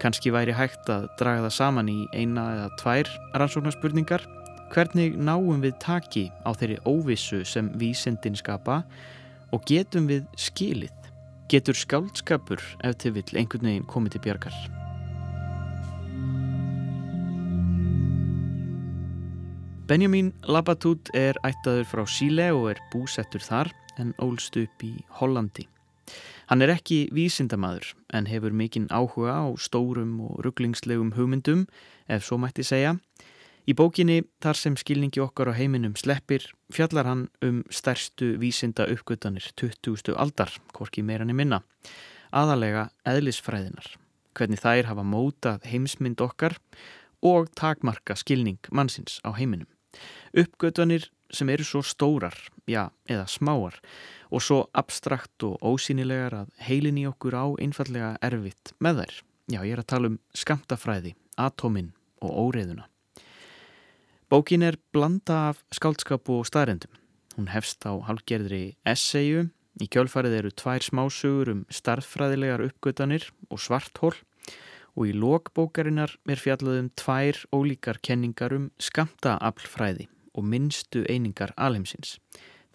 Kanski 0.00 0.30
væri 0.30 0.54
hægt 0.54 0.88
að 0.92 1.08
draga 1.18 1.48
það 1.48 1.56
saman 1.56 1.88
í 1.90 1.98
eina 2.14 2.44
eða 2.54 2.68
tvær 2.80 3.08
rannsóknarspurningar 3.40 4.24
Hvernig 4.68 5.14
náum 5.16 5.62
við 5.64 5.78
taki 5.80 6.26
á 6.44 6.52
þeirri 6.52 6.76
óvissu 6.84 7.40
sem 7.48 7.70
vísindin 7.80 8.36
skapa 8.36 8.82
og 9.56 9.62
getum 9.64 10.08
við 10.10 10.26
skilið? 10.36 10.92
Getur 11.48 11.76
skáldskapur 11.78 12.60
ef 12.84 12.98
til 13.00 13.14
vill 13.16 13.32
einhvern 13.32 13.64
veginn 13.64 13.86
komið 13.88 14.18
til 14.18 14.22
bjargar? 14.26 14.58
Benjamin 19.88 20.34
Labatut 20.44 21.08
er 21.16 21.40
ættaður 21.48 21.88
frá 21.88 22.04
Síle 22.04 22.50
og 22.52 22.68
er 22.74 22.82
búsettur 22.92 23.40
þar 23.40 23.72
en 23.96 24.12
ólst 24.20 24.60
upp 24.60 24.84
í 24.84 24.92
Hollandi. 25.16 25.64
Hann 26.52 26.60
er 26.60 26.74
ekki 26.74 27.06
vísindamadur 27.16 27.94
en 28.12 28.28
hefur 28.28 28.52
mikinn 28.52 28.92
áhuga 28.92 29.40
á 29.40 29.48
stórum 29.56 30.18
og 30.28 30.44
rugglingslegum 30.44 31.14
hugmyndum 31.16 31.64
ef 32.04 32.28
svo 32.28 32.36
mætti 32.36 32.68
segja 32.68 32.98
Í 33.68 33.74
bókinni 33.76 34.22
Þar 34.40 34.56
sem 34.56 34.76
skilningi 34.80 35.20
okkar 35.20 35.50
á 35.52 35.58
heiminum 35.58 35.92
sleppir 36.00 36.46
fjallar 36.72 37.04
hann 37.04 37.26
um 37.44 37.58
stærstu 37.68 38.30
vísinda 38.40 38.86
uppgötanir 38.88 39.44
20. 39.60 40.14
aldar, 40.16 40.54
hvorki 40.72 41.04
meirann 41.04 41.34
í 41.34 41.36
minna. 41.36 41.58
Aðalega 42.32 42.86
eðlisfræðinar, 43.04 43.90
hvernig 44.32 44.64
þær 44.64 44.88
hafa 44.88 45.04
mótað 45.04 45.68
heimsmynd 45.68 46.24
okkar 46.24 46.56
og 47.20 47.52
takmarka 47.60 48.16
skilning 48.16 48.72
mannsins 48.72 49.20
á 49.20 49.36
heiminum. 49.36 49.68
Uppgötanir 50.32 51.10
sem 51.28 51.52
eru 51.52 51.68
svo 51.68 51.84
stórar, 51.84 52.36
já, 52.64 52.88
eða 53.04 53.28
smáar 53.28 53.76
og 54.32 54.40
svo 54.40 54.62
abstrakt 54.72 55.44
og 55.44 55.60
ósýnilegar 55.60 56.44
að 56.44 56.52
heilin 56.70 57.04
í 57.04 57.08
okkur 57.10 57.36
á 57.36 57.46
einfallega 57.60 58.14
erfitt 58.24 58.72
með 58.80 59.02
þær. 59.02 59.18
Já, 59.48 59.60
ég 59.60 59.72
er 59.76 59.82
að 59.84 59.92
tala 59.92 60.14
um 60.14 60.22
skamtafræði, 60.32 61.18
atómin 61.36 61.92
og 62.24 62.32
óreðuna. 62.48 62.88
Bókin 64.28 64.60
er 64.60 64.76
blanda 64.92 65.48
af 65.48 65.62
skáldskap 65.72 66.28
og 66.28 66.42
staðrendum. 66.44 66.92
Hún 67.38 67.46
hefst 67.48 67.80
á 67.88 67.96
halgerðri 67.96 68.76
essayu. 68.84 69.46
Í 69.80 69.86
kjölfarið 69.88 70.34
eru 70.42 70.50
tvær 70.52 70.84
smásugur 70.84 71.48
um 71.54 71.62
starffræðilegar 71.72 72.66
uppgötanir 72.66 73.24
og 73.48 73.62
svarthól 73.64 74.12
og 74.98 75.08
í 75.08 75.14
lokbókarinnar 75.16 76.12
er 76.28 76.42
fjallað 76.44 76.80
um 76.82 76.90
tvær 76.92 77.40
ólíkar 77.56 78.02
kenningar 78.04 78.52
um 78.52 78.68
skamtaaflfræði 78.76 80.10
og 80.36 80.44
minnstu 80.44 81.06
einingar 81.08 81.54
alheimsins. 81.56 82.18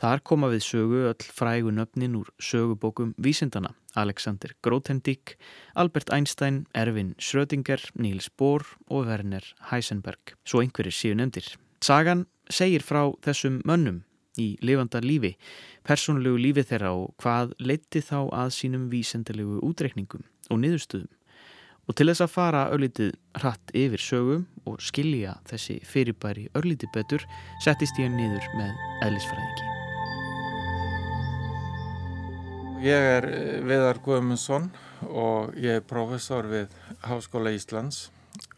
Þar 0.02 0.24
koma 0.26 0.50
við 0.52 0.64
sögu 0.66 1.02
öll 1.12 1.28
frægun 1.32 1.82
öfnin 1.84 2.18
úr 2.20 2.32
sögubókum 2.42 3.14
vísindana 3.18 3.74
Alexander 3.96 4.56
Grothendieck, 4.64 5.38
Albert 5.76 6.10
Einstein, 6.10 6.66
Erwin 6.74 7.14
Schrödinger, 7.20 7.80
Niels 7.96 8.30
Bohr 8.30 8.66
og 8.90 9.06
Werner 9.08 9.46
Heisenberg. 9.72 10.34
Svo 10.46 10.64
einhverjir 10.64 10.96
séu 10.98 11.16
nefndir. 11.16 11.46
Sagan 11.84 12.26
segir 12.50 12.84
frá 12.84 13.06
þessum 13.24 13.62
mönnum 13.68 14.04
í 14.40 14.56
lifanda 14.66 15.02
lífi, 15.04 15.36
persónulegu 15.86 16.40
lífi 16.42 16.64
þeirra 16.72 16.94
og 16.98 17.14
hvað 17.22 17.54
leiti 17.62 18.02
þá 18.02 18.30
að 18.34 18.56
sínum 18.58 18.88
vísendilegu 18.90 19.60
útreikningum 19.62 20.26
og 20.50 20.64
niðurstuðum. 20.64 21.12
Og 21.84 21.98
til 22.00 22.08
þess 22.08 22.24
að 22.24 22.32
fara 22.32 22.64
örlítið 22.72 23.12
hratt 23.42 23.74
yfir 23.76 24.02
sögum 24.02 24.48
og 24.64 24.80
skilja 24.82 25.36
þessi 25.50 25.82
fyrirbæri 25.84 26.48
örlítið 26.56 26.96
betur 26.96 27.28
settist 27.66 28.00
ég 28.00 28.12
niður 28.16 28.48
með 28.56 28.74
eðlisfræðingi. 29.04 29.73
Ég 32.84 33.00
er 33.00 33.24
eh, 33.32 33.62
Viðar 33.64 34.02
Guðmundsson 34.04 34.66
og 35.08 35.54
ég 35.56 35.78
er 35.80 35.86
professor 35.88 36.50
við 36.52 36.74
Háskóla 37.08 37.54
Íslands 37.56 38.10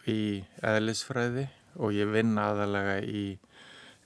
í 0.09 0.41
eðlisfræði 0.65 1.43
og 1.78 1.93
ég 1.93 2.09
vinn 2.09 2.32
aðalega 2.41 2.95
í 3.05 3.36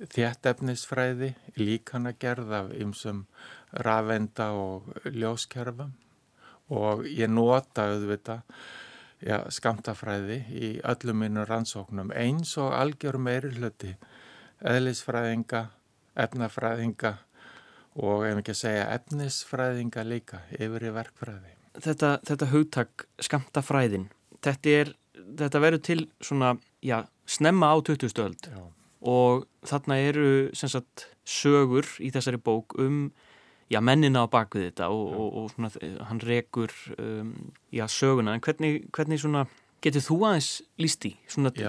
þjættefnisfræði, 0.01 1.29
líkanagerð 1.55 2.51
af 2.57 2.73
ymsum 2.75 3.21
rafenda 3.87 4.49
og 4.59 4.91
ljóskerfum. 5.07 5.95
Og 6.67 7.07
ég 7.07 7.31
nota 7.31 7.87
auðvitað 7.93 8.43
já, 9.23 9.37
skamtafræði 9.47 10.41
í 10.51 10.73
öllum 10.83 11.23
minnum 11.23 11.47
rannsóknum 11.47 12.11
eins 12.11 12.57
og 12.59 12.75
algjör 12.75 13.21
meiri 13.23 13.55
hluti 13.55 13.95
eðlisfræðinga, 14.67 15.69
efnafræðinga 16.27 17.15
og 17.99 18.25
ef 18.27 18.41
ekki 18.41 18.55
að 18.55 18.61
segja 18.61 18.89
efnisfræðinga 18.95 20.05
líka 20.07 20.41
yfir 20.55 20.87
í 20.89 20.95
verkfræði. 20.95 21.55
Þetta, 21.79 22.15
þetta 22.27 22.49
hugtak 22.53 23.05
skamtafræðin, 23.23 24.09
þetta, 24.43 24.75
er, 24.81 24.93
þetta 25.39 25.63
verður 25.63 25.85
til 25.85 26.01
svona, 26.23 26.55
já, 26.83 27.03
snemma 27.29 27.71
á 27.71 27.77
20. 27.85 28.23
öld 28.25 28.49
og 28.99 29.45
þarna 29.67 29.99
eru 30.09 30.29
sagt, 30.57 31.07
sögur 31.23 31.87
í 32.03 32.09
þessari 32.11 32.39
bók 32.41 32.75
um 32.81 33.09
já, 33.71 33.79
mennina 33.85 34.25
á 34.25 34.27
bakvið 34.31 34.69
þetta 34.69 34.89
og, 34.91 35.07
og, 35.13 35.29
og 35.39 35.49
svona, 35.53 35.71
hann 36.09 36.21
rekur 36.25 36.73
um, 36.97 37.33
já, 37.71 37.85
söguna, 37.87 38.35
en 38.35 38.43
hvernig, 38.43 38.87
hvernig 38.95 39.21
svona, 39.21 39.45
getur 39.83 40.03
þú 40.03 40.17
aðeins 40.27 40.49
lísti 40.81 41.13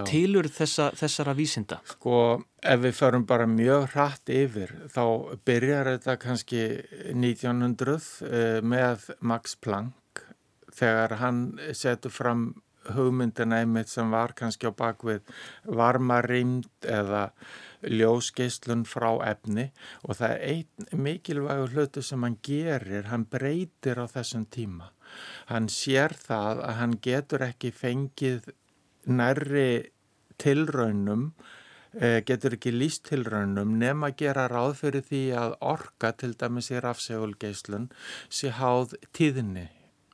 tilur 0.08 0.48
þessa, 0.50 0.90
þessara 0.98 1.36
vísinda? 1.38 1.80
Sko, 1.92 2.40
ef 2.62 2.80
við 2.82 2.96
förum 2.96 3.26
bara 3.28 3.46
mjög 3.48 3.86
hratt 3.94 4.32
yfir, 4.32 4.72
þá 4.92 5.04
byrjar 5.48 5.94
þetta 5.94 6.16
kannski 6.20 6.64
1900 7.14 7.94
uh, 7.96 8.58
með 8.62 9.10
Max 9.20 9.56
Planck 9.56 10.24
þegar 10.76 11.16
hann 11.20 11.44
setur 11.76 12.12
fram 12.14 12.50
hugmyndina 12.94 13.60
einmitt 13.60 13.90
sem 13.92 14.10
var 14.12 14.32
kannski 14.36 14.70
á 14.70 14.72
bakvið 14.72 15.20
varmarýmd 15.68 16.88
eða 16.88 17.26
ljóskeislun 17.84 18.84
frá 18.88 19.10
efni 19.28 19.66
og 20.04 20.18
það 20.18 20.34
er 20.34 20.42
einn 20.54 21.02
mikilvægur 21.04 21.74
hlutu 21.76 22.04
sem 22.04 22.24
hann 22.24 22.38
gerir, 22.44 23.08
hann 23.12 23.26
breytir 23.30 24.00
á 24.00 24.06
þessum 24.10 24.46
tíma. 24.52 24.90
Hann 25.50 25.68
sér 25.72 26.14
það 26.16 26.64
að 26.66 26.76
hann 26.80 26.98
getur 27.02 27.46
ekki 27.46 27.72
fengið 27.74 28.50
nærri 29.08 29.90
tilraunum, 30.40 31.30
eh, 31.32 31.59
getur 31.98 32.54
ekki 32.54 32.70
líst 32.74 33.08
tilraunum 33.08 33.74
nema 33.80 34.12
gera 34.14 34.46
ráð 34.50 34.76
fyrir 34.84 35.04
því 35.08 35.22
að 35.40 35.56
orka 35.72 36.12
til 36.14 36.32
dæmis 36.38 36.70
í 36.70 36.78
rafsegulgeislun 36.82 37.88
sé 38.28 38.52
háð 38.54 38.94
tíðinni, 39.16 39.66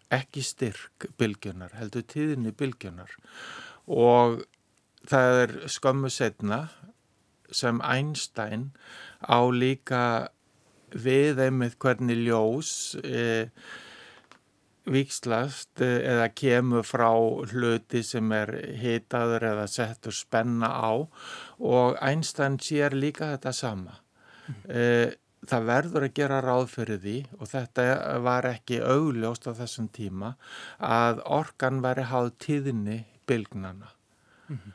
ekki 0.09 0.45
styrk 0.47 1.11
bylgjunar, 1.21 1.75
heldur 1.77 2.07
tíðinni 2.09 2.55
bylgjunar 2.57 3.13
og 3.87 4.41
það 5.07 5.43
er 5.43 5.57
skömmu 5.71 6.11
setna 6.11 6.67
sem 7.55 7.81
Einstein 7.85 8.71
á 9.23 9.39
líka 9.53 10.31
við 10.91 11.43
einmitt 11.45 11.77
hvernig 11.83 12.25
ljós 12.25 12.97
e, 13.05 13.51
vikslast 14.91 15.83
e, 15.83 15.91
eða 16.07 16.29
kemur 16.35 16.87
frá 16.87 17.11
hluti 17.51 18.03
sem 18.07 18.33
er 18.37 18.53
hitaður 18.81 19.49
eða 19.53 19.67
settur 19.71 20.15
spenna 20.15 20.71
á 20.71 20.93
og 21.59 21.97
Einstein 22.01 22.59
sér 22.63 22.97
líka 22.97 23.33
þetta 23.35 23.53
sama. 23.57 23.99
E, 24.71 25.17
það 25.47 25.69
verður 25.71 26.07
að 26.07 26.15
gera 26.19 26.41
ráð 26.45 26.69
fyrir 26.75 27.03
því 27.03 27.17
og 27.39 27.51
þetta 27.51 27.87
var 28.25 28.49
ekki 28.51 28.81
augljóst 28.83 29.49
á 29.51 29.53
þessum 29.59 29.91
tíma 29.95 30.35
að 30.79 31.23
orkan 31.25 31.83
væri 31.85 32.07
háð 32.11 32.33
tíðinni 32.43 33.01
bylgnana. 33.27 33.93
Mm. 34.51 34.75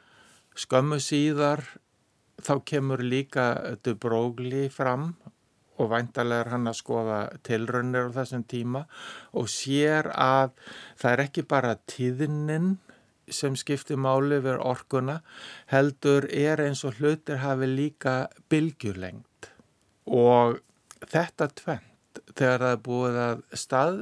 Skömmu 0.60 1.00
síðar 1.00 1.64
þá 2.42 2.56
kemur 2.68 3.04
líka 3.04 3.78
Dubrógli 3.84 4.68
fram 4.74 5.14
og 5.82 5.92
væntalega 5.92 6.46
er 6.46 6.52
hann 6.54 6.70
að 6.70 6.80
skoða 6.80 7.20
tilraunir 7.48 8.12
á 8.14 8.16
þessum 8.22 8.46
tíma 8.54 8.86
og 9.38 9.50
sér 9.52 10.12
að 10.14 10.54
það 11.02 11.12
er 11.12 11.24
ekki 11.26 11.46
bara 11.56 11.76
tíðinin 11.90 12.76
sem 13.32 13.56
skiptir 13.60 14.00
máli 14.02 14.42
við 14.44 14.62
orkuna 14.64 15.20
heldur 15.72 16.28
er 16.30 16.64
eins 16.64 16.84
og 16.88 17.00
hlutir 17.00 17.42
hafi 17.44 17.70
líka 17.70 18.16
bylgjulengt 18.52 19.52
og 20.08 20.60
þetta 21.08 21.52
tvent 21.62 22.24
þegar 22.36 22.66
það 22.66 22.74
er 22.74 22.82
búið 22.88 23.22
að 23.26 23.46
stað 23.60 24.02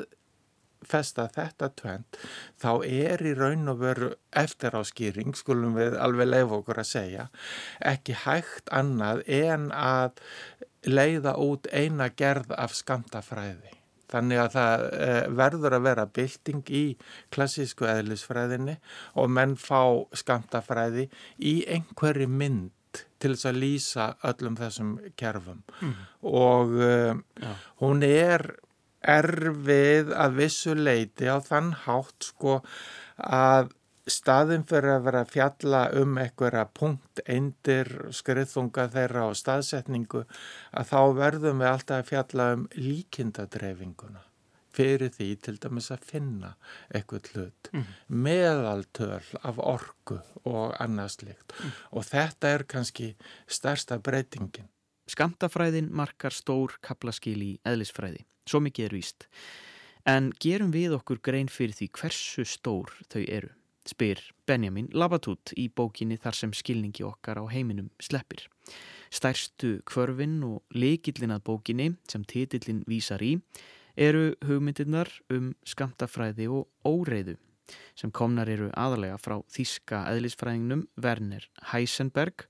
festa 0.90 1.28
þetta 1.34 1.70
tvent 1.78 2.20
þá 2.62 2.72
er 2.88 3.24
í 3.28 3.34
raun 3.38 3.72
og 3.72 3.82
veru 3.84 4.10
eftir 4.42 4.76
á 4.76 4.82
skýring, 4.88 5.36
skulum 5.36 5.76
við 5.78 5.98
alveg 6.00 6.30
leif 6.30 6.54
okkur 6.56 6.82
að 6.82 6.92
segja, 6.94 7.26
ekki 7.84 8.16
hægt 8.24 8.72
annað 8.72 9.24
en 9.28 9.70
að 9.76 10.22
leiða 10.88 11.36
út 11.42 11.68
eina 11.72 12.10
gerð 12.16 12.54
af 12.56 12.76
skamtafræði. 12.78 13.76
Þannig 14.10 14.42
að 14.42 14.54
það 14.56 14.84
eh, 14.90 15.24
verður 15.38 15.76
að 15.78 15.86
vera 15.86 16.06
bylting 16.18 16.72
í 16.74 16.84
klassísku 17.34 17.86
eðlisfræðinni 17.86 18.80
og 19.22 19.30
menn 19.36 19.54
fá 19.60 19.84
skamtafræði 20.18 21.10
í 21.46 21.60
einhverju 21.70 22.30
mynd 22.32 22.72
til 23.22 23.36
þess 23.36 23.50
að 23.52 23.60
lýsa 23.62 24.08
öllum 24.26 24.56
þessum 24.58 24.96
kerfum 25.20 25.60
mm. 25.62 25.94
og 26.26 26.74
uh, 26.82 27.52
hún 27.84 28.02
er 28.08 28.48
erfið 29.00 30.14
að 30.16 30.40
vissu 30.40 30.74
leiti 30.76 31.30
á 31.30 31.38
þann 31.44 31.74
hátt 31.86 32.32
sko 32.32 32.60
að 33.20 33.70
staðin 34.14 34.64
fyrir 34.70 34.96
að 34.96 35.04
vera 35.08 35.22
að 35.24 35.34
fjalla 35.34 35.82
um 36.00 36.18
einhverja 36.22 36.64
punkt, 36.76 37.22
eindir, 37.26 37.90
skriðþunga 38.16 38.88
þeirra 38.94 39.28
og 39.30 39.38
staðsetningu 39.40 40.24
að 40.72 40.90
þá 40.92 41.02
verðum 41.20 41.62
við 41.64 41.72
alltaf 41.74 42.02
að 42.02 42.10
fjalla 42.14 42.50
um 42.56 42.66
líkindadreifinguna 42.78 44.26
fyrir 44.80 45.12
því 45.12 45.30
til 45.44 45.56
dæmis 45.60 45.90
að 45.92 46.04
finna 46.12 46.50
eitthvað 46.94 47.32
hlut 47.34 47.70
mm. 47.74 47.86
meðaltöl 48.26 49.24
af 49.42 49.58
orgu 49.60 50.20
og 50.48 50.76
annarslíkt 50.80 51.56
mm. 51.58 51.78
og 51.98 52.06
þetta 52.08 52.54
er 52.56 52.66
kannski 52.70 53.14
stærsta 53.50 53.98
breytingin. 54.00 54.70
Skamtafræðin 55.10 55.90
markar 55.90 56.36
stór 56.36 56.78
kaplaskil 56.86 57.40
í 57.42 57.54
eðlisfræði 57.66 58.28
svo 58.50 58.62
mikið 58.64 58.90
er 58.90 58.98
víst. 58.98 59.28
En 60.08 60.32
gerum 60.42 60.72
við 60.74 60.96
okkur 60.98 61.22
grein 61.26 61.50
fyrir 61.52 61.76
því 61.78 61.90
hversu 62.00 62.46
stór 62.48 62.94
þau 63.12 63.22
eru, 63.26 63.52
spyr 63.88 64.22
Benjamin 64.48 64.90
Labatút 64.94 65.54
í 65.58 65.70
bókinni 65.70 66.18
þar 66.20 66.38
sem 66.38 66.54
skilningi 66.56 67.06
okkar 67.08 67.40
á 67.40 67.46
heiminum 67.52 67.90
sleppir. 68.02 68.48
Stærstu 69.10 69.80
kvörfin 69.90 70.40
og 70.46 70.64
leikillin 70.76 71.34
að 71.34 71.46
bókinni 71.50 71.92
sem 72.10 72.26
titillin 72.28 72.84
vísar 72.88 73.24
í 73.26 73.38
eru 74.00 74.34
hugmyndirnar 74.46 75.10
um 75.34 75.54
skamtafræði 75.68 76.50
og 76.54 76.68
óreiðu 76.88 77.38
sem 77.98 78.12
komnar 78.12 78.50
eru 78.50 78.70
aðalega 78.78 79.20
frá 79.22 79.38
þíska 79.54 80.06
eðlisfræðingnum 80.14 80.88
Werner 81.02 81.46
Heisenberg 81.72 82.48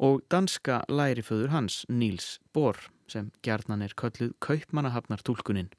og 0.00 0.22
danska 0.32 0.80
læriföður 0.88 1.52
hans 1.54 1.82
Niels 1.88 2.38
Bohr 2.54 2.78
sem 3.10 3.30
gerðnan 3.44 3.82
er 3.82 3.96
kölluð 3.98 4.36
kaupmannahafnar 4.44 5.24
tólkunin. 5.26 5.72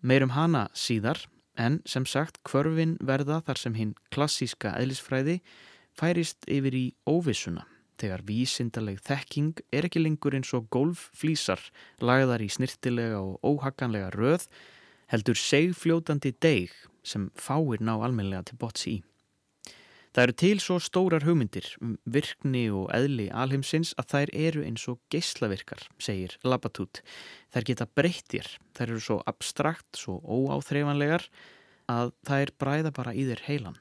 Meirum 0.00 0.32
hana 0.36 0.68
síðar 0.78 1.24
en 1.58 1.80
sem 1.86 2.06
sagt 2.06 2.40
kvörfin 2.46 2.96
verða 3.04 3.40
þar 3.46 3.60
sem 3.62 3.74
hinn 3.74 3.96
klassíska 4.14 4.76
eðlisfræði 4.78 5.40
færist 5.98 6.46
yfir 6.46 6.76
í 6.78 6.86
óvissuna 7.10 7.66
þegar 7.98 8.22
vísindaleg 8.28 9.00
þekking 9.02 9.62
er 9.74 9.88
ekki 9.88 10.02
lengur 10.02 10.36
eins 10.38 10.52
og 10.54 10.68
golfflísar 10.74 11.62
lagðar 11.98 12.44
í 12.44 12.50
snirtilega 12.54 13.18
og 13.18 13.42
óhaganlega 13.42 14.12
röð 14.14 14.46
heldur 15.10 15.38
segfljótandi 15.40 16.34
deg 16.38 16.74
sem 17.02 17.28
fáir 17.34 17.82
ná 17.82 17.96
almenlega 17.96 18.44
til 18.50 18.58
bots 18.60 18.86
í. 18.86 18.98
Það 20.18 20.24
eru 20.26 20.34
til 20.34 20.58
svo 20.58 20.76
stórar 20.82 21.22
hugmyndir 21.22 21.66
um 21.78 21.92
virkni 22.10 22.64
og 22.74 22.88
eðli 22.90 23.28
alheimsins 23.30 23.92
að 24.02 24.06
þær 24.10 24.30
eru 24.34 24.62
eins 24.66 24.86
og 24.90 24.96
geyslavirkar, 25.14 25.84
segir 26.02 26.32
Labatút. 26.42 27.04
Þær 27.54 27.66
geta 27.68 27.86
breyttir, 27.86 28.48
þær 28.74 28.88
eru 28.88 29.02
svo 29.04 29.18
abstrakt, 29.30 29.86
svo 29.94 30.16
óáþreifanlegar 30.26 31.28
að 31.94 32.10
þær 32.26 32.52
bræða 32.58 32.92
bara 32.96 33.12
í 33.14 33.28
þér 33.28 33.44
heilan. 33.44 33.76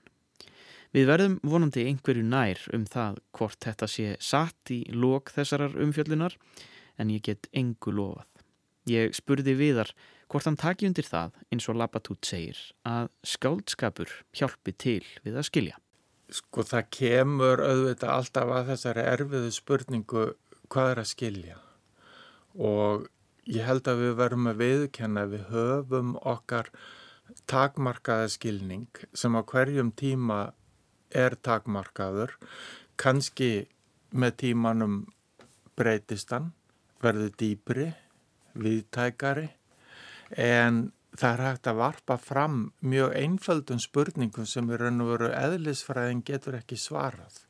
Við 0.94 1.10
verðum 1.10 1.40
vonandi 1.42 1.88
einhverju 1.90 2.28
nær 2.30 2.62
um 2.78 2.86
það 2.86 3.18
hvort 3.34 3.58
þetta 3.66 3.90
sé 3.90 4.14
satt 4.22 4.76
í 4.78 4.84
lók 4.94 5.34
þessarar 5.34 5.74
umfjöllunar 5.88 6.38
en 7.02 7.16
ég 7.18 7.26
get 7.32 7.50
engu 7.50 7.96
lofað. 7.98 8.30
Ég 8.86 9.18
spurði 9.18 9.58
viðar 9.58 9.96
hvort 10.30 10.46
hann 10.46 10.62
taki 10.62 10.86
undir 10.86 11.10
það 11.10 11.34
eins 11.50 11.66
og 11.66 11.82
Labatút 11.82 12.30
segir 12.30 12.62
að 12.86 13.10
skáldskapur 13.26 14.20
hjálpi 14.38 14.78
til 14.78 15.02
við 15.26 15.42
að 15.42 15.50
skilja. 15.50 15.82
Sko 16.28 16.64
það 16.68 16.90
kemur 16.92 17.62
auðvitað 17.64 18.12
alltaf 18.12 18.50
að 18.52 18.72
þessari 18.74 19.04
erfiðu 19.14 19.52
spurningu 19.56 20.24
hvað 20.68 20.92
er 20.92 21.02
að 21.04 21.12
skilja? 21.14 21.58
Og 22.58 23.08
ég 23.48 23.64
held 23.64 23.88
að 23.88 24.02
við 24.04 24.16
verum 24.20 24.50
að 24.52 24.64
viðkenna 24.64 25.24
við 25.32 25.46
höfum 25.54 26.16
okkar 26.28 26.72
takmarkaða 27.48 28.28
skilning 28.34 28.88
sem 29.16 29.36
á 29.40 29.42
hverjum 29.48 29.94
tíma 29.96 30.42
er 31.16 31.38
takmarkaður. 31.40 32.36
Kannski 33.00 33.68
með 34.12 34.38
tímanum 34.44 35.00
breytistan 35.78 36.52
verður 37.04 37.32
dýpri, 37.40 37.88
viðtækari 38.58 39.48
en 40.36 40.88
það 41.18 41.34
er 41.34 41.44
hægt 41.48 41.70
að 41.70 41.82
varpa 41.82 42.18
fram 42.22 42.58
mjög 42.86 43.16
einföldun 43.18 43.82
spurningum 43.82 44.48
sem 44.50 44.70
í 44.72 44.80
raun 44.80 45.04
og 45.04 45.14
veru 45.16 45.32
eðlisfræðin 45.34 46.24
getur 46.28 46.58
ekki 46.60 46.80
svarað. 46.80 47.44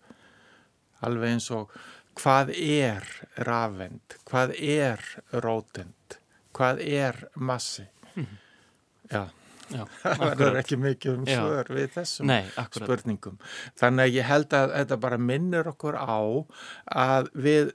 Alveg 1.06 1.36
eins 1.36 1.50
og 1.54 1.74
hvað 2.18 2.54
er 2.58 3.08
rafend, 3.46 4.18
hvað 4.30 4.54
er 4.58 5.04
rótend, 5.44 6.20
hvað 6.58 6.82
er 6.86 7.28
massi. 7.36 7.86
Mm. 8.16 8.38
Já, 9.12 9.24
Já 9.68 9.84
það 10.04 10.22
verður 10.24 10.62
ekki 10.62 10.78
mikið 10.80 11.18
um 11.18 11.26
svör 11.28 11.74
við 11.76 11.90
þessum 11.98 12.30
Nei, 12.32 12.46
spurningum. 12.72 13.36
Þannig 13.80 14.06
að 14.06 14.16
ég 14.16 14.30
held 14.30 14.56
að 14.56 14.78
þetta 14.78 15.00
bara 15.04 15.20
minnir 15.20 15.70
okkur 15.74 16.00
á 16.00 16.20
að 16.88 17.30
við 17.36 17.74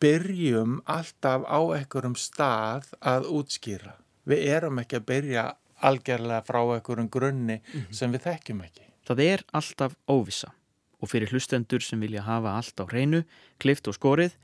byrjum 0.00 0.78
alltaf 0.88 1.44
á 1.48 1.60
einhverjum 1.76 2.16
stað 2.16 2.92
að 3.00 3.28
útskýra. 3.40 3.96
Við 4.28 4.46
erum 4.56 4.78
ekki 4.82 5.00
að 5.00 5.06
byrja 5.10 5.44
algjörlega 5.80 6.44
frá 6.44 6.60
einhverjum 6.62 7.10
grunni 7.10 7.60
mm 7.60 7.80
-hmm. 7.80 7.92
sem 7.92 8.12
við 8.12 8.24
þekkjum 8.28 8.64
ekki. 8.64 8.86
Það 9.06 9.20
er 9.20 9.44
alltaf 9.52 9.94
óvisa 10.08 10.52
og 11.00 11.08
fyrir 11.08 11.32
hlustendur 11.32 11.80
sem 11.80 12.00
vilja 12.00 12.22
hafa 12.22 12.56
allt 12.56 12.80
á 12.80 12.84
hreinu, 12.84 13.24
klift 13.58 13.88
og 13.88 13.94
skorið, 13.94 14.36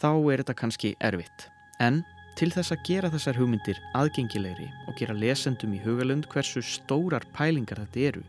þá 0.00 0.32
er 0.32 0.40
þetta 0.40 0.54
kannski 0.54 0.94
erfitt. 1.00 1.48
En 1.78 2.04
til 2.36 2.50
þess 2.50 2.72
að 2.72 2.84
gera 2.86 3.10
þessar 3.10 3.36
hugmyndir 3.36 3.80
aðgengilegri 3.94 4.70
og 4.88 4.96
gera 4.96 5.14
lesendum 5.14 5.74
í 5.74 5.82
hugalund 5.84 6.26
hversu 6.32 6.62
stórar 6.62 7.26
pælingar 7.36 7.82
þetta 7.84 8.00
eru, 8.00 8.22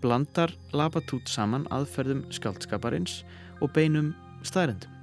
blandar 0.00 0.54
Labatút 0.72 1.28
saman 1.28 1.66
aðferðum 1.70 2.24
skáldskaparins 2.32 3.24
og 3.60 3.72
beinum 3.72 4.14
staðrendum. 4.42 4.99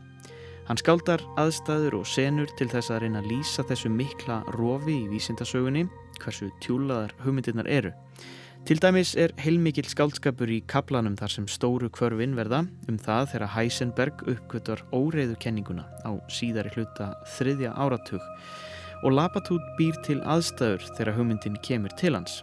Hann 0.67 0.79
skáldar 0.81 1.21
aðstæður 1.39 2.01
og 2.01 2.09
senur 2.11 2.49
til 2.59 2.67
þess 2.67 2.91
að 2.91 3.05
reyna 3.05 3.21
að 3.21 3.29
lýsa 3.31 3.63
þessu 3.69 3.87
mikla 3.87 4.41
rofi 4.57 4.97
í 5.05 5.05
vísindasögunni, 5.07 5.85
hversu 6.19 6.49
tjúlaðar 6.59 7.13
hugmyndirnar 7.23 7.69
eru. 7.71 7.93
Til 8.67 8.81
dæmis 8.83 9.13
er 9.15 9.31
heilmikil 9.39 9.87
skáldskapur 9.87 10.51
í 10.51 10.57
kaplanum 10.67 11.15
þar 11.15 11.31
sem 11.31 11.45
stóru 11.47 11.87
kvörfin 11.87 12.35
verða 12.35 12.65
um 12.91 12.97
það 12.99 13.29
þegar 13.31 13.53
Heisenberg 13.53 14.25
uppgötur 14.27 14.83
óreiðukenninguna 14.91 15.85
á 16.03 16.11
síðari 16.27 16.73
hluta 16.75 17.13
þriðja 17.37 17.71
áratug 17.79 18.25
og 19.07 19.15
Lapatút 19.15 19.63
býr 19.79 19.95
til 20.03 20.19
aðstæður 20.19 20.83
þegar 20.97 21.15
hugmyndin 21.21 21.55
kemur 21.63 21.95
til 21.95 22.17
hans. 22.17 22.41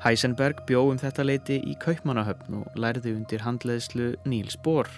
Heisenberg 0.00 0.64
bjó 0.64 0.86
um 0.94 0.98
þetta 1.00 1.28
leiti 1.28 1.60
í 1.60 1.76
Kaupmannahöfn 1.84 2.62
og 2.62 2.80
lærði 2.80 3.12
undir 3.18 3.44
handleðslu 3.44 4.14
Níls 4.24 4.56
Bohr. 4.64 4.88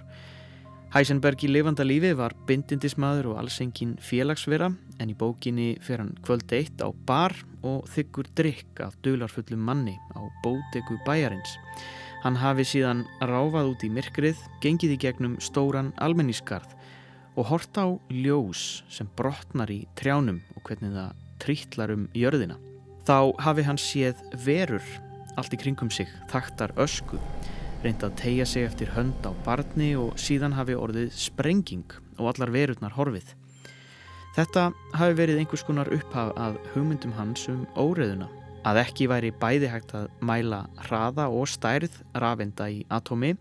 Heisenberg 0.88 1.42
í 1.44 1.50
lifanda 1.50 1.84
lífi 1.84 2.14
var 2.16 2.32
bindindismadur 2.48 3.26
og 3.34 3.42
alls 3.42 3.58
engin 3.60 3.90
félagsvera 4.00 4.70
en 4.72 5.10
í 5.12 5.16
bókinni 5.20 5.74
fer 5.84 6.00
hann 6.00 6.14
kvöld 6.24 6.48
eitt 6.56 6.80
á 6.80 6.88
bar 7.04 7.34
og 7.60 7.84
þykkur 7.92 8.30
drikk 8.38 8.80
af 8.86 8.96
dularfullum 9.04 9.60
manni 9.68 9.98
á 10.16 10.24
bótegu 10.40 10.96
bæjarins. 11.04 11.58
Hann 12.22 12.40
hafi 12.40 12.64
síðan 12.64 13.04
ráfað 13.20 13.74
út 13.74 13.84
í 13.84 13.90
myrkrið, 13.92 14.40
gengið 14.64 14.96
í 14.96 14.98
gegnum 15.04 15.36
stóran 15.44 15.92
almennískarð 16.00 16.72
og 17.36 17.50
hort 17.52 17.76
á 17.76 17.92
ljós 18.08 18.80
sem 18.88 19.12
brotnar 19.20 19.68
í 19.68 19.82
trjánum 20.00 20.40
og 20.56 20.64
hvernig 20.64 20.96
það 20.96 21.20
trítlar 21.44 21.92
um 21.92 22.08
jörðina. 22.16 22.56
Þá 23.04 23.36
hafi 23.44 23.68
hann 23.68 23.84
séð 23.84 24.24
verur 24.40 24.88
allt 25.36 25.52
í 25.52 25.60
kringum 25.60 25.92
sig, 25.92 26.08
þaktar 26.32 26.72
ösku 26.80 27.20
reynda 27.82 28.08
að 28.08 28.16
tegja 28.18 28.46
sig 28.46 28.66
eftir 28.66 28.90
hönd 28.94 29.22
á 29.22 29.30
barni 29.46 29.92
og 29.98 30.16
síðan 30.18 30.56
hafi 30.56 30.74
orðið 30.74 31.12
sprenging 31.14 31.86
og 32.18 32.32
allar 32.32 32.50
verurnar 32.54 32.96
horfið. 32.96 33.34
Þetta 34.38 34.68
hafi 34.98 35.16
verið 35.18 35.40
einhvers 35.40 35.64
konar 35.66 35.90
upphaf 35.94 36.34
að 36.38 36.58
hugmyndum 36.74 37.14
hans 37.16 37.46
um 37.50 37.64
óreðuna, 37.78 38.28
að 38.66 38.82
ekki 38.82 39.08
væri 39.10 39.32
bæði 39.34 39.70
hægt 39.72 39.94
að 39.98 40.08
mæla 40.22 40.64
hraða 40.88 41.28
og 41.34 41.48
stærð 41.50 42.00
rafenda 42.18 42.68
í 42.70 42.84
atomi 42.90 43.32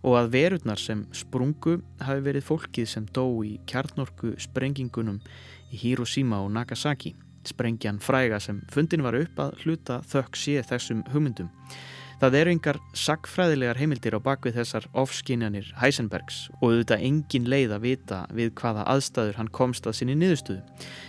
og 0.00 0.16
að 0.16 0.30
verurnar 0.32 0.80
sem 0.80 1.02
sprungu 1.16 1.80
hafi 2.00 2.24
verið 2.24 2.46
fólkið 2.46 2.88
sem 2.88 3.08
dó 3.12 3.24
í 3.44 3.58
kjarnorku 3.68 4.34
sprengingunum 4.40 5.20
í 5.70 5.80
Hiroshima 5.82 6.40
og 6.44 6.52
Nagasaki, 6.56 7.14
sprengjan 7.44 8.00
fræga 8.00 8.40
sem 8.40 8.60
fundin 8.72 9.04
var 9.04 9.16
upp 9.16 9.40
að 9.40 9.64
hluta 9.64 10.00
þökk 10.08 10.40
sé 10.40 10.60
þessum 10.68 11.04
hugmyndum. 11.12 11.50
Það 12.20 12.34
eru 12.36 12.52
yngar 12.52 12.76
sagfræðilegar 13.00 13.78
heimildir 13.80 14.12
á 14.12 14.20
bakvið 14.20 14.58
þessar 14.58 14.84
ofskinjanir 15.00 15.70
Heisenbergs 15.80 16.42
og 16.58 16.66
auðvitað 16.66 17.04
engin 17.06 17.46
leið 17.48 17.70
að 17.72 17.84
vita 17.86 18.16
við 18.36 18.50
hvaða 18.60 18.82
aðstæður 18.92 19.38
hann 19.38 19.48
komst 19.56 19.86
að 19.88 19.94
sinni 19.96 20.18
niðurstöðu. 20.20 20.60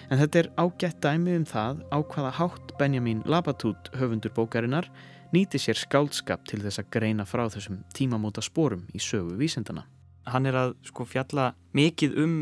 En 0.07 0.21
þetta 0.21 0.39
er 0.39 0.47
ágætt 0.55 1.01
dæmi 1.03 1.33
um 1.35 1.43
það 1.49 1.81
á 1.91 1.97
hvaða 1.99 2.29
hátt 2.37 2.71
Benjamin 2.79 3.25
Labatút 3.27 3.89
höfundur 3.99 4.31
bókarinnar 4.37 4.87
nýti 5.35 5.59
sér 5.59 5.81
skáldskap 5.81 6.45
til 6.47 6.61
þess 6.63 6.79
að 6.79 6.87
greina 6.95 7.25
frá 7.27 7.43
þessum 7.51 7.81
tímamóta 7.91 8.39
spórum 8.45 8.85
í 8.95 9.01
sögu 9.03 9.35
vísendana. 9.41 9.83
Hann 10.31 10.47
er 10.47 10.55
að 10.55 10.77
sko 10.87 11.03
fjalla 11.09 11.49
mikið 11.75 12.15
um 12.23 12.37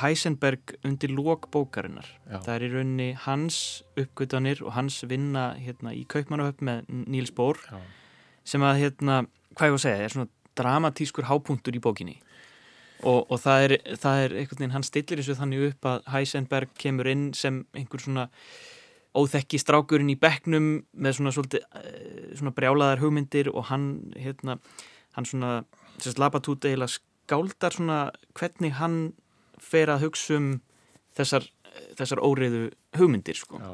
Heisenberg 0.00 0.72
undir 0.80 1.12
lók 1.12 1.50
bókarinnar. 1.52 2.08
Já. 2.24 2.38
Það 2.38 2.54
er 2.54 2.64
í 2.64 2.72
rauninni 2.72 3.10
hans 3.26 3.58
uppgötanir 4.00 4.64
og 4.64 4.72
hans 4.78 5.02
vinna 5.04 5.50
hérna, 5.60 5.92
í 5.92 6.06
Kaupmannahöpp 6.08 6.64
með 6.64 6.88
Níls 6.88 7.34
Bór. 7.36 7.60
Já 7.68 7.84
sem 8.44 8.64
að 8.64 8.80
hérna, 8.82 9.24
hvað 9.54 9.70
ég 9.70 9.74
var 9.74 9.80
að 9.80 9.84
segja, 9.86 10.04
er 10.04 10.14
svona 10.14 10.32
dramatískur 10.58 11.28
hápunktur 11.28 11.76
í 11.76 11.82
bókinni 11.82 12.18
og, 13.04 13.24
og 13.28 13.40
það 13.42 13.66
er, 13.66 13.74
það 14.00 14.20
er 14.22 14.36
einhvern 14.38 14.60
veginn, 14.60 14.74
hann 14.76 14.86
stillir 14.86 15.20
þessu 15.20 15.36
þannig 15.38 15.66
upp 15.70 15.88
að 15.90 16.06
Heisenberg 16.14 16.72
kemur 16.80 17.10
inn 17.10 17.26
sem 17.36 17.64
einhver 17.76 18.02
svona 18.02 18.28
óþekki 19.14 19.60
strákurinn 19.62 20.10
í 20.10 20.18
bekknum 20.18 20.68
með 20.98 21.18
svona 21.18 21.32
svolítið 21.34 21.66
eh, 21.80 22.30
svona 22.34 22.54
brjálaðar 22.56 23.02
hugmyndir 23.02 23.50
og 23.52 23.68
hann 23.70 23.88
hérna, 24.18 24.58
hann 25.14 25.28
svona, 25.28 25.52
þess 25.98 26.14
að 26.14 26.22
Labatút 26.24 26.66
eiginlega 26.66 26.96
skáldar 26.96 27.76
svona 27.76 27.98
hvernig 28.34 28.74
hann 28.80 28.98
fer 29.62 29.92
að 29.92 30.08
hugsa 30.08 30.38
um 30.38 30.48
þessar, 31.16 31.46
þessar 31.98 32.22
óriðu 32.26 32.66
hugmyndir 32.98 33.38
sko 33.38 33.60
Já. 33.62 33.70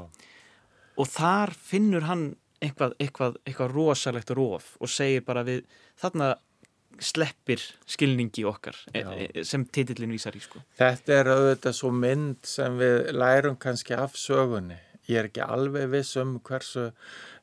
og 1.01 1.09
þar 1.09 1.55
finnur 1.57 2.07
hann 2.09 2.29
eitthvað, 2.61 2.95
eitthvað, 3.01 3.41
eitthvað 3.47 3.75
rosalegt 3.75 4.31
róf 4.37 4.77
og 4.81 4.93
segir 4.93 5.25
bara 5.27 5.45
við 5.47 5.65
þarna 6.01 6.35
sleppir 7.01 7.63
skilningi 7.89 8.45
okkar 8.49 8.77
e, 8.93 9.01
Já. 9.01 9.11
E, 9.15 9.45
sem 9.47 9.65
titillin 9.73 10.13
vísar 10.13 10.37
í 10.37 10.45
sko. 10.45 10.63
Þetta 10.79 11.17
er 11.17 11.33
auðvitað 11.35 11.77
svo 11.79 11.91
mynd 11.97 12.47
sem 12.47 12.79
við 12.81 13.11
lærum 13.17 13.59
kannski 13.61 13.97
af 13.97 14.19
sögunni. 14.21 14.79
Ég 15.09 15.23
er 15.23 15.31
ekki 15.31 15.45
alveg 15.45 15.89
viss 15.95 16.19
um 16.21 16.37
hversu, 16.47 16.91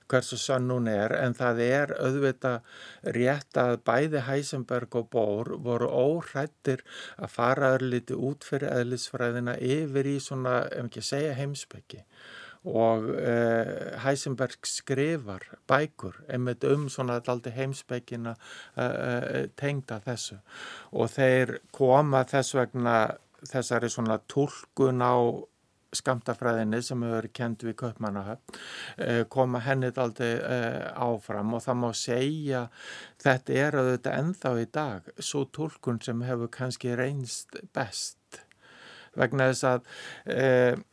hversu 0.07 0.38
sann 0.39 0.70
hún 0.72 0.88
er 0.91 1.15
en 1.18 1.36
það 1.36 1.61
er 1.65 1.93
auðvitað 1.97 2.84
rétt 3.18 3.59
að 3.59 3.80
bæði 3.88 4.24
Heisenberg 4.28 4.99
og 4.99 5.09
Bohr 5.15 5.55
voru 5.63 5.89
óhrættir 5.89 6.86
að 7.18 7.34
fara 7.34 7.74
örliti 7.80 8.15
út 8.15 8.47
fyrir 8.47 8.72
eðlisfræðina 8.76 9.57
yfir 9.57 10.11
í 10.13 10.20
svona, 10.24 10.61
ef 10.70 10.91
ekki 10.91 11.03
segja 11.09 11.36
heimsbyggi 11.39 12.05
og 12.68 13.09
uh, 13.09 13.97
Heisenberg 14.03 14.68
skrifar 14.68 15.45
bækur 15.70 16.18
einmitt 16.30 16.63
um 16.68 16.88
svona 16.91 17.20
alltaf 17.20 17.53
heimsbyggina 17.55 18.34
uh, 18.34 18.84
uh, 18.84 19.43
tengda 19.55 19.99
þessu. 20.03 20.39
Og 20.91 21.11
þeir 21.13 21.57
koma 21.72 22.26
þess 22.28 22.57
vegna 22.57 22.97
þessari 23.47 23.89
svona 23.93 24.20
tólkun 24.28 25.03
á 25.03 25.15
skamtafræðinni 25.95 26.82
sem 26.84 27.03
hefur 27.05 27.30
kend 27.34 27.63
við 27.63 27.78
Kaupmannahöfn 27.80 28.57
koma 29.32 29.61
henni 29.63 29.88
aldrei 29.95 30.34
áfram. 30.99 31.53
Og 31.55 31.63
það 31.63 31.78
má 31.80 31.88
segja 31.95 32.65
þetta 33.24 33.55
er 33.55 33.78
að 33.80 33.91
þetta 33.93 34.18
ennþá 34.20 34.51
í 34.59 34.65
dag 34.76 35.07
svo 35.15 35.45
tólkun 35.47 36.01
sem 36.03 36.26
hefur 36.28 36.51
kannski 36.51 36.91
reynst 36.99 37.55
best. 37.74 38.41
Vegna 39.15 39.47
þess 39.53 39.70
að 39.72 40.84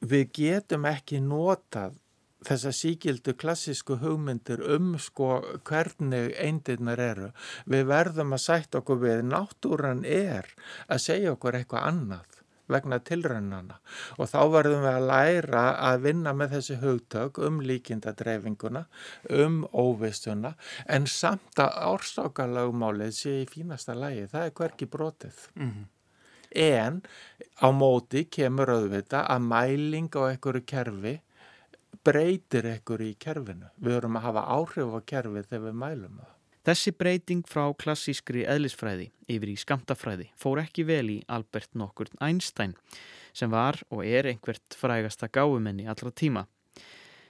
við 0.00 0.30
getum 0.36 0.86
ekki 0.88 1.20
notað 1.24 1.98
þessa 2.46 2.72
síkildu 2.72 3.34
klassísku 3.36 3.98
hugmyndir 4.00 4.62
um 4.76 4.94
sko 4.98 5.40
hvernig 5.68 6.32
eindirnar 6.40 7.00
eru. 7.04 7.30
Við 7.68 7.88
verðum 7.90 8.36
að 8.36 8.44
sætt 8.46 8.78
okkur 8.80 9.02
við 9.04 9.24
náttúran 9.28 10.04
er 10.08 10.48
að 10.88 11.04
segja 11.04 11.34
okkur 11.36 11.60
eitthvað 11.60 11.88
annað 11.90 12.40
vegna 12.70 13.00
tilrönnana 13.02 13.80
og 14.16 14.28
þá 14.30 14.40
verðum 14.54 14.84
við 14.86 14.92
að 14.94 15.06
læra 15.10 15.62
að 15.88 16.04
vinna 16.06 16.34
með 16.38 16.56
þessi 16.56 16.76
hugtök 16.84 17.40
um 17.42 17.58
líkindadreifinguna, 17.66 18.84
um 19.42 19.64
óvistuna 19.74 20.54
en 20.86 21.08
samt 21.10 21.60
að 21.60 21.80
árstákalagumálið 21.90 23.16
sé 23.16 23.40
í 23.42 23.48
fínasta 23.50 23.98
lægi, 23.98 24.28
það 24.30 24.46
er 24.46 24.60
hverki 24.62 24.90
brotið. 24.90 25.48
Mm 25.56 25.72
-hmm 25.72 25.88
en 26.56 27.00
á 27.60 27.68
móti 27.74 28.24
kemur 28.30 28.72
auðvita 28.74 29.24
að 29.30 29.46
mæling 29.50 30.10
á 30.16 30.22
einhverju 30.32 30.66
kerfi 30.66 31.14
breytir 32.04 32.68
einhverju 32.74 33.12
í 33.12 33.16
kerfinu. 33.20 33.70
Við 33.78 33.98
höfum 33.98 34.18
að 34.20 34.26
hafa 34.28 34.44
áhrif 34.56 34.94
á 34.96 35.00
kerfi 35.12 35.46
þegar 35.46 35.66
við 35.68 35.80
mælum 35.84 36.20
það. 36.20 36.36
Þessi 36.60 36.92
breyting 36.92 37.46
frá 37.48 37.62
klassískri 37.80 38.42
eðlisfræði 38.44 39.08
yfir 39.32 39.48
í 39.48 39.56
skamtafræði 39.62 40.26
fór 40.36 40.60
ekki 40.60 40.84
vel 40.84 41.06
í 41.08 41.18
Albert 41.32 41.72
nokkurn 41.72 42.20
Einstein 42.20 42.74
sem 43.32 43.50
var 43.52 43.78
og 43.88 44.04
er 44.04 44.28
einhvert 44.28 44.76
frægasta 44.76 45.30
gáumenni 45.32 45.88
allra 45.88 46.12
tíma. 46.12 46.44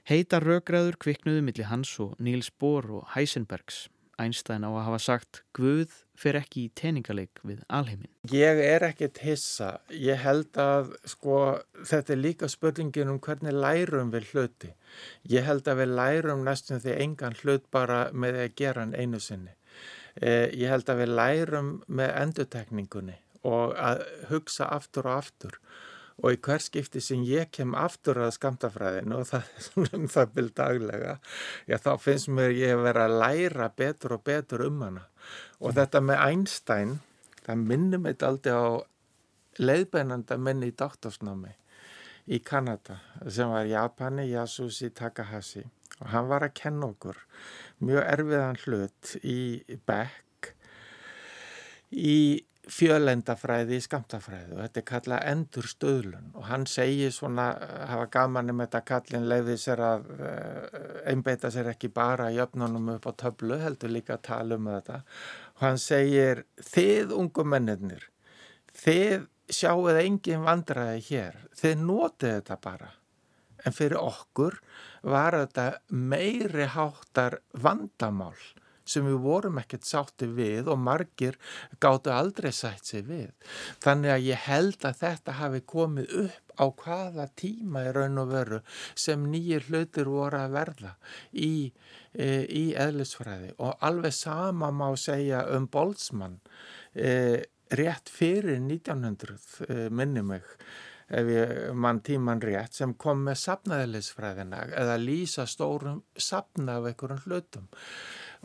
Heita 0.08 0.40
rögræður 0.42 0.98
kviknuðu 0.98 1.44
millir 1.46 1.70
hans 1.70 1.92
og 2.02 2.16
Niels 2.18 2.50
Bohr 2.50 2.88
og 2.98 3.10
Heisenbergs. 3.14 3.84
Einstein 4.20 4.66
á 4.66 4.70
að 4.70 4.84
hafa 4.86 5.00
sagt 5.02 5.42
Guð 5.56 5.94
fer 6.20 6.36
ekki 6.40 6.66
í 6.66 6.72
teningaleik 6.76 7.40
við 7.46 7.62
alheimin. 7.72 8.10
Ég 8.32 8.60
er 8.62 8.84
ekkert 8.90 9.22
hissa. 9.24 9.70
Ég 9.88 10.20
held 10.20 10.58
að 10.60 10.92
sko, 11.08 11.38
þetta 11.88 12.14
er 12.14 12.20
líka 12.20 12.50
spurningin 12.52 13.12
um 13.12 13.20
hvernig 13.24 13.56
lærum 13.56 14.12
við 14.12 14.28
hluti. 14.34 14.74
Ég 15.32 15.48
held 15.48 15.68
að 15.70 15.82
við 15.84 15.96
lærum 15.96 16.44
næstum 16.44 16.82
því 16.82 16.98
engan 17.06 17.38
hlut 17.40 17.66
bara 17.72 18.02
með 18.12 18.42
að 18.44 18.54
gera 18.60 18.84
hann 18.84 18.94
einu 18.94 19.20
sinni. 19.22 19.56
Eh, 20.20 20.50
ég 20.58 20.68
held 20.68 20.90
að 20.90 21.04
við 21.04 21.14
lærum 21.16 21.74
með 21.88 22.14
endutekningunni 22.24 23.16
og 23.46 23.76
að 23.78 24.02
hugsa 24.28 24.66
aftur 24.74 25.08
og 25.08 25.22
aftur 25.22 25.60
og 26.20 26.34
í 26.34 26.40
hver 26.44 26.62
skipti 26.62 27.00
sem 27.04 27.22
ég 27.24 27.50
kem 27.54 27.74
aftur 27.78 28.20
að 28.20 28.34
skamtafræðinu 28.36 29.20
og 29.20 29.28
það 29.30 29.46
er 29.48 29.66
svona 29.66 30.00
um 30.00 30.08
það 30.12 30.34
byrð 30.36 30.52
daglega, 30.60 31.14
já 31.68 31.76
þá 31.80 31.90
finnst 32.02 32.32
mér 32.36 32.56
ég 32.56 32.82
vera 32.84 33.06
að 33.08 33.16
læra 33.22 33.70
betur 33.76 34.16
og 34.18 34.24
betur 34.26 34.66
um 34.66 34.82
hana. 34.84 35.06
Og 35.60 35.74
þetta 35.76 36.02
með 36.04 36.22
Einstein, 36.26 36.94
það 37.44 37.64
minnum 37.72 38.08
eitt 38.10 38.24
aldrei 38.26 38.52
á 38.56 38.68
leiðbeinanda 39.60 40.38
minni 40.40 40.70
í 40.70 40.76
doktorsnámi 40.76 41.56
í 42.30 42.38
Kanada 42.44 43.00
sem 43.26 43.50
var 43.50 43.68
Japani 43.68 44.28
Yasushi 44.30 44.92
Takahashi. 44.94 45.64
Og 46.00 46.12
hann 46.14 46.30
var 46.30 46.46
að 46.46 46.56
kenna 46.56 46.88
okkur 46.92 47.18
mjög 47.84 48.06
erfiðan 48.06 48.60
hlut 48.64 49.16
í 49.20 49.40
Beck 49.88 50.52
í 51.90 52.46
fjölendafræði 52.70 53.78
í 53.78 53.84
skamtafræði 53.84 54.54
og 54.54 54.60
þetta 54.62 54.80
er 54.80 54.86
kallað 54.90 55.24
endur 55.32 55.68
stöðlun 55.70 56.28
og 56.38 56.46
hann 56.50 56.66
segir 56.70 57.10
svona, 57.14 57.48
hafa 57.90 58.06
gaman 58.14 58.52
um 58.52 58.62
þetta 58.62 58.82
kallin 58.86 59.26
leiði 59.30 59.56
sér 59.60 59.82
að 59.84 60.06
uh, 60.14 60.78
einbeita 61.10 61.50
sér 61.50 61.72
ekki 61.72 61.90
bara 61.94 62.30
í 62.30 62.38
öfnunum 62.42 62.94
upp 62.94 63.10
á 63.10 63.12
töflu, 63.24 63.58
heldur 63.58 63.92
líka 63.92 64.16
að 64.16 64.24
tala 64.30 64.60
um 64.60 64.70
þetta. 64.70 65.02
Og 65.58 65.66
hann 65.66 65.82
segir 65.82 66.44
þið 66.70 67.14
ungu 67.18 67.46
mennir 67.46 68.06
þið 68.76 69.26
sjáuð 69.50 69.98
engin 70.04 70.46
vandraði 70.46 71.02
hér. 71.10 71.36
Þið 71.58 71.84
notið 71.84 72.34
þetta 72.38 72.58
bara. 72.62 72.90
En 73.66 73.76
fyrir 73.76 74.00
okkur 74.00 74.56
var 75.04 75.36
þetta 75.36 75.66
meiri 75.92 76.68
háttar 76.72 77.40
vandamál 77.52 78.36
sem 78.90 79.06
við 79.06 79.18
vorum 79.24 79.60
ekkert 79.62 79.88
sátti 79.88 80.28
við 80.34 80.70
og 80.72 80.80
margir 80.82 81.38
gáttu 81.82 82.12
aldrei 82.14 82.50
sætt 82.54 82.90
sig 82.90 83.06
við. 83.08 83.30
Þannig 83.84 84.14
að 84.14 84.28
ég 84.28 84.46
held 84.48 84.86
að 84.86 85.02
þetta 85.04 85.36
hafi 85.40 85.64
komið 85.74 86.16
upp 86.24 86.50
á 86.60 86.66
hvaða 86.82 87.26
tíma 87.40 87.86
í 87.88 87.94
raun 87.96 88.20
og 88.20 88.34
veru 88.34 88.60
sem 88.98 89.22
nýjir 89.32 89.64
hlutir 89.70 90.10
voru 90.12 90.42
að 90.42 90.56
verða 90.58 90.92
í, 91.32 91.70
e, 92.12 92.28
í 92.44 92.66
eðlisfræði 92.76 93.54
og 93.58 93.80
alveg 93.86 94.14
sama 94.16 94.70
má 94.74 94.88
segja 95.00 95.46
um 95.56 95.68
Boltzmann 95.72 96.38
e, 96.92 97.40
rétt 97.80 98.12
fyrir 98.12 98.60
1900 98.60 99.38
e, 99.68 99.88
minni 99.94 100.24
mig 100.26 100.46
ef 101.10 101.26
ég 101.32 101.54
mann 101.74 102.02
tíman 102.06 102.42
rétt 102.42 102.76
sem 102.78 102.94
kom 102.94 103.24
með 103.26 103.40
sapnaðilisfræðina 103.44 104.64
eða 104.78 104.98
lýsa 105.00 105.46
stórum 105.50 106.04
sapna 106.14 106.78
af 106.78 106.90
einhverjum 106.90 107.24
hlutum 107.24 107.70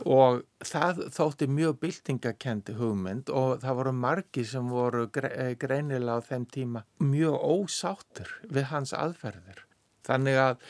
og 0.04 0.42
það 0.64 1.04
þótti 1.16 1.48
mjög 1.48 1.78
byltingakendi 1.80 2.74
hugmynd 2.76 3.30
og 3.32 3.62
það 3.62 3.78
voru 3.80 3.92
margi 3.96 4.44
sem 4.44 4.68
voru 4.68 5.06
eh, 5.22 5.54
greinilega 5.56 6.20
á 6.20 6.26
þeim 6.26 6.44
tíma 6.52 6.84
mjög 7.00 7.38
ósáttur 7.40 8.34
við 8.50 8.68
hans 8.72 8.92
aðferðir. 8.96 9.62
Þannig 10.06 10.36
að 10.38 10.60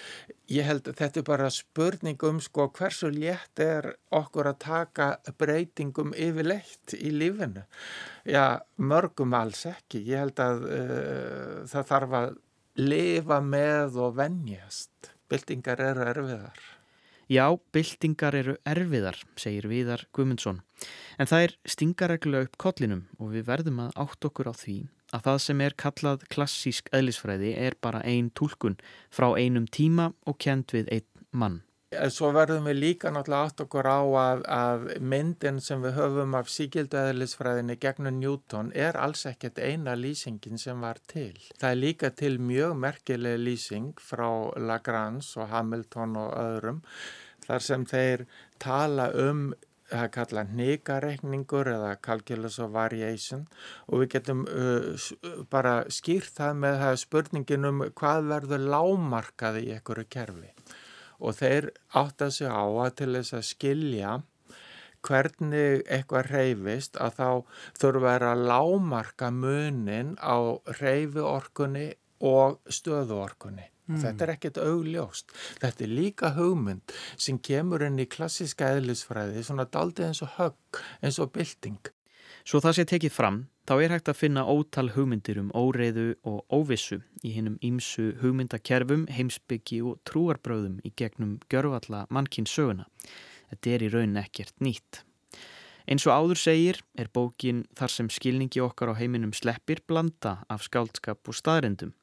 ég 0.49 0.65
held 0.65 0.87
að 0.89 1.01
þetta 1.01 1.21
er 1.21 1.27
bara 1.27 1.49
spurning 1.53 2.23
um 2.25 2.39
sko 2.41 2.69
hversu 2.77 3.11
létt 3.13 3.61
er 3.61 3.91
okkur 4.15 4.49
að 4.49 4.63
taka 4.65 5.09
breytingum 5.37 6.15
yfirleitt 6.17 6.95
í 6.97 7.13
lífinu. 7.13 7.67
Já, 8.25 8.63
mörgum 8.81 9.37
alls 9.37 9.67
ekki. 9.69 10.01
Ég 10.09 10.25
held 10.25 10.41
að 10.41 10.65
uh, 10.71 11.61
það 11.69 11.91
þarf 11.93 12.17
að 12.23 12.31
lifa 12.81 13.43
með 13.45 14.01
og 14.07 14.17
vennjast. 14.23 15.13
Byltingar 15.29 15.85
eru 15.85 16.09
erfiðar. 16.09 16.76
Já, 17.27 17.51
byltingar 17.75 18.37
eru 18.39 18.53
erfiðar, 18.63 19.17
segir 19.35 19.67
Viðar 19.67 20.05
Gumundsson. 20.15 20.61
En 21.19 21.27
það 21.27 21.47
er 21.49 21.55
stingareglulega 21.67 22.47
upp 22.47 22.59
kollinum 22.63 23.01
og 23.19 23.33
við 23.35 23.49
verðum 23.49 23.81
að 23.83 23.97
átt 24.05 24.29
okkur 24.29 24.51
á 24.51 24.55
því 24.55 24.77
að 25.17 25.25
það 25.27 25.39
sem 25.43 25.63
er 25.67 25.75
kallað 25.83 26.27
klassísk 26.31 26.91
eðlisfræði 26.95 27.53
er 27.59 27.75
bara 27.83 28.05
ein 28.07 28.31
tólkun 28.31 28.79
frá 29.11 29.33
einum 29.35 29.67
tíma 29.67 30.13
og 30.27 30.39
kent 30.39 30.75
við 30.77 30.91
einn 30.95 31.27
mann. 31.33 31.66
Svo 32.13 32.31
verðum 32.37 32.69
við 32.71 32.79
líka 32.79 33.11
náttúrulega 33.15 33.49
átt 33.49 33.63
okkur 33.65 33.89
á 33.89 34.01
að, 34.21 34.43
að 34.53 34.87
myndin 35.01 35.61
sem 35.65 35.83
við 35.85 35.97
höfum 35.97 36.37
af 36.39 36.51
síkildu 36.53 36.99
eðlisfræðinni 37.01 37.79
gegnum 37.83 38.19
Newton 38.21 38.73
er 38.75 38.99
alls 39.01 39.27
ekkert 39.29 39.61
eina 39.61 39.97
lýsingin 39.99 40.61
sem 40.61 40.81
var 40.85 41.01
til. 41.11 41.35
Það 41.61 41.71
er 41.71 41.81
líka 41.83 42.11
til 42.15 42.35
mjög 42.43 42.75
merkileg 42.83 43.39
lýsing 43.43 43.95
frá 44.03 44.29
Lagrange 44.57 45.29
og 45.41 45.49
Hamilton 45.53 46.19
og 46.21 46.35
öðrum 46.41 46.83
þar 47.47 47.65
sem 47.65 47.87
þeir 47.89 48.27
tala 48.63 49.11
um 49.15 49.49
það 49.87 50.09
kalla 50.17 50.43
nýgareikningur 50.51 51.71
eða 51.71 51.93
calculus 52.03 52.59
of 52.63 52.73
variation 52.75 53.45
og 53.87 54.03
við 54.03 54.11
getum 54.17 54.43
uh, 54.51 55.07
bara 55.53 55.77
skýrt 55.93 56.35
það 56.41 56.59
með 56.65 56.81
það 56.83 56.99
spurningin 57.05 57.71
um 57.71 57.85
hvað 57.95 58.33
verður 58.33 58.67
lámarkaði 58.75 59.67
í 59.69 59.77
einhverju 59.77 60.09
kerfi 60.11 60.51
og 61.19 61.37
þeir 61.39 61.71
átta 61.97 62.31
sig 62.31 62.51
á 62.51 62.65
að 62.65 62.97
til 63.01 63.13
þess 63.17 63.37
að 63.37 63.47
skilja 63.51 64.17
hvernig 65.07 65.85
eitthvað 65.87 66.33
reyfist 66.33 66.99
að 66.99 67.21
þá 67.21 67.31
þurfa 67.79 68.17
að 68.33 68.45
lámarka 68.51 69.31
munin 69.31 70.17
á 70.19 70.59
reyfiorkunni 70.81 71.89
og 72.27 72.61
stöðuorkunni. 72.73 73.71
Mm. 73.87 74.01
Þetta 74.03 74.25
er 74.25 74.33
ekkert 74.35 74.57
augljóst. 74.59 75.35
Þetta 75.63 75.85
er 75.85 75.93
líka 75.93 76.33
hugmynd 76.35 76.95
sem 77.15 77.39
kemur 77.39 77.85
inn 77.87 78.01
í 78.03 78.09
klassiska 78.11 78.73
eðlisfræði, 78.75 79.45
svona 79.47 79.69
daldið 79.71 80.09
eins 80.09 80.23
og 80.27 80.33
högg, 80.41 80.81
eins 81.05 81.21
og 81.23 81.31
bylting. 81.37 81.93
Svo 82.47 82.59
það 82.63 82.81
sé 82.81 82.87
tekið 82.91 83.15
fram, 83.15 83.39
þá 83.67 83.75
er 83.83 83.93
hægt 83.97 84.11
að 84.11 84.21
finna 84.21 84.45
ótal 84.47 84.93
hugmyndir 84.95 85.41
um 85.41 85.49
óreiðu 85.51 86.15
og 86.29 86.45
óvissu 86.55 87.01
í 87.27 87.33
hinnum 87.35 87.57
ímsu 87.67 88.13
hugmyndakerfum, 88.21 89.09
heimsbyggi 89.11 89.81
og 89.83 89.99
trúarbröðum 90.07 90.79
í 90.87 90.93
gegnum 90.95 91.41
görfalla 91.51 92.05
mannkinn 92.15 92.47
söguna. 92.47 92.87
Þetta 93.51 93.75
er 93.75 93.87
í 93.87 93.91
raunin 93.91 94.23
ekkert 94.23 94.55
nýtt. 94.63 95.03
Eins 95.87 96.07
og 96.07 96.15
áður 96.15 96.41
segir 96.43 96.81
er 96.99 97.11
bókin 97.15 97.65
þar 97.79 97.95
sem 97.95 98.09
skilningi 98.11 98.63
okkar 98.63 98.91
á 98.95 98.99
heiminum 98.99 99.35
sleppir 99.35 99.83
blanda 99.87 100.41
af 100.51 100.67
skáldskap 100.67 101.27
og 101.27 101.39
staðrendum 101.39 101.95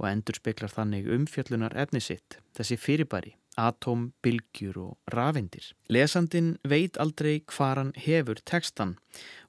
og 0.00 0.08
endur 0.10 0.38
speklar 0.38 0.72
þannig 0.72 1.10
umfjöllunar 1.12 1.76
efni 1.78 2.00
sitt, 2.02 2.38
þessi 2.56 2.78
fyrirbæri, 2.80 3.34
atóm, 3.60 4.10
bylgjur 4.24 4.78
og 4.80 5.14
rafindir. 5.14 5.70
Lesandin 5.92 6.54
veit 6.68 6.98
aldrei 7.02 7.40
hvar 7.50 7.80
hann 7.80 7.92
hefur 7.98 8.40
tekstan 8.48 8.96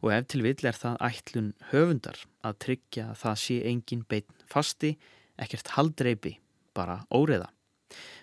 og 0.01 0.11
ef 0.15 0.27
til 0.31 0.43
vill 0.45 0.67
er 0.67 0.77
það 0.77 0.99
ætlun 1.07 1.49
höfundar 1.71 2.19
að 2.47 2.59
tryggja 2.65 3.07
að 3.11 3.21
það 3.23 3.39
sé 3.45 3.57
engin 3.71 4.03
beitn 4.09 4.45
fasti, 4.51 4.95
ekkert 5.41 5.73
haldreipi, 5.77 6.35
bara 6.75 7.01
óreða. 7.13 7.49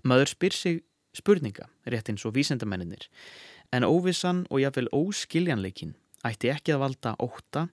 Maður 0.05 0.33
spyr 0.35 0.57
sig 0.57 0.81
spurninga, 1.17 1.67
rétt 1.89 2.13
eins 2.13 2.27
og 2.29 2.37
vísendamenninir, 2.37 3.09
en 3.73 3.85
óvissan 3.89 4.45
og 4.51 4.63
jáfnvel 4.63 4.93
óskiljanleikin 4.95 5.97
ætti 6.29 6.53
ekki 6.53 6.75
að 6.75 6.85
valda 6.85 7.17
óta, 7.23 7.69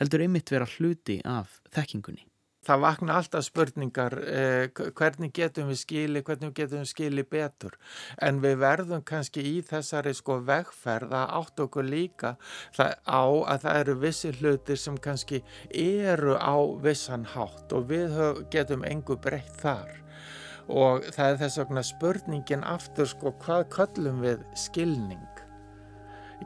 heldur 0.00 0.24
einmitt 0.24 0.52
vera 0.52 0.68
hluti 0.76 1.20
af 1.24 1.60
þekkingunni 1.74 2.26
það 2.66 2.82
vakna 2.82 3.16
alltaf 3.20 3.44
spurningar 3.46 4.16
eh, 4.26 4.80
hvernig 4.98 5.32
getum 5.36 5.70
við 5.70 5.80
skili, 5.82 6.22
hvernig 6.26 6.54
getum 6.56 6.82
við 6.82 6.90
skili 6.90 7.24
betur? 7.30 7.76
En 8.22 8.40
við 8.42 8.58
verðum 8.62 9.04
kannski 9.06 9.44
í 9.46 9.54
þessari 9.66 10.14
sko 10.16 10.40
vegferð 10.46 11.14
að 11.16 11.34
átt 11.40 11.62
okkur 11.66 11.86
líka 11.86 12.34
það, 12.76 12.96
á 13.06 13.24
að 13.54 13.66
það 13.66 13.80
eru 13.82 13.96
vissi 14.06 14.34
hlutir 14.40 14.82
sem 14.82 14.98
kannski 14.98 15.42
eru 15.70 16.36
á 16.40 16.56
vissan 16.82 17.28
hátt 17.36 17.76
og 17.76 17.88
við 17.92 18.18
getum 18.54 18.84
engu 18.88 19.18
breytt 19.20 19.62
þar. 19.62 19.94
Og 20.66 21.04
það 21.14 21.28
er 21.30 21.40
þess 21.44 21.62
vegna 21.62 21.86
spurningin 21.86 22.66
aftur 22.66 23.06
sko 23.06 23.30
hvað 23.44 23.68
köllum 23.76 24.22
við 24.24 24.42
skilning 24.58 25.35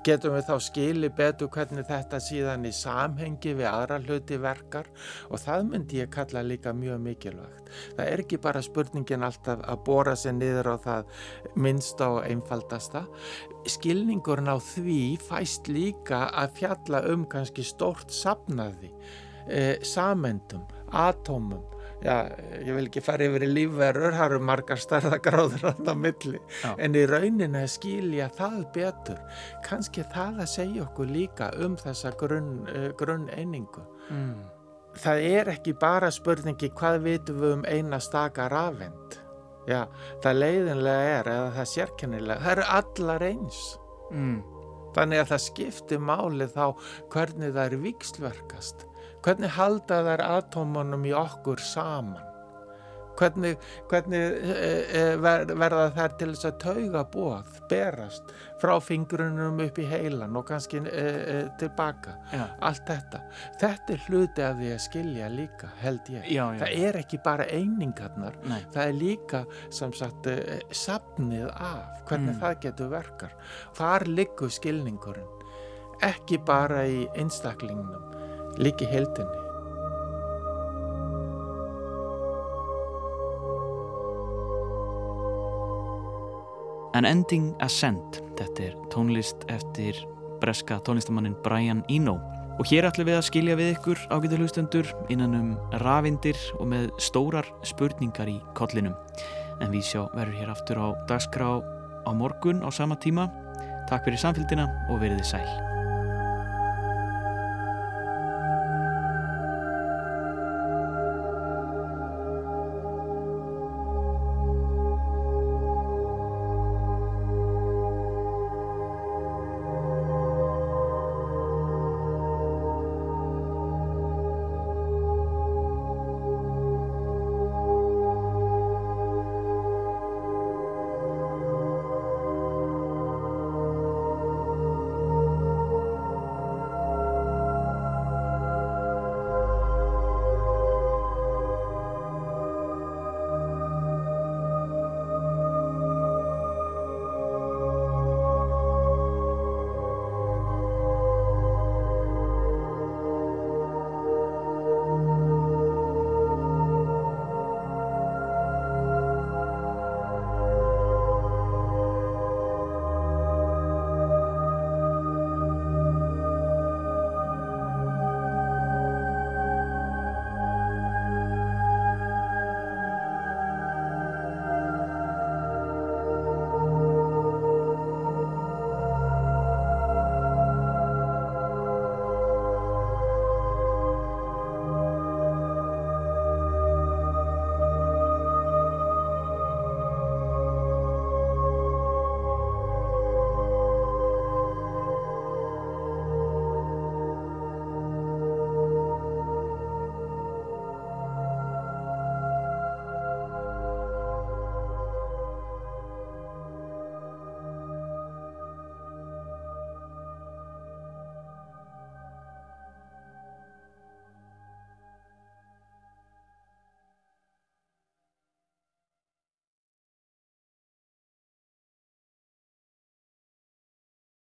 getum 0.04 0.34
við 0.36 0.46
þá 0.48 0.54
skili 0.64 1.10
betur 1.12 1.50
hvernig 1.52 1.86
þetta 1.88 2.20
síðan 2.22 2.66
í 2.68 2.72
samhengi 2.74 3.54
við 3.58 3.68
aðra 3.70 3.98
hluti 4.04 4.38
verkar 4.40 4.88
og 5.28 5.42
það 5.42 5.66
myndi 5.70 6.00
ég 6.00 6.12
kalla 6.14 6.42
líka 6.46 6.72
mjög 6.76 7.00
mikilvægt. 7.04 7.72
Það 7.96 8.04
er 8.06 8.24
ekki 8.24 8.40
bara 8.42 8.62
spurningin 8.64 9.26
alltaf 9.26 9.64
að 9.66 9.82
bóra 9.86 10.16
sér 10.18 10.36
niður 10.38 10.72
á 10.74 10.76
það 10.84 11.16
minnsta 11.54 12.10
og 12.16 12.20
einfaldasta. 12.26 13.04
Skilningurinn 13.68 14.50
á 14.50 14.58
því 14.58 15.00
fæst 15.28 15.70
líka 15.70 16.26
að 16.30 16.54
fjalla 16.60 17.04
um 17.12 17.26
kannski 17.30 17.66
stórt 17.66 18.14
sapnaði, 18.14 18.92
e, 19.46 19.78
samendum, 19.86 20.64
atómum, 20.90 21.69
já, 22.04 22.14
ég 22.64 22.72
vil 22.76 22.86
ekki 22.86 23.02
fara 23.04 23.26
yfir 23.28 23.44
í 23.46 23.50
lífverður, 23.50 24.14
það 24.16 24.26
eru 24.26 24.40
margar 24.50 24.80
starðagráður 24.80 25.66
á 25.70 25.94
milli, 25.96 26.40
Já. 26.62 26.70
en 26.78 26.96
í 26.96 27.04
rauninni 27.08 27.64
skilja 27.70 28.30
það 28.36 28.60
betur, 28.74 29.20
kannski 29.66 30.04
það 30.14 30.44
að 30.44 30.52
segja 30.54 30.86
okkur 30.86 31.10
líka 31.10 31.50
um 31.64 31.76
þessa 31.80 32.14
grunn, 32.20 32.54
uh, 32.72 32.88
grunn 32.98 33.28
einingu. 33.36 33.84
Mm. 34.10 34.38
Það 35.00 35.24
er 35.30 35.52
ekki 35.52 35.76
bara 35.78 36.10
spurningi 36.10 36.72
hvað 36.74 37.02
vitum 37.04 37.42
við 37.42 37.58
um 37.60 37.66
eina 37.68 38.00
staka 38.02 38.48
rafend. 38.50 39.20
Já, 39.68 39.84
það 40.24 40.40
leiðinlega 40.40 41.10
er, 41.18 41.28
eða 41.30 41.50
það 41.58 41.68
sérkennilega, 41.74 42.42
það 42.42 42.56
eru 42.56 42.70
allar 42.78 43.26
eins. 43.28 43.60
Mm. 44.10 44.40
Þannig 44.96 45.22
að 45.22 45.28
það 45.30 45.42
skiptir 45.44 46.00
máli 46.02 46.46
þá 46.50 46.64
hvernig 47.12 47.52
það 47.54 47.64
er 47.66 47.82
vikslverkast. 47.84 48.86
Hvernig 49.24 49.52
halda 49.58 50.02
þær 50.06 50.22
atómunum 50.38 51.04
í 51.08 51.14
okkur 51.16 51.60
saman? 51.60 52.26
Hvernig, 53.20 53.58
hvernig 53.90 54.16
e, 54.16 54.52
e, 54.96 55.00
ver, 55.20 55.42
verða 55.60 55.90
þær 55.92 56.12
til 56.16 56.28
þess 56.30 56.46
að 56.48 56.54
tauga 56.62 57.02
bóð, 57.12 57.50
berast 57.68 58.30
frá 58.62 58.72
fingrunum 58.80 59.58
upp 59.60 59.80
í 59.82 59.84
heilan 59.90 60.38
og 60.40 60.46
kannski 60.48 60.80
e, 60.88 61.02
e, 61.02 61.34
tilbaka. 61.60 62.14
Já. 62.32 62.46
Allt 62.64 62.86
þetta. 62.88 63.20
Þetta 63.60 63.92
er 63.92 64.06
hluti 64.06 64.46
af 64.46 64.56
því 64.56 64.70
að 64.72 64.80
skilja 64.86 65.28
líka, 65.34 65.68
held 65.82 66.08
ég. 66.14 66.30
Já, 66.32 66.46
já. 66.54 66.62
Það 66.62 66.86
er 66.86 66.98
ekki 67.02 67.20
bara 67.26 67.48
einingarnar, 67.52 68.38
Nei. 68.48 68.62
það 68.72 68.86
er 68.86 68.96
líka 69.02 69.42
sagt 69.68 70.30
eh, 70.32 70.64
safnið 70.72 71.50
af 71.50 72.00
hvernig 72.08 72.32
Mm. 72.32 72.40
það 72.40 72.56
getur 72.64 72.88
verkar 72.94 73.36
þar 73.76 74.06
liggur 74.08 74.50
skilningurinn 74.50 75.36
ekki 76.08 76.38
bara 76.48 76.86
í 76.88 77.04
einstaklingnum 77.20 78.16
líka 78.60 78.86
í 78.86 78.92
heldinni 78.92 79.40
An 87.00 87.06
Ending 87.06 87.54
Ascent, 87.64 88.18
þetta 88.36 88.64
er 88.66 88.74
tónlist 88.92 89.46
eftir 89.48 89.96
breska 90.42 90.80
tónlistamannin 90.84 91.36
Brian 91.44 91.84
Eno 91.88 92.16
og 92.60 92.66
hér 92.68 92.90
ætlum 92.90 93.08
við 93.08 93.16
að 93.16 93.24
skilja 93.28 93.56
við 93.56 93.70
ykkur 93.76 94.02
ágætu 94.12 94.40
hlustendur 94.40 94.90
innan 95.08 95.36
um 95.38 95.48
rafindir 95.80 96.36
og 96.58 96.68
með 96.68 96.90
stórar 97.00 97.48
spurningar 97.64 98.28
í 98.28 98.36
kollinum. 98.58 98.98
En 99.64 99.72
við 99.72 99.86
sjá 99.94 100.02
verður 100.12 100.36
hér 100.42 100.52
aftur 100.52 100.82
á 100.84 100.88
dagskrá 101.08 101.50
á 102.04 102.10
morgun 102.12 102.60
á 102.60 102.68
sama 102.68 103.00
tíma. 103.00 103.30
Takk 103.88 104.04
fyrir 104.04 104.20
samfélgina 104.20 104.68
og 104.92 105.00
veriði 105.00 105.24
sæl. 105.24 105.79